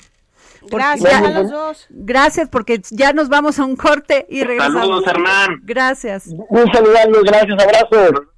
Gracias 0.70 1.14
a 1.14 1.30
los 1.30 1.50
dos. 1.50 1.86
Gracias, 1.90 2.48
porque 2.48 2.80
ya 2.90 3.12
nos 3.12 3.28
vamos 3.28 3.58
a 3.58 3.64
un 3.64 3.76
corte 3.76 4.26
y 4.28 4.44
regresamos. 4.44 4.80
Saludos, 4.80 5.06
Hernán. 5.06 5.60
Gracias. 5.64 6.26
Un 6.26 6.72
saludarlos, 6.72 7.22
gracias, 7.24 7.62
abrazo. 7.62 8.37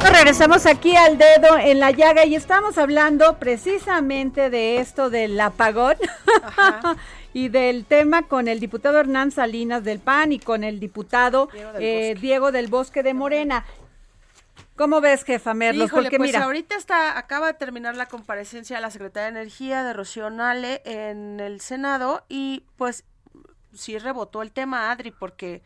Regresamos 0.00 0.66
aquí 0.66 0.96
al 0.96 1.18
dedo 1.18 1.58
en 1.58 1.80
la 1.80 1.90
llaga 1.90 2.24
y 2.24 2.34
estamos 2.34 2.78
hablando 2.78 3.38
precisamente 3.38 4.50
de 4.50 4.78
esto 4.78 5.10
del 5.10 5.38
apagón 5.40 5.96
y 7.32 7.48
del 7.48 7.84
tema 7.84 8.22
con 8.22 8.48
el 8.48 8.60
diputado 8.60 8.98
Hernán 8.98 9.30
Salinas 9.30 9.84
del 9.84 9.98
PAN 9.98 10.32
y 10.32 10.38
con 10.38 10.64
el 10.64 10.80
diputado 10.80 11.48
Diego 11.52 11.72
del 11.72 11.82
eh, 11.82 12.08
Bosque. 12.08 12.20
Diego 12.20 12.52
del 12.52 12.68
Bosque 12.68 13.02
de 13.02 13.14
Morena. 13.14 13.64
¿Cómo 14.76 15.00
ves, 15.00 15.24
jefa 15.24 15.54
Merlos? 15.54 15.88
Híjole, 15.88 16.04
Porque 16.04 16.18
pues 16.18 16.28
mira, 16.30 16.44
ahorita 16.44 16.76
está, 16.76 17.18
acaba 17.18 17.46
de 17.46 17.54
terminar 17.54 17.94
la 17.94 18.06
comparecencia 18.06 18.76
de 18.76 18.82
la 18.82 18.90
Secretaría 18.90 19.32
de 19.32 19.40
Energía 19.40 19.82
de 19.84 19.92
Rocío 19.92 20.28
Nale 20.30 20.82
en 20.84 21.40
el 21.40 21.60
Senado 21.60 22.24
y 22.28 22.64
pues 22.76 23.04
sí 23.72 23.98
rebotó 23.98 24.42
el 24.42 24.52
tema, 24.52 24.90
Adri, 24.90 25.10
porque 25.10 25.62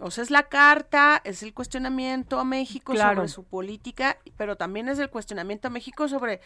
o 0.00 0.10
sea, 0.10 0.24
es 0.24 0.30
la 0.30 0.44
carta, 0.44 1.20
es 1.24 1.42
el 1.42 1.52
cuestionamiento 1.54 2.38
a 2.40 2.44
México 2.44 2.92
Claro. 2.92 3.16
sobre 3.16 3.28
su 3.28 3.44
política, 3.44 4.16
pero 4.36 4.56
también 4.56 4.88
es 4.88 4.98
el 4.98 5.10
cuestionamiento 5.10 5.68
a 5.68 5.70
México 5.70 6.08
sobre 6.08 6.40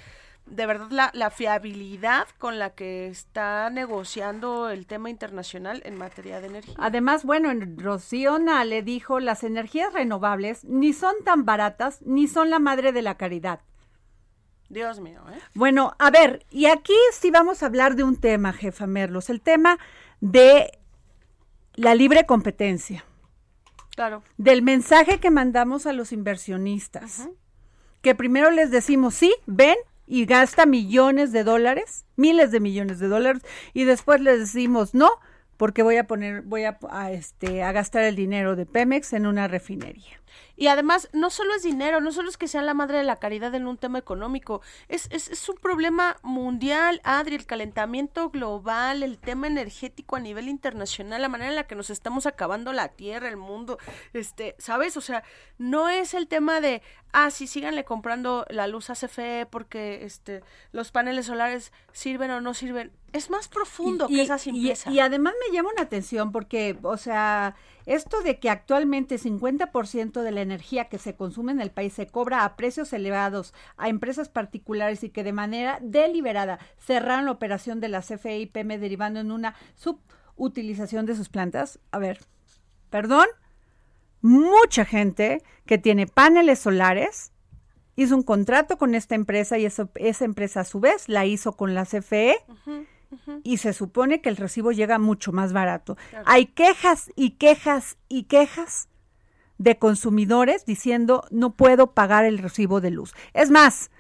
de 0.46 0.66
verdad 0.66 0.88
la, 0.90 1.10
la 1.14 1.30
fiabilidad 1.30 2.26
con 2.38 2.58
la 2.58 2.70
que 2.70 3.06
está 3.06 3.70
negociando 3.70 4.68
el 4.68 4.86
tema 4.86 5.08
internacional 5.08 5.80
en 5.84 5.96
materia 5.96 6.40
de 6.40 6.48
energía. 6.48 6.74
Además, 6.78 7.24
bueno, 7.24 7.50
en 7.50 7.78
Rocío 7.78 8.38
le 8.38 8.82
dijo, 8.82 9.20
las 9.20 9.42
energías 9.42 9.92
renovables 9.92 10.64
ni 10.64 10.92
son 10.92 11.14
tan 11.24 11.44
baratas 11.44 12.02
ni 12.02 12.28
son 12.28 12.50
la 12.50 12.58
madre 12.58 12.92
de 12.92 13.02
la 13.02 13.16
caridad. 13.16 13.60
Dios 14.68 15.00
mío, 15.00 15.22
¿eh? 15.30 15.38
Bueno, 15.54 15.94
a 15.98 16.10
ver, 16.10 16.44
y 16.50 16.66
aquí 16.66 16.94
sí 17.12 17.30
vamos 17.30 17.62
a 17.62 17.66
hablar 17.66 17.94
de 17.96 18.02
un 18.02 18.16
tema, 18.16 18.52
jefa 18.52 18.86
Merlos, 18.86 19.30
el 19.30 19.40
tema 19.40 19.78
de 20.20 20.78
la 21.74 21.94
libre 21.94 22.26
competencia, 22.26 23.04
Claro. 23.94 24.22
del 24.38 24.62
mensaje 24.62 25.20
que 25.20 25.30
mandamos 25.30 25.86
a 25.86 25.92
los 25.92 26.12
inversionistas, 26.12 27.28
que 28.02 28.14
primero 28.14 28.50
les 28.50 28.70
decimos, 28.70 29.14
sí, 29.14 29.34
ven 29.46 29.76
y 30.06 30.26
gasta 30.26 30.66
millones 30.66 31.32
de 31.32 31.44
dólares, 31.44 32.04
miles 32.16 32.50
de 32.50 32.60
millones 32.60 32.98
de 32.98 33.08
dólares, 33.08 33.42
y 33.72 33.84
después 33.84 34.20
les 34.20 34.38
decimos, 34.40 34.94
no, 34.94 35.10
porque 35.56 35.82
voy 35.82 35.96
a 35.96 36.06
poner, 36.06 36.42
voy 36.42 36.64
a, 36.64 36.78
a, 36.90 37.12
este, 37.12 37.62
a 37.62 37.72
gastar 37.72 38.04
el 38.04 38.16
dinero 38.16 38.56
de 38.56 38.66
Pemex 38.66 39.12
en 39.12 39.26
una 39.26 39.48
refinería. 39.48 40.20
Y 40.56 40.68
además, 40.68 41.08
no 41.12 41.30
solo 41.30 41.54
es 41.54 41.62
dinero, 41.62 42.00
no 42.00 42.12
solo 42.12 42.28
es 42.28 42.36
que 42.36 42.46
sean 42.46 42.66
la 42.66 42.74
madre 42.74 42.98
de 42.98 43.04
la 43.04 43.16
caridad 43.16 43.54
en 43.54 43.66
un 43.66 43.76
tema 43.76 43.98
económico, 43.98 44.62
es, 44.88 45.08
es, 45.10 45.28
es 45.28 45.48
un 45.48 45.56
problema 45.56 46.16
mundial, 46.22 47.00
Adri, 47.02 47.34
el 47.34 47.46
calentamiento 47.46 48.30
global, 48.30 49.02
el 49.02 49.18
tema 49.18 49.48
energético 49.48 50.16
a 50.16 50.20
nivel 50.20 50.48
internacional, 50.48 51.22
la 51.22 51.28
manera 51.28 51.50
en 51.50 51.56
la 51.56 51.66
que 51.66 51.74
nos 51.74 51.90
estamos 51.90 52.26
acabando 52.26 52.72
la 52.72 52.88
tierra, 52.88 53.28
el 53.28 53.36
mundo, 53.36 53.78
este, 54.12 54.54
¿sabes? 54.58 54.96
O 54.96 55.00
sea, 55.00 55.24
no 55.58 55.88
es 55.88 56.14
el 56.14 56.28
tema 56.28 56.60
de, 56.60 56.82
ah, 57.14 57.30
sí, 57.30 57.46
síganle 57.46 57.84
comprando 57.84 58.44
la 58.50 58.66
luz 58.66 58.90
a 58.90 58.94
CFE 58.94 59.46
porque 59.48 60.04
este, 60.04 60.42
los 60.72 60.90
paneles 60.90 61.26
solares 61.26 61.72
sirven 61.92 62.30
o 62.32 62.40
no 62.40 62.52
sirven. 62.54 62.90
Es 63.12 63.30
más 63.30 63.46
profundo 63.46 64.08
que 64.08 64.20
esa 64.20 64.36
simpleza. 64.36 64.90
Y, 64.90 64.98
además 64.98 65.32
me 65.46 65.54
llama 65.54 65.70
una 65.72 65.84
atención 65.84 66.32
porque, 66.32 66.76
o 66.82 66.96
sea, 66.96 67.54
esto 67.86 68.20
de 68.22 68.40
que 68.40 68.50
actualmente 68.50 69.16
50% 69.16 70.22
de 70.22 70.32
la 70.32 70.42
energía 70.42 70.86
que 70.86 70.98
se 70.98 71.14
consume 71.14 71.52
en 71.52 71.60
el 71.60 71.70
país 71.70 71.94
se 71.94 72.08
cobra 72.08 72.44
a 72.44 72.56
precios 72.56 72.92
elevados 72.92 73.54
a 73.76 73.88
empresas 73.88 74.28
particulares 74.28 75.04
y 75.04 75.10
que 75.10 75.22
de 75.22 75.32
manera 75.32 75.78
deliberada 75.80 76.58
cerraron 76.78 77.26
la 77.26 77.30
operación 77.30 77.80
de 77.80 77.88
la 77.88 78.02
CFE 78.02 78.40
y 78.40 78.46
PM 78.46 78.76
derivando 78.78 79.20
en 79.20 79.30
una 79.30 79.54
subutilización 79.76 81.06
de 81.06 81.14
sus 81.14 81.28
plantas. 81.28 81.78
A 81.92 81.98
ver, 81.98 82.18
perdón, 82.90 83.28
mucha 84.24 84.86
gente 84.86 85.42
que 85.66 85.76
tiene 85.76 86.06
paneles 86.06 86.58
solares 86.58 87.30
hizo 87.94 88.16
un 88.16 88.22
contrato 88.22 88.78
con 88.78 88.94
esta 88.94 89.14
empresa 89.14 89.58
y 89.58 89.66
eso, 89.66 89.90
esa 89.96 90.24
empresa 90.24 90.60
a 90.60 90.64
su 90.64 90.80
vez 90.80 91.10
la 91.10 91.26
hizo 91.26 91.52
con 91.52 91.74
la 91.74 91.84
CFE 91.84 92.38
y 93.42 93.58
se 93.58 93.74
supone 93.74 94.22
que 94.22 94.30
el 94.30 94.38
recibo 94.38 94.72
llega 94.72 94.98
mucho 94.98 95.30
más 95.30 95.52
barato. 95.52 95.98
Claro. 96.08 96.24
Hay 96.26 96.46
quejas 96.46 97.12
y 97.16 97.32
quejas 97.32 97.98
y 98.08 98.24
quejas 98.24 98.88
de 99.58 99.78
consumidores 99.78 100.64
diciendo 100.64 101.24
no 101.30 101.54
puedo 101.54 101.92
pagar 101.92 102.24
el 102.24 102.38
recibo 102.38 102.80
de 102.80 102.92
luz. 102.92 103.14
Es 103.34 103.50
más, 103.50 103.90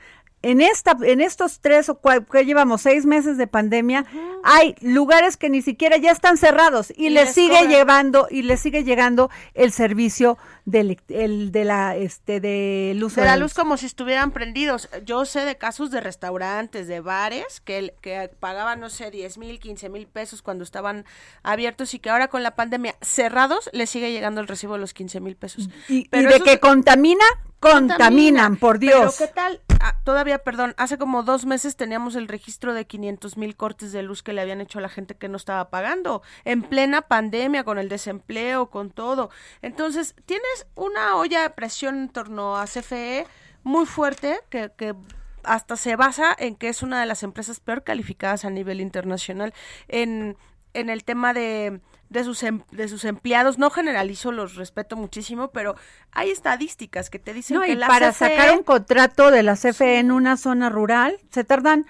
en 0.50 0.60
esta, 0.60 0.96
en 1.02 1.20
estos 1.20 1.60
tres 1.60 1.88
o 1.88 1.96
cuatro, 1.96 2.26
que 2.26 2.44
llevamos 2.44 2.82
seis 2.82 3.06
meses 3.06 3.36
de 3.38 3.46
pandemia, 3.46 4.04
hay 4.42 4.74
lugares 4.80 5.36
que 5.36 5.48
ni 5.50 5.62
siquiera 5.62 5.96
ya 5.96 6.10
están 6.10 6.36
cerrados 6.36 6.92
y, 6.96 7.06
Y 7.06 7.10
les, 7.10 7.32
sigue 7.32 7.54
cobran. 7.54 7.68
llevando 7.70 8.28
y 8.30 8.42
les 8.42 8.60
sigue 8.60 8.84
llegando 8.84 9.30
el 9.54 9.72
servicio 9.72 10.36
de, 10.66 10.82
elec- 10.84 11.02
el, 11.08 11.52
de 11.52 11.64
la 11.64 11.96
este 11.96 12.40
de 12.40 12.92
luz 12.96 13.16
de 13.16 13.24
la 13.24 13.36
luz 13.36 13.52
como 13.54 13.76
si 13.76 13.86
estuvieran 13.86 14.30
prendidos. 14.32 14.88
Yo 15.04 15.24
sé 15.24 15.40
de 15.44 15.56
casos 15.56 15.90
de 15.90 16.00
restaurantes, 16.00 16.88
de 16.88 17.00
bares, 17.00 17.60
que, 17.60 17.94
que 18.00 18.30
pagaban, 18.40 18.80
no 18.80 18.88
sé, 18.90 19.10
10 19.10 19.38
mil, 19.38 19.58
15 19.60 19.88
mil 19.88 20.06
pesos 20.06 20.42
cuando 20.42 20.64
estaban 20.64 21.04
abiertos 21.42 21.94
y 21.94 21.98
que 21.98 22.10
ahora 22.10 22.28
con 22.28 22.42
la 22.42 22.54
pandemia 22.54 22.94
cerrados 23.00 23.68
les 23.72 23.90
sigue 23.90 24.12
llegando 24.12 24.40
el 24.40 24.48
recibo 24.48 24.74
de 24.74 24.80
los 24.80 24.94
15 24.94 25.20
mil 25.20 25.36
pesos. 25.36 25.68
y, 25.88 26.08
de 26.10 26.40
que 26.40 26.60
contamina, 26.60 27.24
contaminan, 27.72 28.56
por 28.56 28.78
Dios. 28.78 29.16
Pero 29.18 29.28
¿qué 29.28 29.34
tal? 29.34 29.60
Ah, 29.80 29.96
todavía, 30.04 30.38
perdón, 30.38 30.74
hace 30.76 30.98
como 30.98 31.22
dos 31.22 31.46
meses 31.46 31.76
teníamos 31.76 32.14
el 32.16 32.28
registro 32.28 32.74
de 32.74 32.86
500 32.86 33.36
mil 33.36 33.56
cortes 33.56 33.92
de 33.92 34.02
luz 34.02 34.22
que 34.22 34.32
le 34.32 34.40
habían 34.40 34.60
hecho 34.60 34.78
a 34.78 34.82
la 34.82 34.88
gente 34.88 35.14
que 35.14 35.28
no 35.28 35.36
estaba 35.36 35.70
pagando, 35.70 36.22
en 36.44 36.62
plena 36.62 37.02
pandemia, 37.02 37.64
con 37.64 37.78
el 37.78 37.88
desempleo, 37.88 38.70
con 38.70 38.90
todo. 38.90 39.30
Entonces, 39.62 40.14
tienes 40.26 40.66
una 40.74 41.16
olla 41.16 41.42
de 41.42 41.50
presión 41.50 41.96
en 41.96 42.08
torno 42.08 42.56
a 42.56 42.64
CFE 42.64 43.26
muy 43.62 43.86
fuerte 43.86 44.40
que, 44.50 44.70
que 44.76 44.94
hasta 45.42 45.76
se 45.76 45.96
basa 45.96 46.34
en 46.38 46.56
que 46.56 46.68
es 46.68 46.82
una 46.82 47.00
de 47.00 47.06
las 47.06 47.22
empresas 47.22 47.60
peor 47.60 47.84
calificadas 47.84 48.44
a 48.44 48.50
nivel 48.50 48.80
internacional 48.80 49.52
en, 49.88 50.36
en 50.72 50.90
el 50.90 51.04
tema 51.04 51.32
de 51.32 51.80
de 52.08 52.24
sus, 52.24 52.42
em- 52.42 52.62
de 52.70 52.88
sus 52.88 53.04
empleados. 53.04 53.58
No 53.58 53.70
generalizo, 53.70 54.32
los 54.32 54.54
respeto 54.54 54.96
muchísimo, 54.96 55.50
pero 55.50 55.74
hay 56.12 56.30
estadísticas 56.30 57.10
que 57.10 57.18
te 57.18 57.32
dicen 57.32 57.56
No, 57.56 57.62
que 57.62 57.72
y 57.72 57.76
la 57.76 57.88
para 57.88 58.10
CFE 58.10 58.18
sacar 58.18 58.56
un 58.56 58.62
contrato 58.62 59.30
de 59.30 59.42
la 59.42 59.56
CFE 59.56 59.98
en 59.98 60.12
una 60.12 60.36
zona 60.36 60.68
rural 60.68 61.18
se 61.30 61.44
tardan 61.44 61.86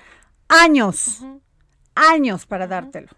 años, 0.48 1.22
años 1.94 2.46
para 2.46 2.66
dártelo. 2.66 3.08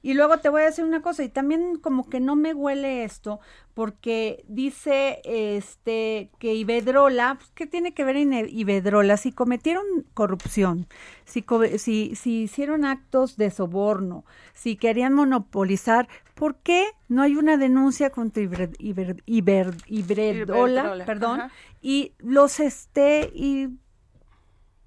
Y 0.00 0.14
luego 0.14 0.38
te 0.38 0.48
voy 0.48 0.62
a 0.62 0.66
decir 0.66 0.84
una 0.84 1.02
cosa, 1.02 1.24
y 1.24 1.28
también 1.28 1.76
como 1.80 2.08
que 2.08 2.20
no 2.20 2.36
me 2.36 2.54
huele 2.54 3.02
esto, 3.02 3.40
porque 3.74 4.44
dice 4.48 5.20
este 5.24 6.30
que 6.38 6.54
Iberdrola, 6.54 7.34
pues, 7.38 7.50
¿qué 7.54 7.66
tiene 7.66 7.92
que 7.94 8.04
ver 8.04 8.16
en 8.16 8.32
Iberdrola? 8.32 9.16
Si 9.16 9.32
cometieron 9.32 9.84
corrupción, 10.14 10.86
si, 11.24 11.44
si, 11.78 12.14
si 12.14 12.42
hicieron 12.42 12.84
actos 12.84 13.36
de 13.36 13.50
soborno, 13.50 14.24
si 14.54 14.76
querían 14.76 15.14
monopolizar, 15.14 16.08
¿por 16.34 16.56
qué 16.56 16.86
no 17.08 17.22
hay 17.22 17.34
una 17.36 17.56
denuncia 17.56 18.10
contra 18.10 18.42
Iber, 18.44 18.70
Iber- 18.78 19.22
Iber- 19.26 19.82
Iberdrola, 19.86 20.80
Iberdrola, 20.82 21.04
perdón, 21.04 21.40
ajá. 21.40 21.52
y 21.82 22.12
los 22.18 22.60
esté 22.60 23.30
y 23.34 23.68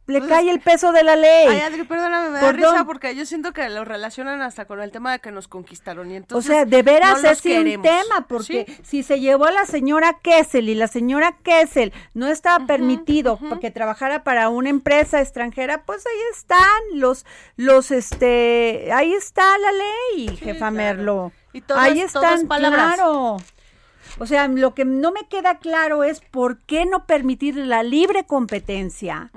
le 0.07 0.27
cae 0.27 0.49
el 0.49 0.59
peso 0.59 0.91
de 0.91 1.03
la 1.03 1.15
ley? 1.15 1.47
Ay, 1.47 1.59
Adri, 1.61 1.83
perdóname, 1.83 2.29
me 2.29 2.35
da 2.35 2.41
¿Por 2.41 2.55
risa 2.55 2.85
porque 2.85 3.15
yo 3.15 3.25
siento 3.25 3.53
que 3.53 3.69
lo 3.69 3.85
relacionan 3.85 4.41
hasta 4.41 4.65
con 4.65 4.81
el 4.81 4.91
tema 4.91 5.11
de 5.13 5.19
que 5.19 5.31
nos 5.31 5.47
conquistaron 5.47 6.11
y 6.11 6.15
O 6.15 6.17
entonces 6.17 6.51
sea, 6.51 6.65
de 6.65 6.81
veras 6.83 7.21
no 7.23 7.29
es 7.29 7.45
un 7.45 7.81
tema, 7.81 8.27
porque 8.27 8.65
Sí. 8.67 8.77
si 8.83 9.03
se 9.03 9.19
llevó 9.19 9.45
a 9.45 9.51
la 9.51 9.65
señora 9.65 10.17
Kessel 10.21 10.67
y 10.69 10.75
la 10.75 10.87
señora 10.87 11.37
Kessel 11.43 11.93
no 12.13 12.27
estaba 12.27 12.65
permitido 12.65 13.39
que 13.61 13.71
trabajara 13.71 14.23
para 14.23 14.49
una 14.49 14.69
empresa 14.69 15.21
extranjera, 15.21 15.83
pues 15.83 16.05
ahí 16.05 16.21
están 16.33 16.59
los, 16.93 17.25
los, 17.55 17.91
este, 17.91 18.89
ahí 18.93 19.13
está 19.13 19.43
la 19.57 19.71
ley, 19.71 20.35
jefa 20.37 20.57
claro. 20.57 20.71
Merlo. 20.75 21.31
Y 21.53 21.61
todo 21.61 21.77
ahí 21.77 22.01
están, 22.01 22.47
palabras. 22.47 22.95
claro. 22.95 23.37
O 24.19 24.25
sea, 24.25 24.47
lo 24.47 24.73
que 24.73 24.83
no 24.83 25.11
me 25.11 25.27
queda 25.29 25.59
claro 25.59 26.03
es 26.03 26.19
por 26.19 26.57
qué 26.59 26.85
no 26.85 27.05
permitir 27.05 27.55
la 27.55 27.81
libre 27.83 28.25
competencia. 28.25 29.31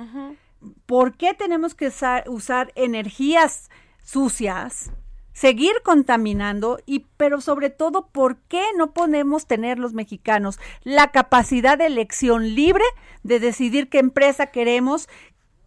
¿Por 0.87 1.17
qué 1.17 1.35
tenemos 1.35 1.75
que 1.75 1.89
usar, 2.27 2.73
energías 2.75 3.71
sucias? 4.03 4.91
Seguir 5.33 5.73
contaminando 5.83 6.79
y 6.87 7.07
pero 7.17 7.41
sobre 7.41 7.69
todo 7.69 8.07
¿por 8.07 8.37
qué 8.37 8.63
no 8.77 8.93
podemos 8.93 9.47
tener 9.47 9.81
los 9.81 9.93
mexicanos 9.93 10.61
la 10.85 11.11
capacidad 11.11 11.77
de 11.77 11.87
elección 11.87 12.55
libre 12.55 12.85
de 13.25 13.41
decidir 13.41 13.89
qué 13.89 13.99
empresa 13.99 14.47
queremos 14.49 15.09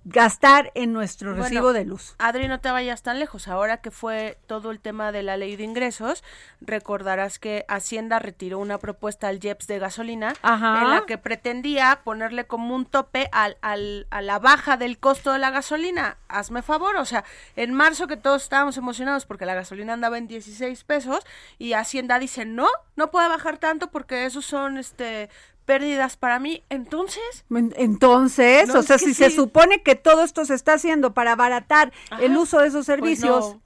gastar 0.10 0.72
en 0.74 0.94
nuestro 0.94 1.32
Bueno, 1.32 1.44
recibo 1.44 1.74
de 1.74 1.84
luz? 1.86 2.16
Adri, 2.18 2.48
no 2.48 2.60
te 2.60 2.72
vayas 2.72 3.04
tan 3.04 3.20
lejos. 3.20 3.48
Ahora 3.48 3.78
que 3.78 3.92
fue 3.92 4.38
todo 4.48 4.72
el 4.72 4.80
tema 4.80 5.12
de 5.12 5.22
la 5.24 5.36
ley 5.36 5.56
de 5.58 5.64
ingresos, 5.64 6.24
recordarás 6.62 7.40
que 7.40 7.66
Hacienda 7.68 8.20
retiró 8.20 8.60
una 8.60 8.78
propuesta 8.78 9.28
al 9.28 9.44
IEPS 9.44 9.68
de 9.68 9.80
gasolina 9.80 10.34
Ajá. 10.42 10.82
en 10.82 10.90
la 10.92 11.06
que 11.06 11.18
pretendía 11.18 12.02
ponerle 12.04 12.46
como 12.46 12.76
un 12.76 12.86
tope 12.86 13.30
al, 13.32 13.58
al- 13.62 14.08
a 14.10 14.22
la 14.22 14.40
baja 14.40 14.78
del 14.78 14.98
costo 15.00 15.34
de 15.34 15.40
la 15.40 15.50
gasolina. 15.52 16.18
Hazme 16.30 16.62
favor, 16.62 16.96
o 16.98 17.06
sea, 17.06 17.24
en 17.56 17.74
marzo 17.74 18.08
que 18.08 18.18
todos 18.18 18.44
estábamos 18.44 18.78
emocionados 18.78 19.26
porque 19.26 19.46
la 19.46 19.56
gasolina 19.56 19.94
andaba 19.94 20.18
en 20.18 20.28
16 20.28 20.84
pesos 20.84 21.26
y 21.58 21.74
Hacienda 21.74 22.20
dice, 22.20 22.46
no, 22.46 22.68
no 22.96 23.12
puede 23.12 23.28
bajar 23.28 23.58
tanto 23.58 23.88
porque 23.92 24.26
esos 24.26 24.46
son 24.46 24.78
este 24.78 25.30
pérdidas 25.68 26.18
para 26.18 26.40
mí. 26.40 26.64
Entonces, 26.70 27.46
En- 27.52 27.74
Entonces, 27.78 28.70
No, 28.70 28.80
o 28.80 28.84
sea, 28.84 28.98
si 28.98 29.14
se 29.14 29.30
supone 29.30 29.84
que 29.84 29.94
todo 29.96 30.24
esto 30.24 30.46
se 30.46 30.56
está 30.56 30.74
haciendo 30.74 31.14
para 31.14 31.34
abaratar 31.34 31.92
el 32.20 32.36
uso 32.36 32.60
de 32.60 32.70
esos 32.70 32.86
Pues 32.88 32.98
servicios, 32.98 33.54
no. 33.56 33.62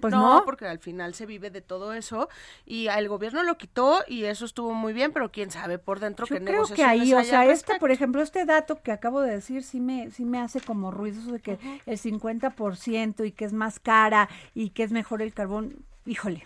pues 0.00 0.12
no, 0.12 0.34
no. 0.40 0.44
porque 0.44 0.66
al 0.66 0.78
final 0.80 1.14
se 1.14 1.24
vive 1.24 1.48
de 1.50 1.60
todo 1.62 1.94
eso 1.94 2.28
y 2.66 2.88
el 2.88 3.08
gobierno 3.08 3.42
lo 3.44 3.56
quitó 3.56 4.00
y 4.08 4.24
eso 4.24 4.44
estuvo 4.44 4.74
muy 4.74 4.92
bien, 4.92 5.12
pero 5.12 5.30
quién 5.30 5.50
sabe 5.50 5.78
por 5.78 6.00
dentro 6.00 6.26
Yo 6.26 6.36
qué 6.36 6.44
creo 6.44 6.66
que 6.66 6.84
ahí, 6.84 7.14
o 7.14 7.22
sea, 7.24 7.46
este, 7.46 7.78
por 7.78 7.90
ejemplo, 7.92 8.20
este 8.20 8.44
dato 8.44 8.82
que 8.82 8.92
acabo 8.92 9.20
de 9.22 9.30
decir 9.30 9.62
sí 9.62 9.80
me, 9.80 10.10
sí 10.10 10.24
me 10.26 10.40
hace 10.40 10.60
como 10.60 10.90
ruido, 10.90 11.20
eso 11.22 11.32
de 11.32 11.40
que 11.40 11.58
el 11.86 11.96
50% 11.98 13.24
y 13.24 13.32
que 13.32 13.44
es 13.46 13.52
más 13.54 13.78
cara 13.78 14.28
y 14.54 14.70
que 14.70 14.82
es 14.82 14.90
mejor 14.92 15.22
el 15.22 15.32
carbón. 15.32 15.76
Híjole, 16.06 16.44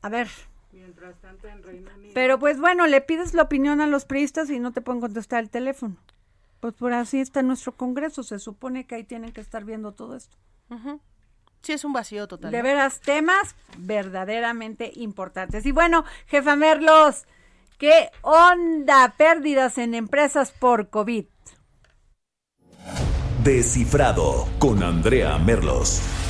a 0.00 0.08
ver. 0.08 0.28
Pero 2.14 2.38
pues 2.38 2.60
bueno, 2.60 2.86
le 2.86 3.00
pides 3.00 3.34
la 3.34 3.42
opinión 3.42 3.80
a 3.80 3.86
los 3.86 4.04
priistas 4.04 4.50
y 4.50 4.58
no 4.58 4.72
te 4.72 4.80
pueden 4.80 5.00
contestar 5.00 5.42
el 5.42 5.50
teléfono. 5.50 5.96
Pues 6.60 6.74
por 6.74 6.92
así 6.92 7.20
está 7.20 7.42
nuestro 7.42 7.72
Congreso, 7.72 8.22
se 8.22 8.38
supone 8.38 8.86
que 8.86 8.94
ahí 8.94 9.04
tienen 9.04 9.32
que 9.32 9.40
estar 9.40 9.64
viendo 9.64 9.92
todo 9.92 10.16
esto. 10.16 10.36
Sí, 11.62 11.72
es 11.72 11.84
un 11.84 11.92
vacío 11.92 12.26
total. 12.28 12.50
De 12.50 12.62
veras, 12.62 13.00
temas 13.00 13.54
verdaderamente 13.78 14.92
importantes. 14.94 15.66
Y 15.66 15.72
bueno, 15.72 16.04
jefa 16.26 16.56
Merlos, 16.56 17.24
¿qué 17.78 18.10
onda? 18.22 19.14
Pérdidas 19.16 19.78
en 19.78 19.94
empresas 19.94 20.52
por 20.52 20.88
COVID. 20.88 21.26
Descifrado 23.44 24.48
con 24.58 24.82
Andrea 24.82 25.38
Merlos. 25.38 26.21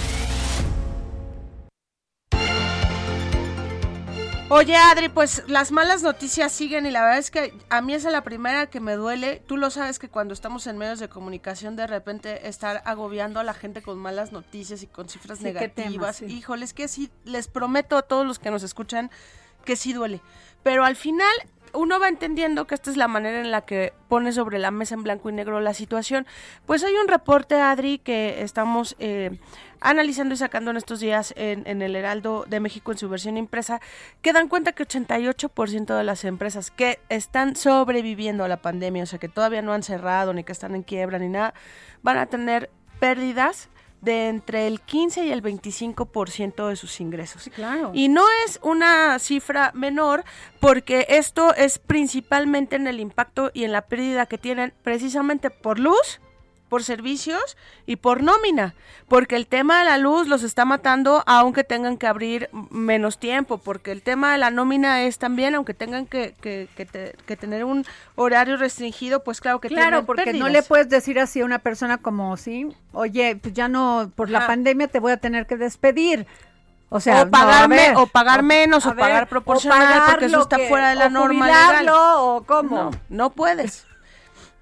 Oye, 4.55 4.77
Adri, 4.77 5.09
pues 5.09 5.45
las 5.47 5.73
malas 5.73 6.03
noticias 6.03 6.53
siguen 6.53 6.85
y 6.85 6.91
la 6.91 7.01
verdad 7.01 7.17
es 7.19 7.31
que 7.31 7.55
a 7.71 7.81
mí 7.81 7.95
esa 7.95 8.09
es 8.09 8.13
la 8.13 8.23
primera 8.23 8.67
que 8.69 8.81
me 8.81 8.93
duele. 8.97 9.43
Tú 9.47 9.57
lo 9.57 9.71
sabes 9.71 9.99
que 9.99 10.11
cuando 10.11 10.35
estamos 10.35 10.67
en 10.67 10.77
medios 10.77 10.99
de 10.99 11.09
comunicación 11.09 11.75
de 11.75 11.87
repente 11.87 12.47
estar 12.47 12.83
agobiando 12.85 13.41
a 13.41 13.45
la 13.45 13.55
gente 13.55 13.81
con 13.81 13.99
malas 13.99 14.31
noticias 14.31 14.83
y 14.83 14.87
con 14.87 15.09
cifras 15.09 15.39
Sí, 15.39 15.45
qué 15.45 15.53
tema, 15.53 15.89
negativas. 15.89 16.17
sí. 16.17 16.27
Híjole, 16.27 16.67
es 16.67 16.75
que 16.75 16.87
sí, 16.89 17.11
les 17.25 17.49
prometo 17.49 17.97
a 17.97 18.03
todos 18.03 18.27
los 18.27 18.39
que 18.39 18.51
nos 18.51 18.63
escuchan 18.63 19.11
que 19.65 19.75
sí 19.75 19.95
duele. 19.95 20.21
Pero 20.63 20.85
al 20.85 20.97
final 20.97 21.33
uno 21.75 21.99
va 21.99 22.09
entendiendo 22.09 22.67
que 22.67 22.75
esta 22.75 22.91
es 22.91 22.97
la 22.97 23.09
manera 23.09 23.41
en 23.41 23.51
la 23.51 23.63
que 23.63 23.93
pone 24.09 24.33
sobre 24.33 24.59
la 24.59 24.71
mesa 24.71 24.95
en 24.95 25.03
blanco 25.03 25.31
y 25.31 25.33
negro 25.33 25.61
la 25.61 25.75
situación. 25.75 26.27
Pues 26.67 26.85
hay 26.85 26.95
un 26.95 27.09
reporte, 27.09 27.55
Adri, 27.57 27.99
que 27.99 28.43
estamos 28.43 28.97
eh, 28.99 29.39
analizando 29.81 30.35
y 30.35 30.37
sacando 30.37 30.71
en 30.71 30.77
estos 30.77 31.01
días 31.01 31.33
en, 31.37 31.67
en 31.67 31.83
el 31.83 31.97
Heraldo 31.97 32.45
de 32.49 32.61
México 32.61 32.93
en 32.93 32.99
su 32.99 33.09
versión 33.09 33.37
impresa, 33.37 33.81
que 34.21 34.33
dan 34.33 34.49
cuenta 34.49 34.73
que 34.73 34.87
88% 34.87 35.97
de 35.97 36.05
las 36.05 36.25
empresas 36.25 36.71
que 36.71 37.01
están 37.09 37.57
sobreviviendo 37.57 38.45
a 38.45 38.49
la 38.49 38.63
pandemia, 38.63 39.03
o 39.03 39.07
sea, 39.07 39.19
que 39.19 39.29
todavía 39.29 39.63
no 39.63 39.73
han 39.73 39.83
cerrado, 39.83 40.33
ni 40.33 40.45
que 40.45 40.53
están 40.53 40.75
en 40.75 40.83
quiebra, 40.83 41.19
ni 41.19 41.29
nada, 41.29 41.55
van 42.03 42.19
a 42.19 42.27
tener 42.27 42.71
pérdidas 43.01 43.69
de 44.03 44.29
entre 44.29 44.67
el 44.67 44.81
15 44.81 45.25
y 45.25 45.33
el 45.33 45.43
25% 45.43 46.69
de 46.69 46.77
sus 46.77 47.01
ingresos. 47.01 47.49
claro. 47.55 47.93
Y 47.95 48.09
no 48.09 48.25
es 48.45 48.61
una 48.63 49.19
cifra 49.19 49.71
menor 49.75 50.25
porque 50.61 51.07
esto 51.09 51.55
es 51.55 51.79
principalmente 51.79 52.77
en 52.77 52.87
el 52.87 53.01
impacto 53.01 53.51
y 53.55 53.65
en 53.65 53.73
la 53.73 53.87
pérdida 53.87 54.27
que 54.27 54.39
tienen 54.39 54.75
precisamente 54.83 55.51
por 55.51 55.79
luz, 55.79 56.21
por 56.73 56.85
servicios 56.85 57.59
y 57.85 57.97
por 57.97 58.23
nómina, 58.23 58.75
porque 59.07 59.37
el 59.37 59.47
tema 59.47 59.81
de 59.81 59.85
la 59.85 59.99
luz 59.99 60.27
los 60.27 60.43
está 60.43 60.65
matando 60.65 61.23
aunque 61.27 61.65
tengan 61.65 61.99
que 61.99 62.07
abrir 62.07 62.49
menos 62.71 63.19
tiempo, 63.19 63.59
porque 63.59 63.93
el 63.93 64.01
tema 64.01 64.33
de 64.33 64.39
la 64.39 64.51
nómina 64.51 65.03
es 65.03 65.19
también, 65.19 65.55
aunque 65.55 65.75
tengan 65.75 66.07
que, 66.07 66.35
que, 66.41 66.71
que 66.75 66.87
te- 66.87 67.15
que 67.27 67.37
tener 67.37 67.65
un 67.67 67.85
horario 68.15 68.57
restringido, 68.57 69.23
pues 69.23 69.43
claro 69.43 69.61
que 69.61 69.69
Claro, 69.69 70.07
porque 70.07 70.23
no 70.33 70.39
pérdidas. 70.47 70.53
le 70.53 70.63
puedes 70.63 70.89
decir 70.89 71.21
así 71.21 71.43
a 71.43 71.45
una 71.45 71.59
persona 71.59 71.99
como, 71.99 72.39
sí, 72.39 72.75
oye, 72.95 73.37
pues 73.37 73.53
ya 73.53 73.69
no, 73.69 74.11
por 74.17 74.31
la 74.31 74.47
pandemia 74.47 74.89
te 74.89 74.99
voy 74.99 75.13
a 75.13 75.19
tener 75.19 75.47
que 75.47 75.59
despedir. 75.59 76.27
O 76.89 77.01
sea, 77.01 77.25
o 77.25 77.29
pagar, 77.31 77.69
no, 77.69 77.77
ver, 77.77 77.97
o 77.97 78.07
pagar 78.07 78.43
menos 78.43 78.87
o 78.87 78.95
pagar 78.97 79.29
proporcional 79.29 79.79
pagar 79.89 80.11
porque 80.11 80.25
eso 80.27 80.41
está 80.41 80.57
que- 80.57 80.69
fuera 80.69 80.89
de 80.89 80.95
la 80.95 81.07
o 81.09 81.11
norma 81.11 81.47
legal. 81.49 81.77
jubilarlo, 81.77 82.25
o 82.37 82.43
cómo. 82.45 82.77
No, 82.85 82.91
no 83.11 83.31
puedes. 83.31 83.85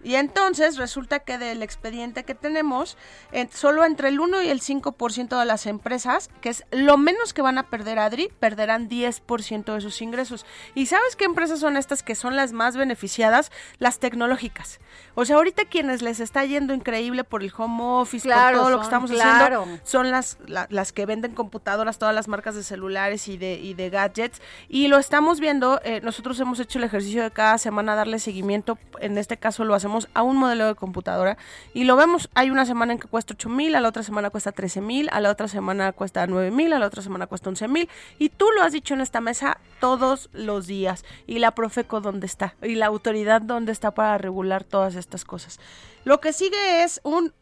Y 0.03 0.15
entonces 0.15 0.77
resulta 0.79 1.19
que 1.21 1.37
del 1.37 1.63
expediente 1.63 2.25
que 2.25 2.35
tenemos, 2.35 2.97
en- 3.33 3.51
solo 3.51 3.85
entre 3.85 4.09
el 4.09 4.19
1 4.21 4.43
y 4.43 4.49
el 4.49 4.61
5% 4.61 5.39
de 5.39 5.45
las 5.45 5.67
empresas, 5.67 6.31
que 6.41 6.49
es 6.49 6.65
lo 6.71 6.97
menos 6.97 7.35
que 7.35 7.43
van 7.43 7.59
a 7.59 7.65
perder 7.65 7.99
Adri, 7.99 8.31
perderán 8.41 8.89
10% 8.89 9.75
de 9.75 9.81
sus 9.81 10.01
ingresos. 10.01 10.47
¿Y 10.75 10.87
sabes 10.87 11.17
qué 11.17 11.25
empresas 11.27 11.61
son 11.61 11.77
estas 11.77 12.03
que 12.03 12.15
son 12.15 12.35
las 12.37 12.53
más 12.53 12.77
beneficiadas? 12.77 13.53
Las 13.79 13.99
tecnológicas. 13.99 14.81
O 15.15 15.25
sea, 15.25 15.37
ahorita 15.37 15.67
quienes 15.67 16.01
les 16.01 16.21
está 16.21 16.45
yendo 16.45 16.73
increíble 16.73 17.25
por 17.25 17.43
el 17.43 17.53
home 17.57 17.83
office, 17.83 18.27
Claro, 18.27 18.57
por 18.59 18.61
todo 18.63 18.71
lo 18.71 18.79
que 18.79 18.85
estamos 18.85 19.11
claro. 19.11 19.63
haciendo, 19.63 19.81
son 19.85 20.11
las, 20.11 20.39
la- 20.47 20.67
las 20.71 20.93
que 20.93 21.05
venden 21.05 21.35
computadoras, 21.35 21.99
todas 21.99 22.15
las 22.15 22.27
marcas 22.29 22.55
de 22.55 22.63
celulares 22.63 23.29
y 23.29 23.37
de, 23.37 23.55
y 23.55 23.75
de 23.75 23.91
gadgets. 23.91 24.41
Y 24.69 24.89
lo 24.89 24.99
estamos 24.99 25.41
viendo, 25.41 25.81
eh, 25.85 26.01
nosotros 26.03 26.39
hemos 26.41 26.59
hecho 26.61 26.79
el 26.79 26.85
ejercicio 26.85 27.23
de 27.23 27.31
cada 27.31 27.59
semana 27.59 27.95
darle 27.95 28.19
seguimiento, 28.19 28.79
en 29.01 29.19
este 29.19 29.37
caso 29.37 29.65
lo 29.65 29.75
hacemos 29.75 29.90
a 30.15 30.23
un 30.23 30.37
modelo 30.37 30.67
de 30.67 30.75
computadora 30.75 31.37
y 31.75 31.85
lo 31.85 31.97
vemos, 31.97 32.29
hay 32.35 32.51
una 32.51 32.67
semana 32.67 32.93
en 32.93 32.99
que 32.99 33.09
cuesta 33.09 33.35
8 33.35 33.49
mil, 33.49 33.75
a 33.75 33.81
la 33.81 33.89
otra 33.89 34.03
semana 34.03 34.31
cuesta 34.31 34.53
13 34.53 34.81
mil, 34.81 35.09
a 35.13 35.21
la 35.21 35.31
otra 35.31 35.49
semana 35.49 35.93
cuesta 35.93 36.27
9 36.27 36.51
mil, 36.51 36.73
a 36.73 36.79
la 36.79 36.87
otra 36.87 37.03
semana 37.03 37.27
cuesta 37.27 37.51
11 37.51 37.69
mil. 37.69 37.89
Y 38.19 38.29
tú 38.31 38.47
lo 38.57 38.63
has 38.63 38.73
dicho 38.73 38.95
en 38.95 39.01
esta 39.01 39.21
mesa 39.21 39.59
todos 39.81 40.31
los 40.33 40.67
días. 40.67 41.05
Y 41.27 41.39
la 41.39 41.53
Profeco 41.55 42.01
dónde 42.01 42.27
está, 42.27 42.55
y 42.63 42.75
la 42.75 42.87
autoridad 42.87 43.43
dónde 43.43 43.73
está 43.73 43.93
para 43.93 44.19
regular 44.19 44.65
todas 44.65 44.95
estas 44.95 45.25
cosas. 45.25 45.61
Lo 46.05 46.21
que 46.21 46.33
sigue 46.33 46.83
es 46.83 47.01
un 47.05 47.33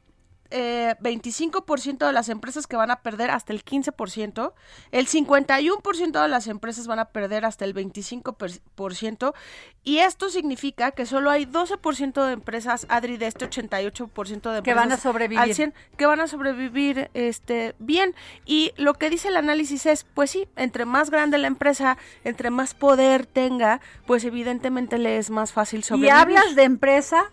eh, 0.50 0.94
25% 1.00 2.06
de 2.06 2.12
las 2.12 2.28
empresas 2.28 2.66
que 2.66 2.76
van 2.76 2.90
a 2.90 3.02
perder 3.02 3.30
hasta 3.30 3.52
el 3.52 3.64
15%, 3.64 4.52
el 4.92 5.06
51% 5.08 6.22
de 6.22 6.28
las 6.28 6.46
empresas 6.46 6.86
van 6.86 6.98
a 6.98 7.06
perder 7.06 7.44
hasta 7.44 7.64
el 7.64 7.74
25%, 7.74 9.34
y 9.84 9.98
esto 9.98 10.28
significa 10.28 10.90
que 10.90 11.06
solo 11.06 11.30
hay 11.30 11.46
12% 11.46 12.26
de 12.26 12.32
empresas, 12.32 12.86
Adri, 12.88 13.16
de 13.16 13.26
este 13.26 13.48
88% 13.48 14.26
de 14.50 14.58
empresas 14.58 14.62
Que 14.62 14.74
van 14.74 14.92
a 14.92 14.96
sobrevivir. 14.96 15.38
al 15.38 15.54
100, 15.54 15.74
que 15.96 16.06
van 16.06 16.20
a 16.20 16.26
sobrevivir 16.28 17.10
este, 17.14 17.74
bien. 17.78 18.14
Y 18.44 18.72
lo 18.76 18.94
que 18.94 19.08
dice 19.10 19.28
el 19.28 19.36
análisis 19.36 19.86
es, 19.86 20.04
pues 20.14 20.30
sí, 20.30 20.46
entre 20.56 20.84
más 20.84 21.10
grande 21.10 21.38
la 21.38 21.46
empresa, 21.46 21.96
entre 22.24 22.50
más 22.50 22.74
poder 22.74 23.26
tenga, 23.26 23.80
pues 24.06 24.24
evidentemente 24.24 24.98
le 24.98 25.16
es 25.18 25.30
más 25.30 25.52
fácil 25.52 25.80
Y 25.80 25.82
sobrevivir. 25.84 26.12
hablas 26.12 26.54
de 26.54 26.64
empresa 26.64 27.30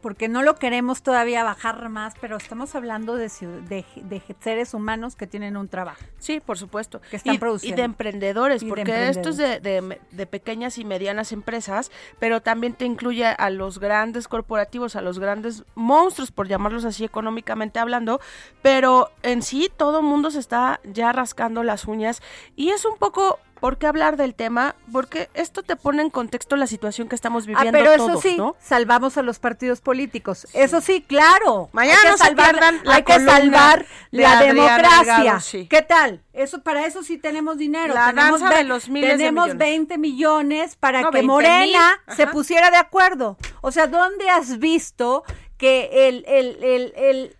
porque 0.00 0.28
no 0.28 0.42
lo 0.42 0.54
queremos 0.54 1.02
todavía 1.02 1.44
bajar 1.44 1.88
más, 1.88 2.14
pero 2.20 2.36
estamos 2.36 2.74
hablando 2.74 3.16
de, 3.16 3.28
de, 3.68 3.84
de 3.96 4.22
seres 4.40 4.72
humanos 4.74 5.16
que 5.16 5.26
tienen 5.26 5.56
un 5.56 5.68
trabajo. 5.68 6.00
Sí, 6.18 6.40
por 6.40 6.58
supuesto. 6.58 7.00
Que 7.10 7.16
están 7.16 7.34
y, 7.34 7.38
produciendo. 7.38 7.74
y 7.74 7.76
de 7.76 7.84
emprendedores, 7.84 8.62
Y 8.62 8.66
de 8.66 8.70
porque 8.70 9.08
esto 9.08 9.30
es 9.30 9.36
de 9.36 10.26
pequeñas 10.30 10.78
y 10.78 10.84
medianas 10.84 11.32
empresas, 11.32 11.90
pero 12.18 12.40
también 12.40 12.74
te 12.74 12.84
incluye 12.84 13.26
a 13.26 13.50
los 13.50 13.78
grandes 13.78 14.28
corporativos, 14.28 14.96
a 14.96 15.00
los 15.00 15.18
grandes 15.18 15.64
monstruos, 15.74 16.30
por 16.30 16.48
llamarlos 16.48 16.84
así 16.84 17.04
económicamente 17.04 17.78
hablando, 17.78 18.20
pero 18.62 19.10
en 19.22 19.42
sí 19.42 19.70
todo 19.76 20.02
mundo 20.02 20.30
se 20.30 20.38
está 20.38 20.80
ya 20.84 21.12
rascando 21.12 21.62
las 21.62 21.86
uñas 21.86 22.22
y 22.56 22.70
es 22.70 22.84
un 22.84 22.96
poco... 22.96 23.38
¿Por 23.60 23.76
qué 23.78 23.86
hablar 23.86 24.16
del 24.16 24.34
tema? 24.34 24.74
Porque 24.90 25.28
esto 25.34 25.62
te 25.62 25.76
pone 25.76 26.02
en 26.02 26.10
contexto 26.10 26.56
la 26.56 26.66
situación 26.66 27.08
que 27.08 27.14
estamos 27.14 27.46
viviendo 27.46 27.68
ah, 27.68 27.72
pero 27.72 27.92
eso 27.92 28.06
todos, 28.06 28.22
sí, 28.22 28.36
¿no? 28.36 28.56
salvamos 28.58 29.18
a 29.18 29.22
los 29.22 29.38
partidos 29.38 29.80
políticos. 29.80 30.46
Eso 30.54 30.80
sí, 30.80 31.04
claro. 31.06 31.68
Mañana 31.72 31.98
Hay 32.04 32.12
que 32.12 32.18
salvar, 32.18 32.54
la 32.84 32.94
hay 32.94 33.02
que 33.02 33.12
salvar 33.20 33.86
de 34.10 34.22
la 34.22 34.38
Adriana 34.38 34.62
democracia. 34.62 35.16
Delgado, 35.18 35.40
sí. 35.40 35.66
¿Qué 35.68 35.82
tal? 35.82 36.22
Eso 36.32 36.62
para 36.62 36.86
eso 36.86 37.02
sí 37.02 37.18
tenemos 37.18 37.58
dinero. 37.58 37.92
La 37.92 38.06
tenemos 38.06 38.40
danza 38.40 38.56
de 38.56 38.64
los 38.64 38.88
miles 38.88 39.18
de 39.18 39.30
millones. 39.30 39.58
20 39.58 39.98
millones 39.98 40.76
para 40.76 41.02
No, 41.02 41.10
que 41.10 41.18
20 41.18 41.26
Morena 41.26 42.00
se 42.16 42.26
pusiera 42.26 42.70
de 42.70 42.78
acuerdo. 42.78 43.36
O 43.60 43.70
sea, 43.72 43.86
¿dónde 43.86 44.30
has 44.30 44.58
visto 44.58 45.22
que 45.58 46.08
el 46.08 46.24
el 46.26 46.64
el, 46.64 46.92
el 46.96 47.36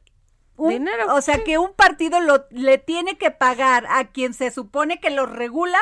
un- 0.56 0.70
Dinero, 0.70 1.14
o 1.14 1.22
sea, 1.22 1.36
sí. 1.36 1.44
que 1.44 1.56
un 1.56 1.72
partido 1.72 2.20
lo, 2.20 2.44
le 2.50 2.76
tiene 2.76 3.16
que 3.16 3.30
pagar 3.30 3.86
a 3.88 4.08
quien 4.08 4.34
se 4.34 4.50
supone 4.50 5.00
que 5.00 5.08
lo 5.08 5.24
regula 5.24 5.78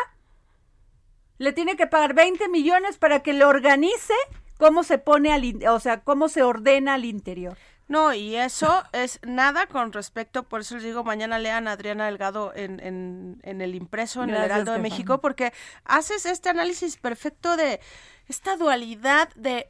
le 1.38 1.52
tiene 1.52 1.76
que 1.76 1.86
pagar 1.86 2.14
20 2.14 2.48
millones 2.48 2.98
para 2.98 3.22
que 3.22 3.32
le 3.32 3.44
organice 3.44 4.14
cómo 4.58 4.82
se 4.82 4.98
pone 4.98 5.32
al, 5.32 5.66
o 5.68 5.80
sea, 5.80 6.00
cómo 6.00 6.28
se 6.28 6.42
ordena 6.42 6.94
al 6.94 7.04
interior. 7.04 7.56
No, 7.86 8.12
y 8.12 8.36
eso 8.36 8.82
es 8.92 9.18
nada 9.26 9.66
con 9.66 9.92
respecto, 9.92 10.42
por 10.42 10.60
eso 10.60 10.74
les 10.74 10.84
digo, 10.84 11.04
mañana 11.04 11.38
lean 11.38 11.68
a 11.68 11.72
Adriana 11.72 12.06
Delgado 12.06 12.52
en, 12.54 12.80
en, 12.80 13.40
en 13.42 13.60
el 13.60 13.74
impreso, 13.74 14.22
en 14.22 14.28
Gracias, 14.28 14.44
el 14.44 14.50
Heraldo 14.50 14.72
de. 14.72 14.78
México, 14.80 15.20
porque 15.20 15.52
haces 15.84 16.26
este 16.26 16.50
análisis 16.50 16.96
perfecto 16.96 17.56
de 17.56 17.80
esta 18.28 18.56
dualidad 18.56 19.30
de 19.34 19.68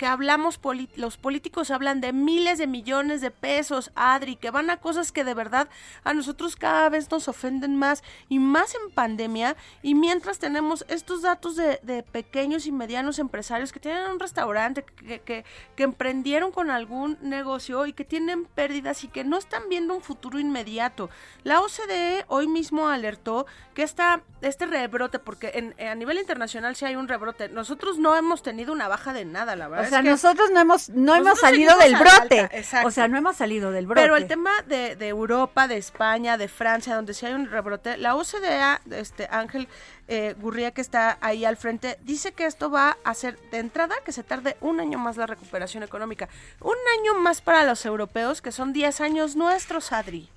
que 0.00 0.06
hablamos, 0.06 0.58
los 0.96 1.18
políticos 1.18 1.70
hablan 1.70 2.00
de 2.00 2.14
miles 2.14 2.56
de 2.56 2.66
millones 2.66 3.20
de 3.20 3.30
pesos, 3.30 3.92
Adri, 3.94 4.36
que 4.36 4.50
van 4.50 4.70
a 4.70 4.78
cosas 4.78 5.12
que 5.12 5.24
de 5.24 5.34
verdad 5.34 5.68
a 6.04 6.14
nosotros 6.14 6.56
cada 6.56 6.88
vez 6.88 7.10
nos 7.10 7.28
ofenden 7.28 7.76
más 7.76 8.02
y 8.30 8.38
más 8.38 8.74
en 8.74 8.90
pandemia, 8.92 9.58
y 9.82 9.94
mientras 9.94 10.38
tenemos 10.38 10.86
estos 10.88 11.20
datos 11.20 11.54
de, 11.54 11.80
de 11.82 12.02
pequeños 12.02 12.64
y 12.64 12.72
medianos 12.72 13.18
empresarios 13.18 13.72
que 13.72 13.78
tienen 13.78 14.10
un 14.10 14.18
restaurante, 14.18 14.84
que, 14.84 15.20
que, 15.20 15.44
que 15.76 15.82
emprendieron 15.82 16.50
con 16.50 16.70
algún 16.70 17.18
negocio 17.20 17.84
y 17.84 17.92
que 17.92 18.06
tienen 18.06 18.46
pérdidas 18.46 19.04
y 19.04 19.08
que 19.08 19.22
no 19.22 19.36
están 19.36 19.64
viendo 19.68 19.94
un 19.94 20.00
futuro 20.00 20.38
inmediato. 20.38 21.10
La 21.44 21.60
OCDE 21.60 22.24
hoy 22.28 22.48
mismo 22.48 22.88
alertó 22.88 23.44
que 23.74 23.82
esta, 23.82 24.22
este 24.40 24.64
rebrote, 24.64 25.18
porque 25.18 25.74
en, 25.76 25.86
a 25.86 25.94
nivel 25.94 26.18
internacional 26.18 26.74
sí 26.74 26.86
hay 26.86 26.96
un 26.96 27.06
rebrote, 27.06 27.50
nosotros 27.50 27.98
no 27.98 28.16
hemos 28.16 28.42
tenido 28.42 28.72
una 28.72 28.88
baja 28.88 29.12
de 29.12 29.26
nada, 29.26 29.56
la 29.56 29.68
verdad. 29.68 29.89
O 29.90 30.02
sea, 30.02 30.02
nosotros 30.02 30.50
no 30.52 30.60
hemos 30.60 30.88
no 30.90 31.14
hemos 31.14 31.40
salido 31.40 31.76
del 31.78 31.96
brote. 31.96 32.40
alta, 32.40 32.86
o 32.86 32.90
sea, 32.90 33.08
no 33.08 33.18
hemos 33.18 33.36
salido 33.36 33.72
del 33.72 33.86
brote. 33.86 34.02
Pero 34.02 34.16
el 34.16 34.26
tema 34.26 34.50
de, 34.66 34.96
de 34.96 35.08
Europa, 35.08 35.66
de 35.66 35.76
España, 35.76 36.38
de 36.38 36.48
Francia, 36.48 36.94
donde 36.94 37.14
sí 37.14 37.26
hay 37.26 37.34
un 37.34 37.46
rebrote, 37.46 37.96
la 37.96 38.14
OCDE, 38.14 38.78
este 38.92 39.28
Ángel 39.30 39.68
eh, 40.08 40.34
Gurría 40.40 40.70
que 40.72 40.80
está 40.80 41.18
ahí 41.20 41.44
al 41.44 41.56
frente, 41.56 41.98
dice 42.02 42.32
que 42.32 42.46
esto 42.46 42.70
va 42.70 42.98
a 43.04 43.10
hacer 43.10 43.38
de 43.50 43.58
entrada 43.58 43.94
que 44.04 44.12
se 44.12 44.22
tarde 44.22 44.56
un 44.60 44.80
año 44.80 44.98
más 44.98 45.16
la 45.16 45.26
recuperación 45.26 45.82
económica. 45.82 46.28
Un 46.60 46.76
año 46.98 47.14
más 47.20 47.40
para 47.40 47.64
los 47.64 47.84
europeos, 47.86 48.42
que 48.42 48.52
son 48.52 48.72
10 48.72 49.00
años 49.00 49.36
nuestros, 49.36 49.92
Adri. 49.92 50.28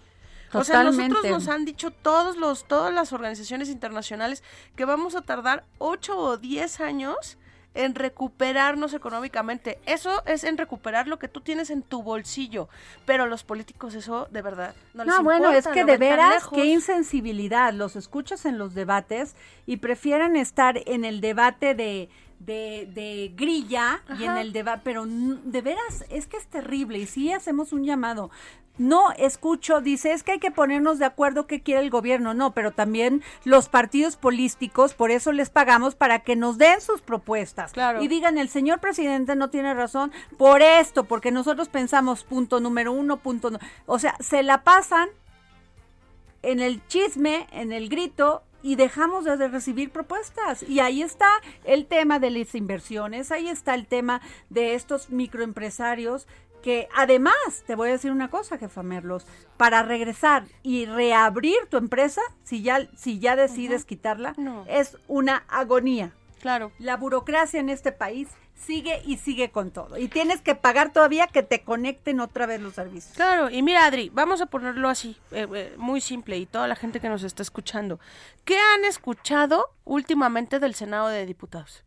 O 0.54 0.64
sea, 0.64 0.84
nosotros 0.84 1.08
Totalmente. 1.08 1.30
nos 1.32 1.48
han 1.48 1.66
dicho 1.66 1.92
todos 1.92 2.38
los, 2.38 2.68
todas 2.68 2.94
las 2.94 3.12
organizaciones 3.14 3.70
internacionales 3.70 4.44
que 4.76 4.86
vamos 4.86 5.16
a 5.16 5.22
tardar 5.22 5.64
8 5.80 6.18
o 6.18 6.38
10 6.38 6.80
años 6.80 7.38
en 7.74 7.96
recuperarnos 7.96 8.94
económicamente. 8.94 9.80
Eso 9.86 10.24
es 10.26 10.44
en 10.44 10.58
recuperar 10.58 11.08
lo 11.08 11.20
que 11.20 11.28
tú 11.28 11.42
tienes 11.42 11.70
en 11.70 11.82
tu 11.82 12.04
bolsillo. 12.04 12.70
Pero 13.06 13.26
los 13.26 13.44
políticos 13.44 13.96
eso 13.96 14.28
de 14.32 14.42
verdad 14.42 14.76
no, 14.94 15.04
les 15.04 15.14
No, 15.14 15.24
bueno, 15.24 15.46
importa, 15.48 15.70
es 15.70 15.74
que 15.74 15.82
lo 15.82 15.88
de 15.88 15.98
veras, 15.98 16.48
qué 16.54 16.66
insensibilidad. 16.66 17.74
Los 17.74 17.96
escuchas 17.96 18.46
en 18.46 18.58
los 18.58 18.74
debates 18.74 19.36
y 19.66 19.78
prefieren 19.78 20.36
estar 20.36 20.80
en 20.86 21.06
el 21.06 21.22
debate 21.22 21.74
de, 21.76 22.10
de, 22.40 22.90
de 22.94 23.32
grilla 23.36 24.02
y 24.20 24.24
en 24.26 24.38
el 24.38 24.54
debate, 24.54 24.82
pero 24.84 25.06
de 25.08 25.62
veras 25.62 26.06
es 26.10 26.28
que 26.28 26.38
es 26.38 26.48
terrible 26.48 26.98
y 27.00 27.06
sí 27.08 27.32
hacemos 27.32 27.72
un 27.74 27.84
llamado. 27.84 28.30
No 28.80 29.12
escucho, 29.12 29.82
dice, 29.82 30.14
es 30.14 30.24
que 30.24 30.32
hay 30.32 30.40
que 30.40 30.50
ponernos 30.50 30.98
de 30.98 31.06
acuerdo 31.06 31.46
qué 31.46 31.62
quiere 31.62 31.82
el 31.82 31.92
gobierno, 31.92 32.34
no, 32.34 32.56
pero 32.56 32.72
también 32.72 33.22
los 33.44 33.70
partidos 33.70 34.16
políticos, 34.16 34.96
por 34.96 35.12
eso 35.12 35.32
les 35.32 35.52
pagamos 35.52 35.94
para 35.94 36.20
que 36.24 36.36
nos 36.36 36.58
den 36.58 36.82
sus 36.82 37.00
propuestas. 37.02 37.72
Claro. 37.72 38.02
Y 38.02 38.08
digan, 38.08 38.40
el 38.40 38.50
señor 38.50 38.80
presidente 38.80 39.36
no 39.36 39.52
tiene 39.52 39.76
razón 39.76 40.12
por 40.40 40.64
esto, 40.64 41.04
porque 41.04 41.30
nosotros 41.32 41.70
pensamos 41.70 42.24
punto 42.24 42.60
número 42.60 42.92
uno, 42.94 43.18
punto, 43.18 43.52
no- 43.52 43.60
o 43.86 44.00
sea, 44.00 44.16
se 44.20 44.42
la 44.42 44.64
pasan 44.64 45.08
en 46.42 46.60
el 46.60 46.86
chisme, 46.88 47.48
en 47.52 47.72
el 47.72 47.90
grito 47.90 48.42
y 48.64 48.76
dejamos 48.76 49.26
de 49.26 49.36
recibir 49.48 49.92
propuestas. 49.92 50.64
Y 50.64 50.80
ahí 50.80 51.04
está 51.04 51.30
el 51.66 51.86
tema 51.86 52.18
de 52.18 52.32
las 52.32 52.56
inversiones, 52.56 53.32
ahí 53.32 53.48
está 53.50 53.76
el 53.76 53.86
tema 53.86 54.22
de 54.50 54.74
estos 54.74 55.10
microempresarios 55.12 56.26
que 56.64 56.88
además, 56.96 57.36
te 57.68 57.76
voy 57.76 57.90
a 57.90 57.92
decir 57.92 58.10
una 58.12 58.30
cosa, 58.30 58.58
jefa 58.58 58.84
Merlos, 58.84 59.26
para 59.58 59.84
regresar 59.84 60.46
y 60.64 60.86
reabrir 60.86 61.58
tu 61.70 61.76
empresa, 61.76 62.22
si 62.44 62.62
ya, 62.62 62.88
si 62.96 63.20
ya 63.20 63.36
decides 63.36 63.84
quitarla, 63.84 64.34
No. 64.38 64.64
es 64.70 64.98
una 65.10 65.44
agonía. 65.50 66.14
Claro. 66.40 66.72
La 66.80 66.96
burocracia 66.96 67.60
en 67.60 67.70
este 67.70 67.92
país 67.92 68.30
sigue 68.66 69.02
y 69.06 69.18
sigue 69.18 69.52
con 69.52 69.72
todo. 69.72 69.98
Y 69.98 70.08
tienes 70.08 70.42
que 70.42 70.56
pagar 70.56 70.92
todavía 70.92 71.28
que 71.28 71.44
te 71.44 71.62
conecten 71.62 72.20
otra 72.20 72.46
vez 72.46 72.62
los 72.62 72.74
servicios. 72.74 73.16
Claro, 73.16 73.50
y 73.50 73.62
mira 73.62 73.86
Adri, 73.86 74.10
vamos 74.14 74.42
a 74.42 74.46
ponerlo 74.48 74.90
así, 74.90 75.18
eh, 75.32 75.48
eh, 75.54 75.74
muy 75.78 76.02
simple, 76.02 76.38
y 76.38 76.46
toda 76.46 76.68
la 76.68 76.76
gente 76.76 77.00
que 77.00 77.10
nos 77.10 77.24
está 77.24 77.44
escuchando. 77.44 78.00
¿Qué 78.46 78.58
han 78.58 78.86
escuchado 78.86 79.66
últimamente 79.86 80.60
del 80.60 80.76
Senado 80.76 81.08
de 81.10 81.26
Diputados? 81.26 81.84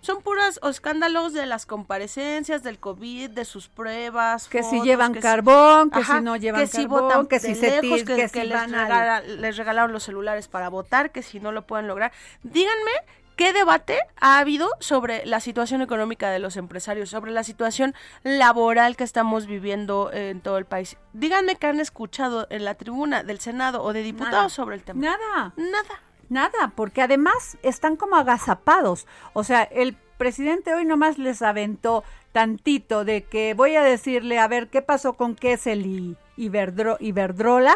Son 0.00 0.20
puras 0.20 0.58
escándalos 0.68 1.32
de 1.32 1.46
las 1.46 1.64
comparecencias, 1.64 2.64
del 2.64 2.80
COVID, 2.80 3.30
de 3.30 3.44
sus 3.44 3.68
pruebas. 3.68 4.48
Que 4.48 4.64
si 4.64 4.80
llevan 4.80 5.12
que 5.12 5.20
si- 5.20 5.22
carbón, 5.22 5.90
que 5.90 6.00
Ajá, 6.00 6.18
si 6.18 6.24
no 6.24 6.34
llevan 6.34 6.60
que 6.62 6.66
si 6.66 6.76
carbón, 6.78 7.02
votan 7.02 7.26
que 7.28 7.38
si 7.38 7.54
se 7.54 7.80
lejos, 7.80 8.02
que, 8.02 8.16
que 8.16 8.28
si 8.28 8.42
les, 8.42 8.68
regala- 8.68 9.20
les 9.22 9.56
regalaron 9.56 9.92
los 9.92 10.02
celulares 10.02 10.48
para 10.48 10.68
votar, 10.70 11.12
que 11.12 11.22
si 11.22 11.38
no 11.38 11.52
lo 11.52 11.68
pueden 11.68 11.86
lograr. 11.86 12.10
Díganme 12.42 12.90
qué 13.36 13.52
debate 13.52 13.98
ha 14.20 14.38
habido 14.38 14.68
sobre 14.80 15.24
la 15.26 15.40
situación 15.40 15.82
económica 15.82 16.30
de 16.30 16.38
los 16.38 16.56
empresarios, 16.56 17.10
sobre 17.10 17.30
la 17.32 17.44
situación 17.44 17.94
laboral 18.22 18.96
que 18.96 19.04
estamos 19.04 19.46
viviendo 19.46 20.10
en 20.12 20.40
todo 20.40 20.58
el 20.58 20.64
país. 20.64 20.96
Díganme 21.12 21.56
qué 21.56 21.66
han 21.66 21.80
escuchado 21.80 22.46
en 22.50 22.64
la 22.64 22.74
tribuna 22.74 23.22
del 23.22 23.40
Senado 23.40 23.82
o 23.82 23.92
de 23.92 24.02
diputados 24.02 24.32
Nada. 24.34 24.48
sobre 24.48 24.76
el 24.76 24.82
tema. 24.82 25.00
Nada. 25.00 25.52
Nada. 25.56 26.02
Nada, 26.28 26.72
porque 26.74 27.02
además 27.02 27.58
están 27.62 27.96
como 27.96 28.16
agazapados. 28.16 29.06
O 29.34 29.44
sea, 29.44 29.64
el 29.64 29.94
presidente 30.16 30.72
hoy 30.72 30.84
nomás 30.86 31.18
les 31.18 31.42
aventó 31.42 32.04
tantito 32.32 33.04
de 33.04 33.24
que 33.24 33.52
voy 33.54 33.74
a 33.76 33.82
decirle 33.82 34.38
a 34.38 34.48
ver 34.48 34.68
qué 34.68 34.80
pasó 34.80 35.12
con 35.14 35.34
Kessel 35.34 35.84
y 35.84 36.16
Iberdro- 36.38 36.96
Iberdrola 37.00 37.74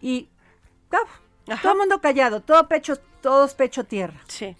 y 0.00 0.28
todo 1.60 1.72
el 1.72 1.78
mundo 1.78 2.00
callado, 2.00 2.40
todo 2.40 2.66
pecho, 2.66 2.96
todos 3.20 3.54
pecho 3.54 3.84
tierra. 3.84 4.20
Sí. 4.26 4.56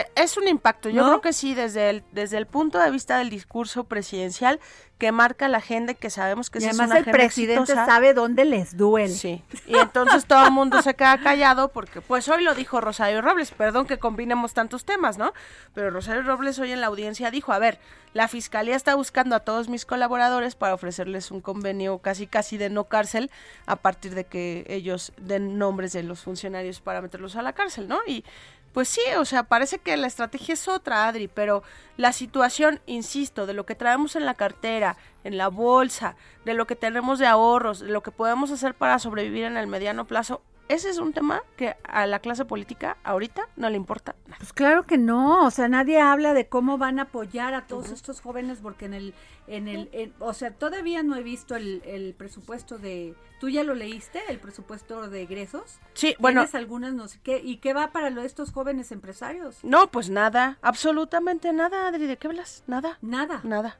E- 0.00 0.10
Es 0.14 0.36
un 0.36 0.46
impacto. 0.48 0.88
Yo 0.88 1.02
¿No? 1.02 1.08
creo 1.08 1.20
que 1.20 1.32
sí, 1.32 1.54
desde 1.54 1.90
el, 1.90 2.04
desde 2.12 2.36
el 2.38 2.46
punto 2.46 2.78
de 2.78 2.90
vista 2.90 3.18
del 3.18 3.30
discurso 3.30 3.84
presidencial 3.84 4.60
que 4.98 5.12
marca 5.12 5.46
la 5.48 5.58
agenda 5.58 5.92
y 5.92 5.94
que 5.94 6.10
sabemos 6.10 6.50
que 6.50 6.58
Y 6.58 6.62
es 6.62 6.68
además 6.70 6.86
una 6.88 6.96
el 6.96 7.02
agenda 7.02 7.18
presidente 7.18 7.60
exitosa. 7.62 7.86
sabe 7.86 8.14
dónde 8.14 8.44
les 8.44 8.76
duele. 8.76 9.14
Sí. 9.14 9.44
Y 9.66 9.76
entonces 9.76 10.24
todo 10.26 10.44
el 10.46 10.50
mundo 10.50 10.82
se 10.82 10.94
queda 10.94 11.18
callado 11.18 11.68
porque, 11.68 12.00
pues 12.00 12.28
hoy 12.28 12.42
lo 12.42 12.54
dijo 12.56 12.80
Rosario 12.80 13.22
Robles, 13.22 13.52
perdón 13.52 13.86
que 13.86 13.98
combinemos 13.98 14.54
tantos 14.54 14.84
temas, 14.84 15.16
¿no? 15.16 15.32
Pero 15.72 15.90
Rosario 15.90 16.22
Robles 16.22 16.58
hoy 16.58 16.72
en 16.72 16.80
la 16.80 16.88
audiencia 16.88 17.30
dijo, 17.30 17.52
a 17.52 17.60
ver, 17.60 17.78
la 18.12 18.26
fiscalía 18.26 18.74
está 18.74 18.96
buscando 18.96 19.36
a 19.36 19.40
todos 19.40 19.68
mis 19.68 19.86
colaboradores 19.86 20.56
para 20.56 20.74
ofrecerles 20.74 21.30
un 21.30 21.42
convenio 21.42 21.98
casi 21.98 22.26
casi 22.26 22.56
de 22.56 22.68
no 22.68 22.84
cárcel 22.84 23.30
a 23.66 23.76
partir 23.76 24.16
de 24.16 24.24
que 24.24 24.64
ellos 24.68 25.12
den 25.16 25.58
nombres 25.58 25.92
de 25.92 26.02
los 26.02 26.22
funcionarios 26.22 26.80
para 26.80 27.00
meterlos 27.02 27.36
a 27.36 27.42
la 27.42 27.52
cárcel, 27.52 27.86
¿no? 27.86 28.00
Y 28.08 28.24
pues 28.72 28.88
sí, 28.88 29.00
o 29.16 29.24
sea, 29.24 29.44
parece 29.44 29.78
que 29.78 29.96
la 29.96 30.06
estrategia 30.06 30.54
es 30.54 30.68
otra, 30.68 31.08
Adri, 31.08 31.28
pero 31.28 31.62
la 31.96 32.12
situación, 32.12 32.80
insisto, 32.86 33.46
de 33.46 33.54
lo 33.54 33.66
que 33.66 33.74
traemos 33.74 34.14
en 34.16 34.24
la 34.24 34.34
cartera, 34.34 34.96
en 35.24 35.38
la 35.38 35.48
bolsa, 35.48 36.16
de 36.44 36.54
lo 36.54 36.66
que 36.66 36.76
tenemos 36.76 37.18
de 37.18 37.26
ahorros, 37.26 37.80
de 37.80 37.88
lo 37.88 38.02
que 38.02 38.10
podemos 38.10 38.50
hacer 38.50 38.74
para 38.74 38.98
sobrevivir 38.98 39.44
en 39.44 39.56
el 39.56 39.66
mediano 39.66 40.06
plazo, 40.06 40.42
ese 40.68 40.90
es 40.90 40.98
un 40.98 41.12
tema 41.12 41.42
que 41.56 41.76
a 41.84 42.06
la 42.06 42.18
clase 42.18 42.44
política 42.44 42.96
ahorita 43.04 43.48
no 43.56 43.70
le 43.70 43.76
importa 43.76 44.14
nada. 44.26 44.36
Pues 44.38 44.52
claro 44.52 44.84
que 44.84 44.98
no, 44.98 45.44
o 45.46 45.50
sea, 45.50 45.68
nadie 45.68 46.00
habla 46.00 46.34
de 46.34 46.46
cómo 46.48 46.78
van 46.78 46.98
a 46.98 47.02
apoyar 47.02 47.54
a 47.54 47.66
todos 47.66 47.90
estos 47.90 48.20
jóvenes 48.20 48.58
porque 48.62 48.84
en 48.86 48.94
el, 48.94 49.14
en 49.46 49.68
el, 49.68 49.88
en- 49.92 50.12
o 50.18 50.32
sea, 50.34 50.52
todavía 50.52 51.02
no 51.02 51.16
he 51.16 51.22
visto 51.22 51.56
el, 51.56 51.82
el 51.86 52.14
presupuesto 52.14 52.78
de, 52.78 53.14
¿tú 53.40 53.48
ya 53.48 53.64
lo 53.64 53.74
leíste? 53.74 54.20
El 54.28 54.38
presupuesto 54.38 55.08
de 55.08 55.22
egresos. 55.22 55.78
Sí, 55.94 56.14
bueno, 56.18 56.42
¿Tienes 56.42 56.54
algunas 56.54 56.92
no 56.94 57.08
sé 57.08 57.18
qué? 57.22 57.40
¿Y 57.42 57.56
qué 57.58 57.72
va 57.72 57.90
para 57.92 58.10
lo 58.10 58.20
de 58.20 58.26
estos 58.26 58.52
jóvenes 58.52 58.92
empresarios? 58.92 59.58
no, 59.62 59.90
pues 59.90 60.10
nada, 60.10 60.58
absolutamente 60.62 61.52
nada, 61.52 61.88
Adri, 61.88 62.06
¿de 62.06 62.16
qué 62.18 62.28
hablas? 62.28 62.62
Nada, 62.66 62.98
Nada. 63.02 63.40
nada. 63.44 63.78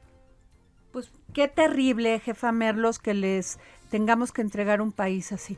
Pues 0.91 1.11
qué 1.33 1.47
terrible, 1.47 2.19
jefa 2.19 2.51
Merlos, 2.51 2.97
que 2.97 3.13
les 3.13 3.59
tengamos 3.91 4.31
que 4.31 4.41
entregar 4.41 4.81
un 4.81 4.91
país 4.91 5.31
así. 5.31 5.57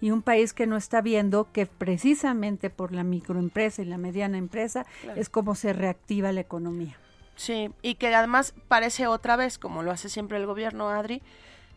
Y 0.00 0.10
un 0.10 0.22
país 0.22 0.52
que 0.52 0.66
no 0.66 0.76
está 0.76 1.00
viendo 1.00 1.50
que 1.52 1.66
precisamente 1.66 2.70
por 2.70 2.92
la 2.92 3.02
microempresa 3.02 3.82
y 3.82 3.86
la 3.86 3.98
mediana 3.98 4.36
empresa 4.38 4.86
es 5.16 5.28
como 5.28 5.54
se 5.54 5.72
reactiva 5.72 6.32
la 6.32 6.40
economía. 6.40 6.98
Sí, 7.34 7.70
y 7.82 7.94
que 7.94 8.14
además 8.14 8.54
parece 8.68 9.06
otra 9.06 9.36
vez, 9.36 9.58
como 9.58 9.82
lo 9.82 9.90
hace 9.90 10.08
siempre 10.08 10.38
el 10.38 10.46
gobierno, 10.46 10.88
Adri, 10.88 11.22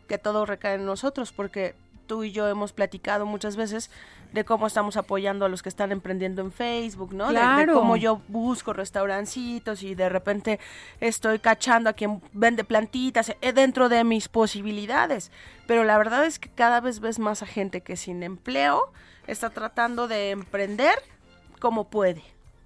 que 0.08 0.18
todo 0.18 0.46
recae 0.46 0.74
en 0.74 0.86
nosotros, 0.86 1.32
porque 1.32 1.74
tú 2.10 2.24
y 2.24 2.32
yo 2.32 2.48
hemos 2.48 2.72
platicado 2.72 3.24
muchas 3.24 3.54
veces 3.54 3.88
de 4.32 4.44
cómo 4.44 4.66
estamos 4.66 4.96
apoyando 4.96 5.44
a 5.44 5.48
los 5.48 5.62
que 5.62 5.68
están 5.68 5.92
emprendiendo 5.92 6.42
en 6.42 6.50
Facebook, 6.50 7.14
¿no? 7.14 7.28
De- 7.28 7.34
De, 7.34 7.72
cómo 7.72 7.94
yo 7.96 8.20
busco 8.26 8.72
restaurancitos 8.72 9.84
y 9.84 9.94
de 9.94 10.08
repente 10.08 10.58
estoy 10.98 11.38
cachando 11.38 11.88
a 11.88 11.92
quien 11.92 12.20
vende 12.32 12.64
plantitas 12.64 13.32
eh, 13.40 13.52
dentro 13.52 13.88
de 13.88 14.02
mis 14.02 14.26
posibilidades. 14.28 15.30
Pero 15.68 15.84
la 15.84 15.96
verdad 15.98 16.24
es 16.24 16.40
que 16.40 16.48
cada 16.48 16.80
vez 16.80 16.98
ves 16.98 17.20
más 17.20 17.42
a 17.42 17.46
gente 17.46 17.80
que 17.80 17.96
sin 17.96 18.24
empleo 18.24 18.92
está 19.28 19.50
tratando 19.50 20.08
de 20.08 20.30
emprender 20.30 20.94
como 21.60 21.88
puede. 21.90 22.22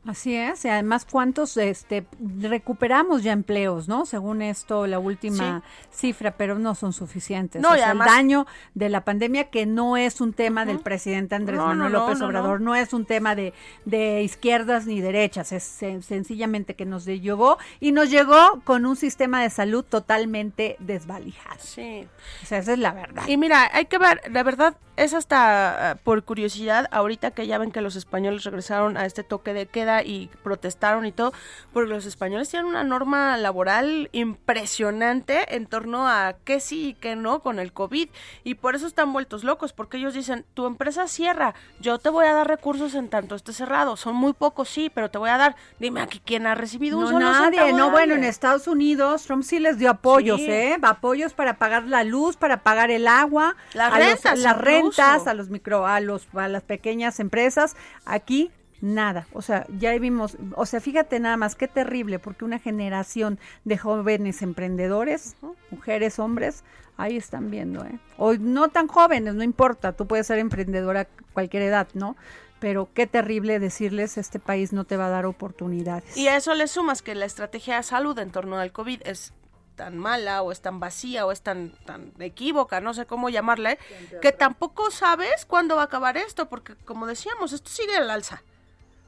Así 0.06 0.34
es, 0.36 0.64
y 0.66 0.68
además 0.68 1.06
cuántos 1.10 1.56
este 1.56 2.04
recuperamos 2.40 3.22
ya 3.22 3.32
empleos, 3.32 3.88
¿no? 3.88 4.04
Según 4.04 4.42
esto 4.42 4.86
la 4.86 4.98
última 4.98 5.62
cifra, 5.90 6.32
pero 6.36 6.58
no 6.58 6.74
son 6.74 6.92
suficientes. 6.92 7.62
No, 7.62 7.70
o 7.70 7.74
y 7.74 7.78
sea, 7.78 7.86
además- 7.86 8.08
el 8.08 8.14
daño 8.14 8.46
de 8.74 8.88
la 8.90 9.00
pandemia 9.02 9.44
que 9.50 9.64
no 9.64 9.96
es 9.96 10.20
un 10.20 10.32
tema 10.34 10.66
del 10.66 10.78
presidente 10.80 11.34
Andrés 11.34 11.58
No, 11.58 11.66
Manuel 11.68 11.92
no, 11.92 11.98
López 12.00 12.20
Obrador, 12.20 12.60
no. 12.60 12.74
es 12.74 12.92
un 12.92 13.06
tema 13.06 13.34
de, 13.34 13.54
de 13.86 14.22
izquierdas 14.22 14.86
ni 14.86 15.00
derechas, 15.00 15.52
es 15.52 15.82
sen- 15.82 16.02
sencillamente 16.02 16.74
que 16.74 16.84
nos 16.84 17.06
llegó 17.06 17.56
y 17.80 17.92
nos 17.92 18.10
llegó 18.10 18.60
con 18.64 18.84
un 18.84 18.96
sistema 18.96 19.40
de 19.42 19.48
salud 19.50 19.84
totalmente 19.84 20.76
desvalijado. 20.80 21.60
Sí. 21.60 22.06
O 22.42 22.46
sea, 22.46 22.58
esa 22.58 22.72
es 22.74 22.78
la 22.78 22.92
verdad. 22.92 23.22
Y 23.26 23.36
mira, 23.38 23.70
hay 23.72 23.86
que 23.86 23.98
ver, 23.98 24.20
la 24.30 24.42
verdad 24.42 24.76
es 24.96 25.12
hasta 25.12 25.90
ah, 25.90 25.94
por 25.96 26.22
curiosidad, 26.24 26.88
ahorita 26.92 27.32
que 27.32 27.46
ya 27.46 27.58
ven 27.58 27.72
que 27.72 27.80
los 27.80 27.96
españoles 27.96 28.44
regresaron 28.44 28.96
a 28.96 29.06
este 29.06 29.24
toque 29.24 29.52
de 29.52 29.66
queda 29.66 29.93
y 30.02 30.28
protestaron 30.42 31.06
y 31.06 31.12
todo, 31.12 31.32
porque 31.72 31.90
los 31.90 32.06
españoles 32.06 32.48
tienen 32.48 32.66
una 32.66 32.84
norma 32.84 33.36
laboral 33.36 34.08
impresionante 34.12 35.54
en 35.56 35.66
torno 35.66 36.08
a 36.08 36.34
qué 36.44 36.60
sí 36.60 36.88
y 36.88 36.94
qué 36.94 37.16
no 37.16 37.40
con 37.40 37.58
el 37.58 37.72
COVID. 37.72 38.08
Y 38.44 38.54
por 38.54 38.74
eso 38.74 38.86
están 38.86 39.12
vueltos 39.12 39.44
locos, 39.44 39.72
porque 39.72 39.98
ellos 39.98 40.14
dicen, 40.14 40.44
tu 40.54 40.66
empresa 40.66 41.06
cierra, 41.08 41.54
yo 41.80 41.98
te 41.98 42.08
voy 42.08 42.26
a 42.26 42.32
dar 42.34 42.48
recursos 42.48 42.94
en 42.94 43.08
tanto 43.08 43.34
esté 43.34 43.52
cerrado. 43.52 43.96
Son 43.96 44.14
muy 44.14 44.32
pocos, 44.32 44.68
sí, 44.68 44.90
pero 44.94 45.10
te 45.10 45.18
voy 45.18 45.30
a 45.30 45.36
dar. 45.38 45.56
Dime 45.78 46.00
aquí 46.00 46.20
quién 46.24 46.46
ha 46.46 46.54
recibido 46.54 46.98
un 46.98 47.04
No, 47.04 47.10
solo 47.10 47.20
nadie, 47.30 47.58
centavo 47.58 47.78
no, 47.78 47.90
bueno, 47.90 48.14
en? 48.14 48.24
Estados 48.24 48.66
Unidos 48.66 49.24
Trump 49.24 49.42
sí 49.42 49.58
les 49.58 49.78
dio 49.78 49.90
apoyos, 49.90 50.40
Sí. 50.40 50.50
¿eh? 50.50 50.76
Apoyos 50.82 51.34
para 51.34 51.58
pagar 51.58 51.84
la 51.84 52.04
luz, 52.04 52.36
para 52.36 52.62
pagar 52.62 52.90
el 52.90 53.06
agua, 53.08 53.56
Las 53.74 53.92
a 53.92 53.98
los- 53.98 54.06
rentas 54.08 54.38
las 54.38 54.58
rentas, 54.58 55.26
a 55.26 55.34
los 55.34 55.48
micro, 55.50 55.86
a 55.86 56.00
los, 56.00 56.26
a 56.34 56.48
las 56.48 56.62
pequeñas 56.62 57.20
empresas. 57.20 57.76
Aquí 58.04 58.50
nada, 58.80 59.26
o 59.32 59.42
sea, 59.42 59.66
ya 59.78 59.96
vimos, 59.98 60.36
o 60.56 60.66
sea, 60.66 60.80
fíjate 60.80 61.20
nada 61.20 61.36
más 61.36 61.54
qué 61.54 61.68
terrible, 61.68 62.18
porque 62.18 62.44
una 62.44 62.58
generación 62.58 63.38
de 63.64 63.78
jóvenes 63.78 64.42
emprendedores, 64.42 65.36
mujeres, 65.70 66.18
hombres, 66.18 66.64
ahí 66.96 67.16
están 67.16 67.50
viendo, 67.50 67.84
¿eh? 67.84 67.98
O 68.18 68.34
no 68.34 68.68
tan 68.68 68.88
jóvenes, 68.88 69.34
no 69.34 69.42
importa, 69.42 69.92
tú 69.92 70.06
puedes 70.06 70.26
ser 70.26 70.38
emprendedora 70.38 71.00
a 71.02 71.06
cualquier 71.32 71.62
edad, 71.64 71.88
¿no? 71.94 72.16
Pero 72.60 72.88
qué 72.94 73.06
terrible 73.06 73.58
decirles, 73.58 74.16
este 74.16 74.38
país 74.38 74.72
no 74.72 74.84
te 74.84 74.96
va 74.96 75.06
a 75.06 75.10
dar 75.10 75.26
oportunidades. 75.26 76.16
Y 76.16 76.28
a 76.28 76.36
eso 76.36 76.54
le 76.54 76.66
sumas 76.68 77.02
que 77.02 77.14
la 77.14 77.26
estrategia 77.26 77.76
de 77.76 77.82
salud 77.82 78.18
en 78.18 78.30
torno 78.30 78.58
al 78.58 78.72
COVID 78.72 79.02
es 79.04 79.32
tan 79.74 79.98
mala 79.98 80.42
o 80.42 80.52
es 80.52 80.60
tan 80.60 80.78
vacía 80.78 81.26
o 81.26 81.32
es 81.32 81.42
tan, 81.42 81.72
tan 81.84 82.12
equívoca, 82.20 82.80
no 82.80 82.94
sé 82.94 83.06
cómo 83.06 83.28
llamarle, 83.28 83.78
que 84.22 84.32
tampoco 84.32 84.90
sabes 84.90 85.44
cuándo 85.46 85.76
va 85.76 85.82
a 85.82 85.86
acabar 85.86 86.16
esto, 86.16 86.48
porque 86.48 86.76
como 86.84 87.06
decíamos, 87.06 87.52
esto 87.52 87.70
sigue 87.70 87.96
al 87.96 88.08
alza. 88.08 88.42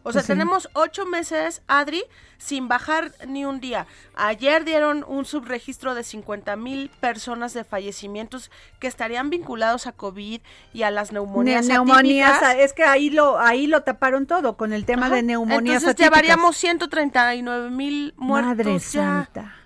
O 0.09 0.13
sea, 0.13 0.23
sí. 0.23 0.29
tenemos 0.29 0.69
ocho 0.75 1.05
meses, 1.05 1.63
Adri, 1.67 2.05
sin 2.39 2.69
bajar 2.69 3.13
ni 3.27 3.45
un 3.45 3.61
día. 3.61 3.87
Ayer 4.15 4.65
dieron 4.65 5.05
un 5.09 5.25
subregistro 5.25 5.95
de 5.95 6.05
50 6.05 6.55
mil 6.57 6.91
personas 7.01 7.55
de 7.55 7.65
fallecimientos 7.65 8.51
que 8.79 8.87
estarían 8.87 9.31
vinculados 9.31 9.87
a 9.87 9.93
COVID 9.93 10.41
y 10.73 10.83
a 10.83 10.91
las 10.91 11.13
neumonías 11.13 11.67
Ne- 11.67 11.75
neumonías, 11.75 12.43
atípicas. 12.43 12.57
es 12.65 12.73
que 12.73 12.85
ahí 12.85 13.11
lo 13.11 13.39
ahí 13.41 13.67
lo 13.67 13.83
taparon 13.83 14.27
todo 14.27 14.57
con 14.57 14.73
el 14.73 14.85
tema 14.85 15.07
Ajá. 15.07 15.17
de 15.17 15.23
neumonías. 15.23 15.83
Entonces 15.83 15.89
atípicas. 15.89 16.07
llevaríamos 16.23 16.57
139 16.57 17.71
mil 17.71 18.15
muertos 18.17 18.49
Madre 18.57 18.73
ya. 18.79 18.81
santa. 18.91 19.57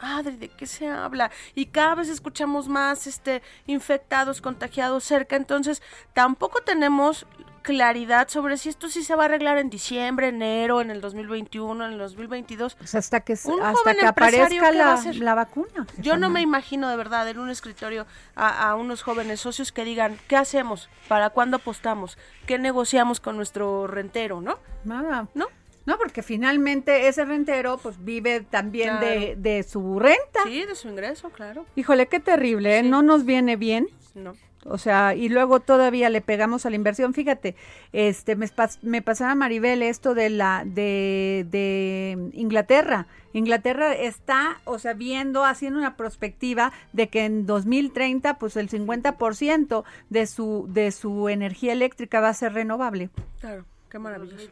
Madre, 0.00 0.36
¿de 0.36 0.48
qué 0.48 0.64
se 0.66 0.86
habla? 0.88 1.32
Y 1.56 1.66
cada 1.66 1.96
vez 1.96 2.08
escuchamos 2.08 2.68
más 2.68 3.08
este 3.08 3.42
infectados, 3.66 4.40
contagiados 4.40 5.02
cerca, 5.02 5.34
entonces 5.34 5.82
tampoco 6.12 6.60
tenemos 6.60 7.26
claridad 7.68 8.28
sobre 8.28 8.56
si 8.56 8.70
esto 8.70 8.88
sí 8.88 9.02
se 9.02 9.14
va 9.14 9.24
a 9.24 9.26
arreglar 9.26 9.58
en 9.58 9.68
diciembre, 9.68 10.28
enero, 10.28 10.80
en 10.80 10.90
el 10.90 11.02
2021, 11.02 11.84
en 11.84 11.92
el 11.92 11.98
2022. 11.98 12.76
Pues 12.76 12.94
hasta 12.94 13.20
que 13.20 13.34
Un 13.44 13.60
hasta 13.60 13.72
joven 13.74 13.96
que 14.00 14.06
aparezca 14.06 14.48
¿qué 14.48 14.58
va 14.58 14.68
a 14.68 14.72
la, 14.72 15.02
la 15.12 15.34
vacuna. 15.34 15.86
Yo 15.98 16.16
no 16.16 16.30
me 16.30 16.40
imagino 16.40 16.88
de 16.88 16.96
verdad 16.96 17.28
en 17.28 17.38
un 17.38 17.50
escritorio 17.50 18.06
a, 18.34 18.70
a 18.70 18.74
unos 18.74 19.02
jóvenes 19.02 19.40
socios 19.40 19.70
que 19.70 19.84
digan, 19.84 20.16
¿qué 20.28 20.36
hacemos? 20.36 20.88
¿Para 21.08 21.28
cuándo 21.28 21.58
apostamos? 21.58 22.16
¿Qué 22.46 22.58
negociamos 22.58 23.20
con 23.20 23.36
nuestro 23.36 23.86
rentero? 23.86 24.40
¿No? 24.40 24.58
Nada. 24.84 25.28
¿No? 25.34 25.48
No, 25.84 25.98
porque 25.98 26.22
finalmente 26.22 27.08
ese 27.08 27.26
rentero 27.26 27.78
pues 27.78 28.02
vive 28.02 28.40
también 28.40 28.98
de, 29.00 29.36
de 29.36 29.62
su 29.62 29.98
renta. 29.98 30.40
Sí, 30.44 30.64
de 30.64 30.74
su 30.74 30.88
ingreso, 30.88 31.28
claro. 31.30 31.66
Híjole, 31.76 32.08
qué 32.08 32.18
terrible, 32.20 32.78
¿eh? 32.78 32.82
No 32.82 33.02
nos 33.02 33.24
viene 33.26 33.56
bien. 33.56 33.88
No. 34.14 34.34
O 34.64 34.76
sea, 34.76 35.14
y 35.14 35.28
luego 35.28 35.60
todavía 35.60 36.10
le 36.10 36.20
pegamos 36.20 36.66
a 36.66 36.70
la 36.70 36.76
inversión. 36.76 37.14
Fíjate, 37.14 37.54
este 37.92 38.36
me, 38.36 38.46
pas- 38.46 38.78
me 38.82 39.02
pasaba 39.02 39.34
Maribel 39.34 39.82
esto 39.82 40.14
de 40.14 40.30
la 40.30 40.64
de, 40.66 41.46
de 41.50 42.30
Inglaterra. 42.32 43.06
Inglaterra 43.32 43.92
está, 43.94 44.60
o 44.64 44.78
sea, 44.78 44.94
viendo, 44.94 45.44
haciendo 45.44 45.78
una 45.78 45.96
perspectiva 45.96 46.72
de 46.92 47.08
que 47.08 47.24
en 47.24 47.46
2030, 47.46 48.38
pues 48.38 48.56
el 48.56 48.68
50% 48.68 49.84
de 50.10 50.26
su 50.26 50.66
de 50.68 50.90
su 50.90 51.28
energía 51.28 51.72
eléctrica 51.72 52.20
va 52.20 52.30
a 52.30 52.34
ser 52.34 52.52
renovable. 52.54 53.10
Claro, 53.40 53.64
qué 53.90 53.98
maravilloso. 53.98 54.48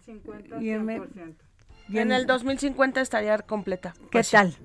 Y 0.60 0.70
en, 0.70 0.90
y 1.88 1.98
En 1.98 2.02
en- 2.10 2.12
el 2.12 2.26
2050 2.26 3.00
estaría 3.00 3.36
completa. 3.38 3.92
¿Qué 3.98 4.06
Pues 4.12 4.28
sí. 4.28 4.36
tal? 4.36 4.56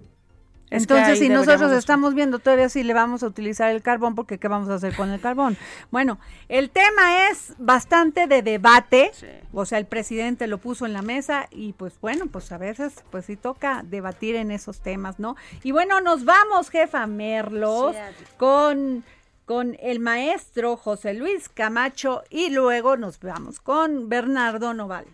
Es 0.72 0.84
Entonces, 0.84 1.20
si 1.20 1.28
nosotros 1.28 1.74
estamos 1.74 2.16
viendo 2.16 2.40
todavía 2.40 2.70
si 2.70 2.84
le 2.84 2.94
vamos 2.94 3.24
a 3.24 3.28
utilizar 3.28 3.70
el 3.72 3.82
carbón, 3.82 4.16
porque 4.16 4.40
¿qué 4.40 4.48
vamos 4.48 4.70
a 4.70 4.76
hacer 4.76 4.96
con 4.96 5.12
el 5.12 5.20
carbón? 5.20 5.58
Bueno, 5.92 6.18
el 6.48 6.70
tema 6.70 7.28
es 7.30 7.54
bastante 7.58 8.26
de 8.26 8.42
debate, 8.42 9.12
Sí. 9.14 9.28
o 9.52 9.66
sea, 9.66 9.80
el 9.80 9.86
presidente 9.86 10.48
lo 10.48 10.60
puso 10.60 10.86
en 10.86 10.94
la 10.94 11.02
mesa 11.02 11.48
y 11.52 11.74
pues 11.74 12.00
bueno, 12.00 12.28
pues 12.32 12.52
a 12.54 12.58
veces 12.58 13.04
pues 13.12 13.26
sí 13.26 13.36
toca 13.36 13.84
debatir 13.84 14.38
en 14.38 14.50
esos 14.50 14.80
temas, 14.80 15.20
¿no? 15.20 15.36
Y 15.62 15.72
bueno, 15.72 16.00
nos 16.00 16.24
vamos, 16.24 16.70
jefa 16.70 17.06
Merlos, 17.06 17.94
Sí, 17.96 18.26
con 18.38 19.04
con 19.46 19.76
el 19.82 20.00
maestro 20.00 20.78
José 20.78 21.14
Luis 21.14 21.50
Camacho 21.50 22.24
y 22.30 22.52
luego 22.52 22.96
nos 22.96 23.20
vamos 23.20 23.60
con 23.60 24.08
Bernardo 24.08 24.74
Noval. 24.74 25.06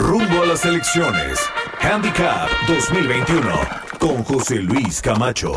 Rumbo 0.00 0.42
a 0.42 0.46
las 0.46 0.64
elecciones. 0.64 1.38
Handicap 1.82 2.48
2021 2.66 3.52
con 3.98 4.22
José 4.24 4.56
Luis 4.56 5.02
Camacho. 5.02 5.52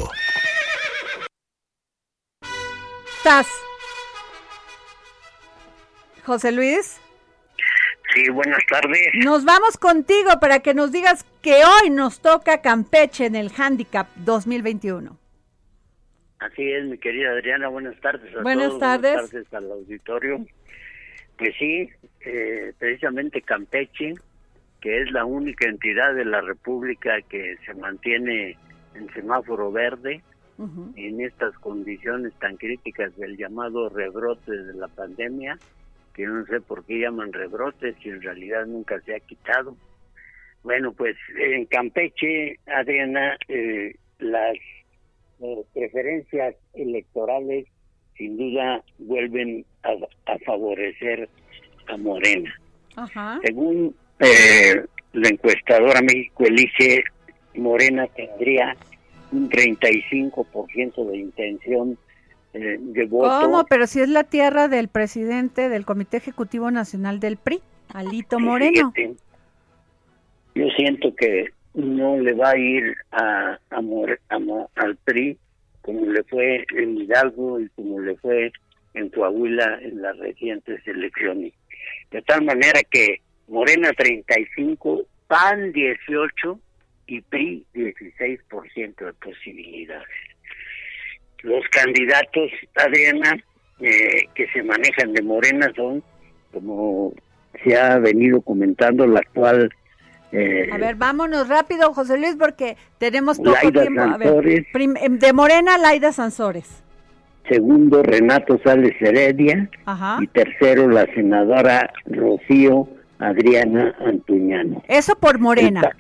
¿Estás? 3.18 3.48
José 6.26 6.52
Luis, 6.52 7.00
Sí, 8.14 8.30
buenas 8.30 8.60
tardes. 8.70 9.08
nos 9.24 9.44
vamos 9.46 9.78
contigo 9.78 10.30
para 10.42 10.60
que 10.60 10.74
nos 10.74 10.92
digas 10.92 11.26
que 11.42 11.64
hoy 11.66 11.90
nos 11.90 12.20
toca 12.20 12.62
Campeche 12.62 13.26
en 13.26 13.36
el 13.36 13.50
Handicap 13.58 14.08
2021. 14.18 15.18
Así 16.40 16.70
es, 16.70 16.84
mi 16.86 16.98
querida 16.98 17.30
Adriana, 17.32 17.70
buenas 17.70 17.98
tardes 18.02 18.36
a 18.36 18.42
Buenas 18.42 18.68
todos. 18.68 18.80
tardes. 18.82 19.14
Buenas 19.14 19.32
tardes 19.32 19.54
al 19.54 19.72
auditorio. 19.72 20.46
Pues 21.38 21.50
sí, 21.58 21.90
eh, 22.26 22.74
precisamente 22.78 23.42
Campeche, 23.42 24.14
que 24.84 25.02
es 25.02 25.10
la 25.14 25.24
única 25.24 25.66
entidad 25.70 26.14
de 26.14 26.26
la 26.26 26.42
República 26.42 27.22
que 27.30 27.56
se 27.66 27.74
mantiene 27.74 28.58
en 28.94 29.10
semáforo 29.14 29.72
verde 29.72 30.22
en 30.98 31.22
estas 31.22 31.58
condiciones 31.60 32.34
tan 32.40 32.58
críticas 32.58 33.16
del 33.16 33.38
llamado 33.38 33.88
rebrote 33.88 34.52
de 34.52 34.74
la 34.74 34.90
pandemia, 34.90 35.58
que 36.14 36.26
no 36.26 36.46
sé 36.46 36.60
por 36.60 36.86
qué 36.86 37.00
llaman 37.00 37.32
rebrote 37.32 37.96
si 38.04 38.10
en 38.10 38.22
realidad 38.22 38.66
nunca 38.66 39.00
se 39.02 39.16
ha 39.16 39.20
quitado. 39.22 39.78
Bueno, 40.64 40.92
pues 40.92 41.16
en 41.40 41.66
Campeche, 41.66 42.60
Adriana, 42.68 43.38
eh, 43.48 43.96
las 44.20 44.58
eh, 45.40 45.64
preferencias 45.74 46.56
electorales 46.74 47.68
sin 48.18 48.38
duda 48.38 48.84
vuelven 49.00 49.66
a, 49.84 49.94
a 50.32 50.38
favorecer 50.40 51.30
a 51.88 51.96
Morena. 51.98 52.54
Ajá. 52.96 53.40
Según 53.44 53.96
eh, 54.20 54.86
la 55.14 55.30
encuestadora 55.30 56.02
México 56.02 56.46
Elige, 56.46 57.04
Morena 57.56 58.08
tendría 58.08 58.76
un 59.32 59.50
35% 59.50 61.10
de 61.10 61.18
intención 61.18 61.98
eh, 62.54 62.78
de 62.80 63.06
voto. 63.06 63.42
¿Cómo? 63.42 63.66
Pero 63.66 63.88
si 63.88 64.00
es 64.02 64.10
la 64.10 64.24
tierra 64.24 64.68
del 64.68 64.88
presidente 64.88 65.70
del 65.70 65.86
Comité 65.86 66.18
Ejecutivo 66.18 66.70
Nacional 66.72 67.20
del 67.20 67.38
PRI, 67.38 67.62
Alito 67.94 68.40
Moreno. 68.40 68.92
Fíjate, 68.96 69.16
yo 70.56 70.68
siento 70.78 71.14
que 71.16 71.50
no 71.74 72.18
le 72.20 72.34
va 72.34 72.52
a 72.52 72.58
ir 72.58 72.96
a, 73.12 73.58
a 73.72 73.82
More- 73.82 74.20
a 74.30 74.38
Mo- 74.40 74.70
al 74.76 74.96
PRI 74.98 75.38
como 75.82 76.06
le 76.06 76.24
fue 76.24 76.66
en 76.78 76.98
Hidalgo 76.98 77.60
y 77.60 77.68
como 77.70 78.00
le 78.00 78.16
fue 78.18 78.52
en 78.94 79.10
Coahuila 79.10 79.80
en 79.82 80.02
las 80.02 80.18
recientes 80.18 80.80
elecciones. 80.88 81.54
De 82.12 82.22
tal 82.22 82.44
manera 82.46 82.80
que 82.90 83.20
Morena 83.54 83.92
35, 83.96 85.04
PAN 85.28 85.72
18 85.74 86.60
y 87.06 87.22
PRI 87.22 87.64
16% 87.76 89.06
de 89.06 89.14
posibilidades. 89.14 90.08
Los 91.44 91.64
candidatos, 91.70 92.50
Adriana, 92.74 93.38
eh, 93.80 94.28
que 94.34 94.48
se 94.48 94.64
manejan 94.64 95.14
de 95.14 95.22
Morena 95.22 95.72
son, 95.76 96.02
como 96.52 97.14
se 97.64 97.78
ha 97.78 98.00
venido 98.00 98.42
comentando, 98.42 99.06
la 99.06 99.20
actual 99.20 99.70
eh, 100.32 100.68
A 100.72 100.80
ver, 100.80 100.96
vámonos 100.96 101.48
rápido, 101.48 101.94
José 101.94 102.18
Luis, 102.18 102.36
porque 102.40 102.76
tenemos 102.98 103.38
poco 103.38 103.52
Laida 103.52 103.82
tiempo. 103.84 104.02
A 104.02 104.18
ver, 104.18 104.30
Sansores. 104.30 104.66
em, 105.04 105.20
de 105.20 105.32
Morena, 105.32 105.78
Laida 105.78 106.12
Sansores. 106.12 106.84
segundo 107.48 108.02
Renato 108.02 108.60
Sales 108.64 109.00
Heredia 109.00 109.70
Ajá. 109.86 110.18
y 110.22 110.26
tercero 110.28 110.90
la 110.90 111.06
senadora 111.14 111.94
Rocío 112.06 112.88
Adriana 113.20 113.96
Antuñano. 114.00 114.84
Eso 114.88 115.16
por 115.16 115.40
Morena. 115.40 115.96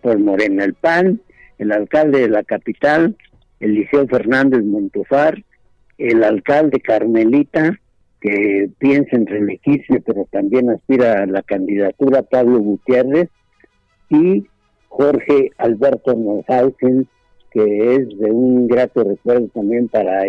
Por 0.00 0.18
Morena. 0.18 0.64
El 0.64 0.74
PAN, 0.74 1.20
el 1.58 1.72
alcalde 1.72 2.20
de 2.20 2.28
la 2.28 2.42
capital, 2.44 3.16
Eliseo 3.60 4.06
Fernández 4.06 4.64
Montofar, 4.64 5.42
el 5.98 6.24
alcalde 6.24 6.80
Carmelita, 6.80 7.78
que 8.20 8.70
piensa 8.78 9.16
en 9.16 9.26
reelegirse, 9.26 10.00
pero 10.04 10.26
también 10.30 10.70
aspira 10.70 11.22
a 11.22 11.26
la 11.26 11.42
candidatura, 11.42 12.22
Pablo 12.22 12.58
Gutiérrez, 12.58 13.28
y 14.10 14.46
Jorge 14.88 15.50
Alberto 15.56 16.14
Neuhausen, 16.14 17.06
que 17.52 17.94
es 17.94 18.18
de 18.18 18.30
un 18.30 18.68
grato 18.68 19.04
recuerdo 19.04 19.48
también 19.48 19.88
para 19.88 20.22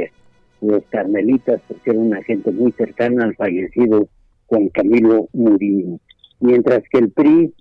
los 0.61 0.84
carmelitas, 0.89 1.61
porque 1.67 1.91
era 1.91 1.99
una 1.99 2.23
gente 2.23 2.51
muy 2.51 2.71
cercana 2.73 3.25
al 3.25 3.36
fallecido 3.36 4.07
Juan 4.47 4.69
Camilo 4.69 5.27
Murillo. 5.34 5.99
Mientras 6.42 6.84
que 6.92 7.00
el 7.00 7.12
PRI 7.12 7.54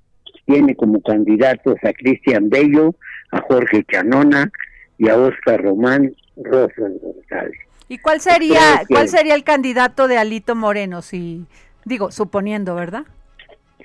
tiene 0.47 0.75
como 0.75 1.01
candidatos 1.01 1.77
a 1.83 1.93
Cristian 1.93 2.51
Bello, 2.51 2.95
a 3.31 3.41
Jorge 3.43 3.85
Chanona 3.91 4.51
y 4.99 5.09
a 5.09 5.17
Oscar 5.17 5.63
Román 5.63 6.15
Rosas 6.37 6.93
González. 7.01 7.59
¿Y 7.89 7.99
cuál 7.99 8.21
sería, 8.21 8.83
cuál 8.89 9.09
sería 9.09 9.35
el 9.35 9.45
candidato 9.45 10.09
de 10.09 10.17
Alito 10.17 10.55
Moreno? 10.55 11.03
Si, 11.03 11.45
digo, 11.85 12.11
suponiendo, 12.11 12.75
¿verdad? 12.75 13.05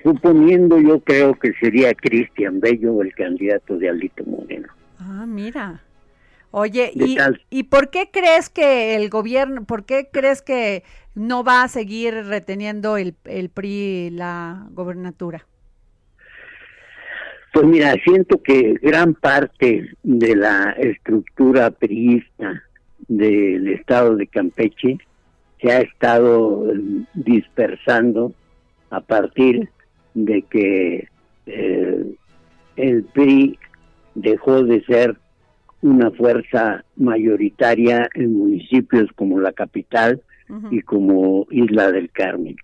Suponiendo 0.02 0.78
yo 0.78 1.00
creo 1.00 1.34
que 1.34 1.52
sería 1.54 1.92
Cristian 1.94 2.60
Bello 2.60 3.02
el 3.02 3.12
candidato 3.14 3.76
de 3.78 3.88
Alito 3.88 4.24
Moreno. 4.24 4.68
Ah, 5.00 5.24
mira. 5.26 5.80
Oye, 6.58 6.90
¿Qué 6.94 7.04
¿y? 7.04 7.18
¿y 7.50 7.62
por 7.64 7.90
qué 7.90 8.08
crees 8.10 8.48
que 8.48 8.96
el 8.96 9.10
gobierno, 9.10 9.66
por 9.66 9.84
qué 9.84 10.08
crees 10.10 10.40
que 10.40 10.84
no 11.14 11.44
va 11.44 11.62
a 11.62 11.68
seguir 11.68 12.14
reteniendo 12.14 12.96
el, 12.96 13.14
el 13.26 13.50
PRI 13.50 14.08
la 14.08 14.66
gobernatura? 14.70 15.46
Pues 17.52 17.66
mira, 17.66 17.94
siento 18.02 18.42
que 18.42 18.72
gran 18.80 19.12
parte 19.12 19.90
de 20.02 20.34
la 20.34 20.74
estructura 20.78 21.70
priista 21.72 22.62
del 23.06 23.68
estado 23.68 24.16
de 24.16 24.26
Campeche 24.26 24.96
se 25.60 25.70
ha 25.70 25.80
estado 25.80 26.72
dispersando 27.12 28.32
a 28.88 29.02
partir 29.02 29.68
de 30.14 30.40
que 30.40 31.06
eh, 31.44 32.16
el 32.76 33.04
PRI 33.12 33.58
dejó 34.14 34.62
de 34.62 34.82
ser 34.84 35.18
una 35.82 36.10
fuerza 36.10 36.84
mayoritaria 36.96 38.08
en 38.14 38.34
municipios 38.34 39.10
como 39.14 39.40
la 39.40 39.52
capital 39.52 40.20
y 40.70 40.80
como 40.82 41.46
Isla 41.50 41.90
del 41.92 42.10
Carmen. 42.10 42.56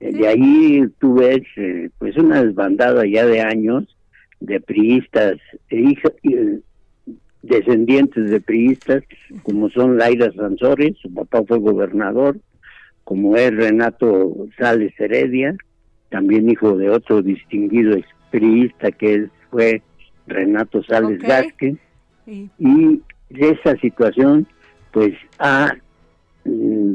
Eh, 0.00 0.12
De 0.12 0.26
ahí 0.26 0.84
tú 0.98 1.14
ves 1.14 1.42
eh, 1.56 1.88
pues 1.98 2.16
una 2.16 2.42
desbandada 2.42 3.06
ya 3.06 3.24
de 3.26 3.40
años 3.40 3.96
de 4.40 4.60
priistas 4.60 5.36
e 5.70 5.76
hija- 5.80 6.12
eh, 6.24 6.58
descendientes 7.42 8.30
de 8.30 8.40
priistas 8.40 9.02
como 9.42 9.68
son 9.70 9.98
Laira 9.98 10.32
Sansores, 10.32 10.96
su 10.98 11.12
papá 11.12 11.42
fue 11.46 11.58
gobernador, 11.58 12.38
como 13.04 13.36
es 13.36 13.54
Renato 13.54 14.46
Sales 14.58 14.92
Heredia, 14.98 15.56
también 16.10 16.50
hijo 16.50 16.76
de 16.76 16.90
otro 16.90 17.22
distinguido 17.22 17.96
priista 18.30 18.90
que 18.92 19.28
fue 19.50 19.82
Renato 20.26 20.82
Sales 20.84 21.20
Ok. 21.20 21.28
Vázquez 21.28 21.76
Y- 22.26 22.48
y 22.58 23.00
esa 23.30 23.76
situación 23.76 24.46
pues 24.92 25.14
ha 25.38 25.74
mm, 26.44 26.92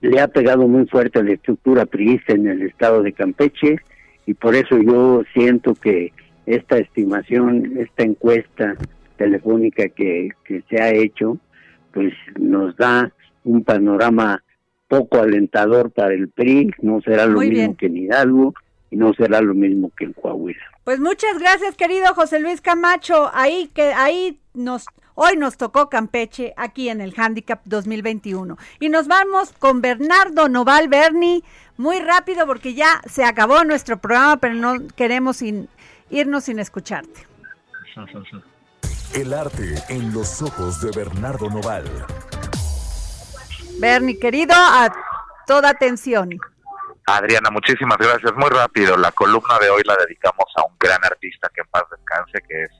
le 0.00 0.20
ha 0.20 0.28
pegado 0.28 0.68
muy 0.68 0.86
fuerte 0.86 1.18
a 1.18 1.22
la 1.22 1.32
estructura 1.32 1.86
priista 1.86 2.32
en 2.34 2.46
el 2.46 2.62
estado 2.62 3.02
de 3.02 3.12
Campeche 3.12 3.76
y 4.26 4.34
por 4.34 4.54
eso 4.54 4.78
yo 4.80 5.22
siento 5.32 5.74
que 5.74 6.12
esta 6.46 6.78
estimación, 6.78 7.72
esta 7.78 8.04
encuesta 8.04 8.74
telefónica 9.16 9.88
que, 9.88 10.28
que 10.44 10.62
se 10.68 10.80
ha 10.80 10.90
hecho, 10.92 11.38
pues 11.92 12.12
nos 12.38 12.76
da 12.76 13.10
un 13.44 13.64
panorama 13.64 14.42
poco 14.88 15.18
alentador 15.20 15.90
para 15.90 16.14
el 16.14 16.28
PRI, 16.28 16.70
no 16.82 17.00
será 17.00 17.26
lo 17.26 17.36
Muy 17.38 17.48
mismo 17.48 17.62
bien. 17.64 17.74
que 17.76 17.86
en 17.86 17.96
Hidalgo 17.96 18.54
y 18.90 18.96
no 18.96 19.12
será 19.14 19.40
lo 19.40 19.54
mismo 19.54 19.90
que 19.96 20.04
en 20.04 20.12
Coahuila. 20.12 20.60
Pues 20.84 21.00
muchas 21.00 21.38
gracias, 21.38 21.74
querido 21.76 22.14
José 22.14 22.38
Luis 22.40 22.60
Camacho. 22.60 23.30
Ahí 23.34 23.68
que 23.74 23.92
ahí 23.92 24.40
nos 24.54 24.84
hoy 25.14 25.36
nos 25.36 25.56
tocó 25.56 25.88
Campeche 25.88 26.52
aquí 26.56 26.88
en 26.88 27.00
el 27.00 27.14
Handicap 27.16 27.60
2021 27.64 28.56
y 28.80 28.88
nos 28.88 29.08
vamos 29.08 29.52
con 29.58 29.80
Bernardo 29.80 30.48
Noval 30.48 30.88
Berni 30.88 31.42
muy 31.78 32.00
rápido 32.00 32.46
porque 32.46 32.74
ya 32.74 33.00
se 33.06 33.24
acabó 33.24 33.64
nuestro 33.64 33.98
programa, 33.98 34.36
pero 34.38 34.54
no 34.54 34.74
queremos 34.94 35.38
sin- 35.38 35.68
irnos 36.10 36.44
sin 36.44 36.58
escucharte. 36.58 37.26
El 39.14 39.32
arte 39.34 39.74
en 39.88 40.12
los 40.12 40.42
ojos 40.42 40.80
de 40.82 40.90
Bernardo 40.92 41.48
Noval. 41.50 41.84
Berni, 43.78 44.18
querido, 44.18 44.54
a 44.54 44.92
toda 45.46 45.70
atención. 45.70 46.30
Adriana, 47.08 47.50
muchísimas 47.50 47.98
gracias. 47.98 48.34
Muy 48.34 48.50
rápido, 48.50 48.96
la 48.96 49.12
columna 49.12 49.60
de 49.60 49.70
hoy 49.70 49.82
la 49.84 49.94
dedicamos 49.94 50.46
a 50.56 50.66
un 50.66 50.74
gran 50.76 50.98
artista 51.04 51.48
que 51.54 51.60
en 51.60 51.68
paz 51.68 51.84
descanse, 51.88 52.42
que 52.48 52.64
es 52.64 52.70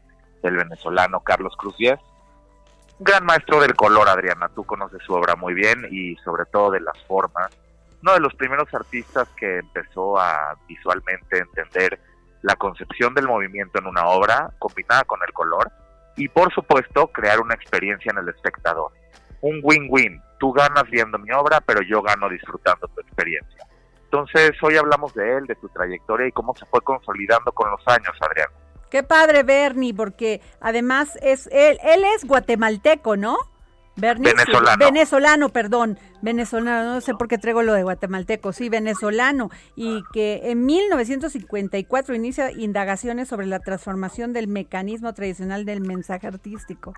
el 0.43 0.57
venezolano 0.57 1.21
Carlos 1.21 1.55
Cruz. 1.57 1.77
Un 1.79 3.05
gran 3.05 3.25
maestro 3.25 3.61
del 3.61 3.77
color, 3.77 4.09
Adriana. 4.09 4.49
Tú 4.49 4.65
conoces 4.65 5.01
su 5.07 5.13
obra 5.13 5.37
muy 5.37 5.55
bien 5.55 5.87
y 5.93 6.17
sobre 6.25 6.45
todo 6.47 6.73
de 6.73 6.81
las 6.81 6.99
formas. 7.05 7.51
uno 8.03 8.15
de 8.15 8.21
los 8.21 8.35
primeros 8.35 8.67
artistas 8.75 9.29
que 9.37 9.59
empezó 9.59 10.19
a 10.19 10.57
visualmente 10.67 11.39
entender 11.39 12.01
la 12.43 12.57
concepción 12.57 13.15
del 13.15 13.29
movimiento 13.29 13.79
en 13.79 13.87
una 13.87 14.07
obra 14.09 14.51
combinada 14.59 15.05
con 15.05 15.21
el 15.25 15.33
color 15.33 15.71
y 16.17 16.27
por 16.29 16.53
supuesto 16.53 17.07
crear 17.13 17.41
una 17.41 17.55
experiencia 17.55 18.11
en 18.11 18.19
el 18.19 18.29
espectador. 18.31 18.91
Un 19.41 19.61
win-win, 19.63 20.21
tú 20.41 20.53
ganas 20.53 20.91
viendo 20.91 21.17
mi 21.17 21.31
obra, 21.31 21.61
pero 21.61 21.81
yo 21.83 22.03
gano 22.03 22.29
disfrutando 22.29 22.89
tu 22.89 23.01
experiencia. 23.03 23.65
Entonces 24.11 24.53
hoy 24.63 24.77
hablamos 24.77 25.15
de 25.15 25.37
él, 25.37 25.47
de 25.47 25.57
su 25.61 25.69
trayectoria 25.69 26.29
y 26.29 26.33
cómo 26.33 26.55
se 26.55 26.65
fue 26.67 26.81
consolidando 26.81 27.53
con 27.53 27.71
los 27.71 27.81
años, 27.87 28.13
Adrián. 28.21 28.49
Qué 28.91 29.03
padre, 29.03 29.43
Bernie, 29.43 29.93
porque 29.95 30.41
además 30.61 31.19
es 31.23 31.49
él, 31.53 31.79
él 31.83 32.05
es 32.15 32.25
guatemalteco, 32.25 33.17
¿no? 33.17 33.37
Bernie, 33.97 34.31
sí, 34.31 34.37
Venezolano. 34.37 34.85
venezolano, 34.85 35.49
perdón, 35.49 35.99
venezolano, 36.21 36.95
no 36.95 37.01
sé 37.01 37.15
por 37.15 37.29
qué 37.29 37.39
traigo 37.39 37.63
lo 37.63 37.73
de 37.73 37.83
guatemalteco, 37.83 38.53
sí, 38.53 38.69
venezolano, 38.69 39.51
y 39.75 40.03
que 40.13 40.51
en 40.51 40.67
1954 40.67 42.15
inicia 42.15 42.53
indagaciones 42.53 43.29
sobre 43.29 43.47
la 43.47 43.59
transformación 43.59 44.35
del 44.35 44.49
mecanismo 44.49 45.15
tradicional 45.15 45.65
del 45.65 45.81
mensaje 45.81 46.27
artístico. 46.27 46.93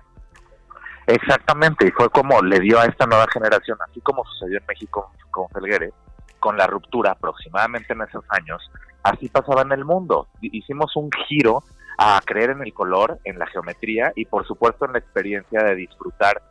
Exactamente, 1.07 1.87
y 1.87 1.91
fue 1.91 2.09
como 2.09 2.41
le 2.41 2.59
dio 2.59 2.79
a 2.79 2.85
esta 2.85 3.07
nueva 3.07 3.25
generación, 3.31 3.77
así 3.89 4.01
como 4.01 4.23
sucedió 4.25 4.59
en 4.59 4.65
México 4.67 5.11
con 5.31 5.47
Felguere, 5.49 5.91
con 6.39 6.57
la 6.57 6.67
ruptura 6.67 7.11
aproximadamente 7.11 7.93
en 7.93 8.01
esos 8.01 8.23
años, 8.29 8.61
así 9.03 9.29
pasaba 9.29 9.61
en 9.63 9.71
el 9.71 9.85
mundo. 9.85 10.27
Hi- 10.41 10.49
Hicimos 10.53 10.95
un 10.95 11.09
giro 11.27 11.63
a 11.97 12.19
creer 12.25 12.51
en 12.51 12.61
el 12.61 12.73
color, 12.73 13.19
en 13.25 13.37
la 13.39 13.45
geometría 13.47 14.11
y 14.15 14.25
por 14.25 14.45
supuesto 14.47 14.85
en 14.85 14.93
la 14.93 14.99
experiencia 14.99 15.61
de 15.63 15.75
disfrutar 15.75 16.41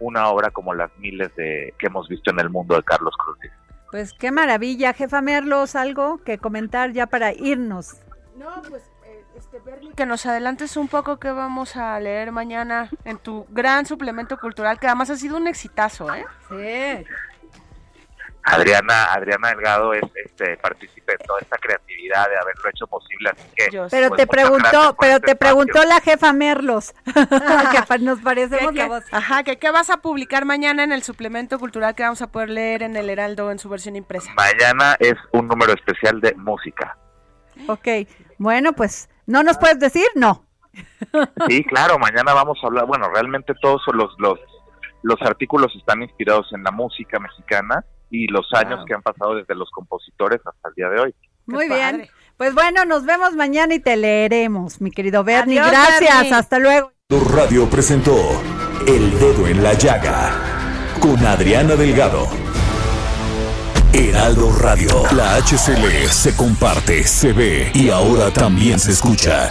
una 0.00 0.28
obra 0.28 0.50
como 0.50 0.74
las 0.74 0.90
miles 0.98 1.34
de 1.34 1.74
que 1.78 1.86
hemos 1.86 2.06
visto 2.08 2.30
en 2.30 2.38
el 2.40 2.50
mundo 2.50 2.76
de 2.76 2.82
Carlos 2.82 3.14
Cruz. 3.16 3.38
Pues 3.90 4.12
qué 4.12 4.30
maravilla, 4.30 4.92
jefa 4.92 5.22
Merlos, 5.22 5.74
algo 5.74 6.18
que 6.18 6.36
comentar 6.38 6.92
ya 6.92 7.06
para 7.06 7.32
irnos. 7.32 7.96
No, 8.36 8.62
pues, 8.68 8.82
eh, 9.06 9.24
este, 9.34 9.58
Bernie, 9.60 9.92
que 9.94 10.04
nos 10.04 10.26
adelantes 10.26 10.76
un 10.76 10.88
poco 10.88 11.18
qué 11.18 11.32
vamos 11.32 11.74
a 11.76 11.98
leer 11.98 12.30
mañana 12.30 12.90
en 13.04 13.16
tu 13.18 13.46
gran 13.48 13.86
suplemento 13.86 14.36
cultural, 14.38 14.78
que 14.78 14.86
además 14.88 15.08
ha 15.10 15.16
sido 15.16 15.38
un 15.38 15.46
exitazo, 15.48 16.14
¿eh? 16.14 16.26
Sí. 16.50 17.06
Adriana, 18.54 19.04
Adriana 19.12 19.48
Delgado 19.48 19.92
es 19.94 20.02
este 20.14 20.56
partícipe 20.58 21.12
de 21.12 21.18
toda 21.18 21.40
esta 21.40 21.56
creatividad 21.58 22.28
de 22.28 22.36
haberlo 22.36 22.70
hecho 22.70 22.86
posible, 22.86 23.30
así 23.30 23.48
que 23.56 23.66
Pero 23.70 23.88
pues, 23.88 23.90
te 23.90 23.98
gracias 24.06 24.28
preguntó, 24.28 24.96
pero 24.98 25.12
este 25.14 25.26
te 25.26 25.32
espacio. 25.32 25.38
preguntó 25.38 25.84
la 25.84 26.00
jefa 26.00 26.32
Merlos, 26.32 26.94
que 27.88 27.98
nos 28.00 28.20
parecemos 28.20 28.72
¿Qué, 28.72 28.78
la 28.78 28.84
qué? 28.84 28.88
voz. 28.88 29.04
Ajá, 29.12 29.42
que 29.42 29.58
qué 29.58 29.70
vas 29.70 29.90
a 29.90 29.98
publicar 29.98 30.44
mañana 30.44 30.84
en 30.84 30.92
el 30.92 31.02
suplemento 31.02 31.58
cultural 31.58 31.94
que 31.94 32.02
vamos 32.02 32.22
a 32.22 32.30
poder 32.30 32.50
leer 32.50 32.82
en 32.82 32.96
el 32.96 33.10
Heraldo 33.10 33.50
en 33.50 33.58
su 33.58 33.68
versión 33.68 33.96
impresa. 33.96 34.32
Mañana 34.34 34.96
es 34.98 35.14
un 35.32 35.48
número 35.48 35.72
especial 35.72 36.20
de 36.20 36.34
música. 36.34 36.96
Ok, 37.66 37.88
bueno, 38.38 38.72
pues, 38.72 39.08
¿no 39.26 39.42
nos 39.42 39.58
puedes 39.58 39.78
decir? 39.78 40.06
No. 40.14 40.44
Sí, 41.48 41.64
claro, 41.64 41.98
mañana 41.98 42.34
vamos 42.34 42.58
a 42.62 42.66
hablar, 42.68 42.86
bueno, 42.86 43.08
realmente 43.12 43.52
todos 43.60 43.82
los, 43.92 44.14
los, 44.18 44.38
los 45.02 45.20
artículos 45.22 45.74
están 45.76 46.02
inspirados 46.02 46.52
en 46.52 46.62
la 46.62 46.70
música 46.70 47.18
mexicana 47.18 47.84
y 48.10 48.26
los 48.28 48.46
años 48.54 48.78
Wow. 48.78 48.86
que 48.86 48.94
han 48.94 49.02
pasado 49.02 49.34
desde 49.34 49.54
los 49.54 49.70
compositores 49.70 50.40
hasta 50.44 50.68
el 50.68 50.74
día 50.74 50.88
de 50.88 51.00
hoy. 51.00 51.14
Muy 51.46 51.68
bien. 51.68 52.08
Pues 52.36 52.54
bueno, 52.54 52.84
nos 52.84 53.04
vemos 53.04 53.34
mañana 53.34 53.74
y 53.74 53.80
te 53.80 53.96
leeremos, 53.96 54.80
mi 54.80 54.90
querido 54.90 55.24
Bernie. 55.24 55.58
Adiós, 55.58 55.72
Gracias, 55.72 56.14
Bernie. 56.16 56.34
hasta 56.34 56.58
luego. 56.58 56.92
Radio 57.34 57.68
presentó 57.70 58.16
El 58.86 59.18
Dedo 59.18 59.46
en 59.48 59.62
la 59.62 59.72
Llaga 59.74 60.30
con 61.00 61.16
Adriana 61.26 61.74
Delgado. 61.74 62.28
Heraldo 63.92 64.52
Radio. 64.60 65.02
La 65.16 65.36
HCL 65.36 66.08
se 66.08 66.36
comparte, 66.36 67.02
se 67.04 67.32
ve 67.32 67.70
y 67.74 67.88
ahora 67.90 68.30
también 68.30 68.78
se 68.78 68.92
escucha. 68.92 69.50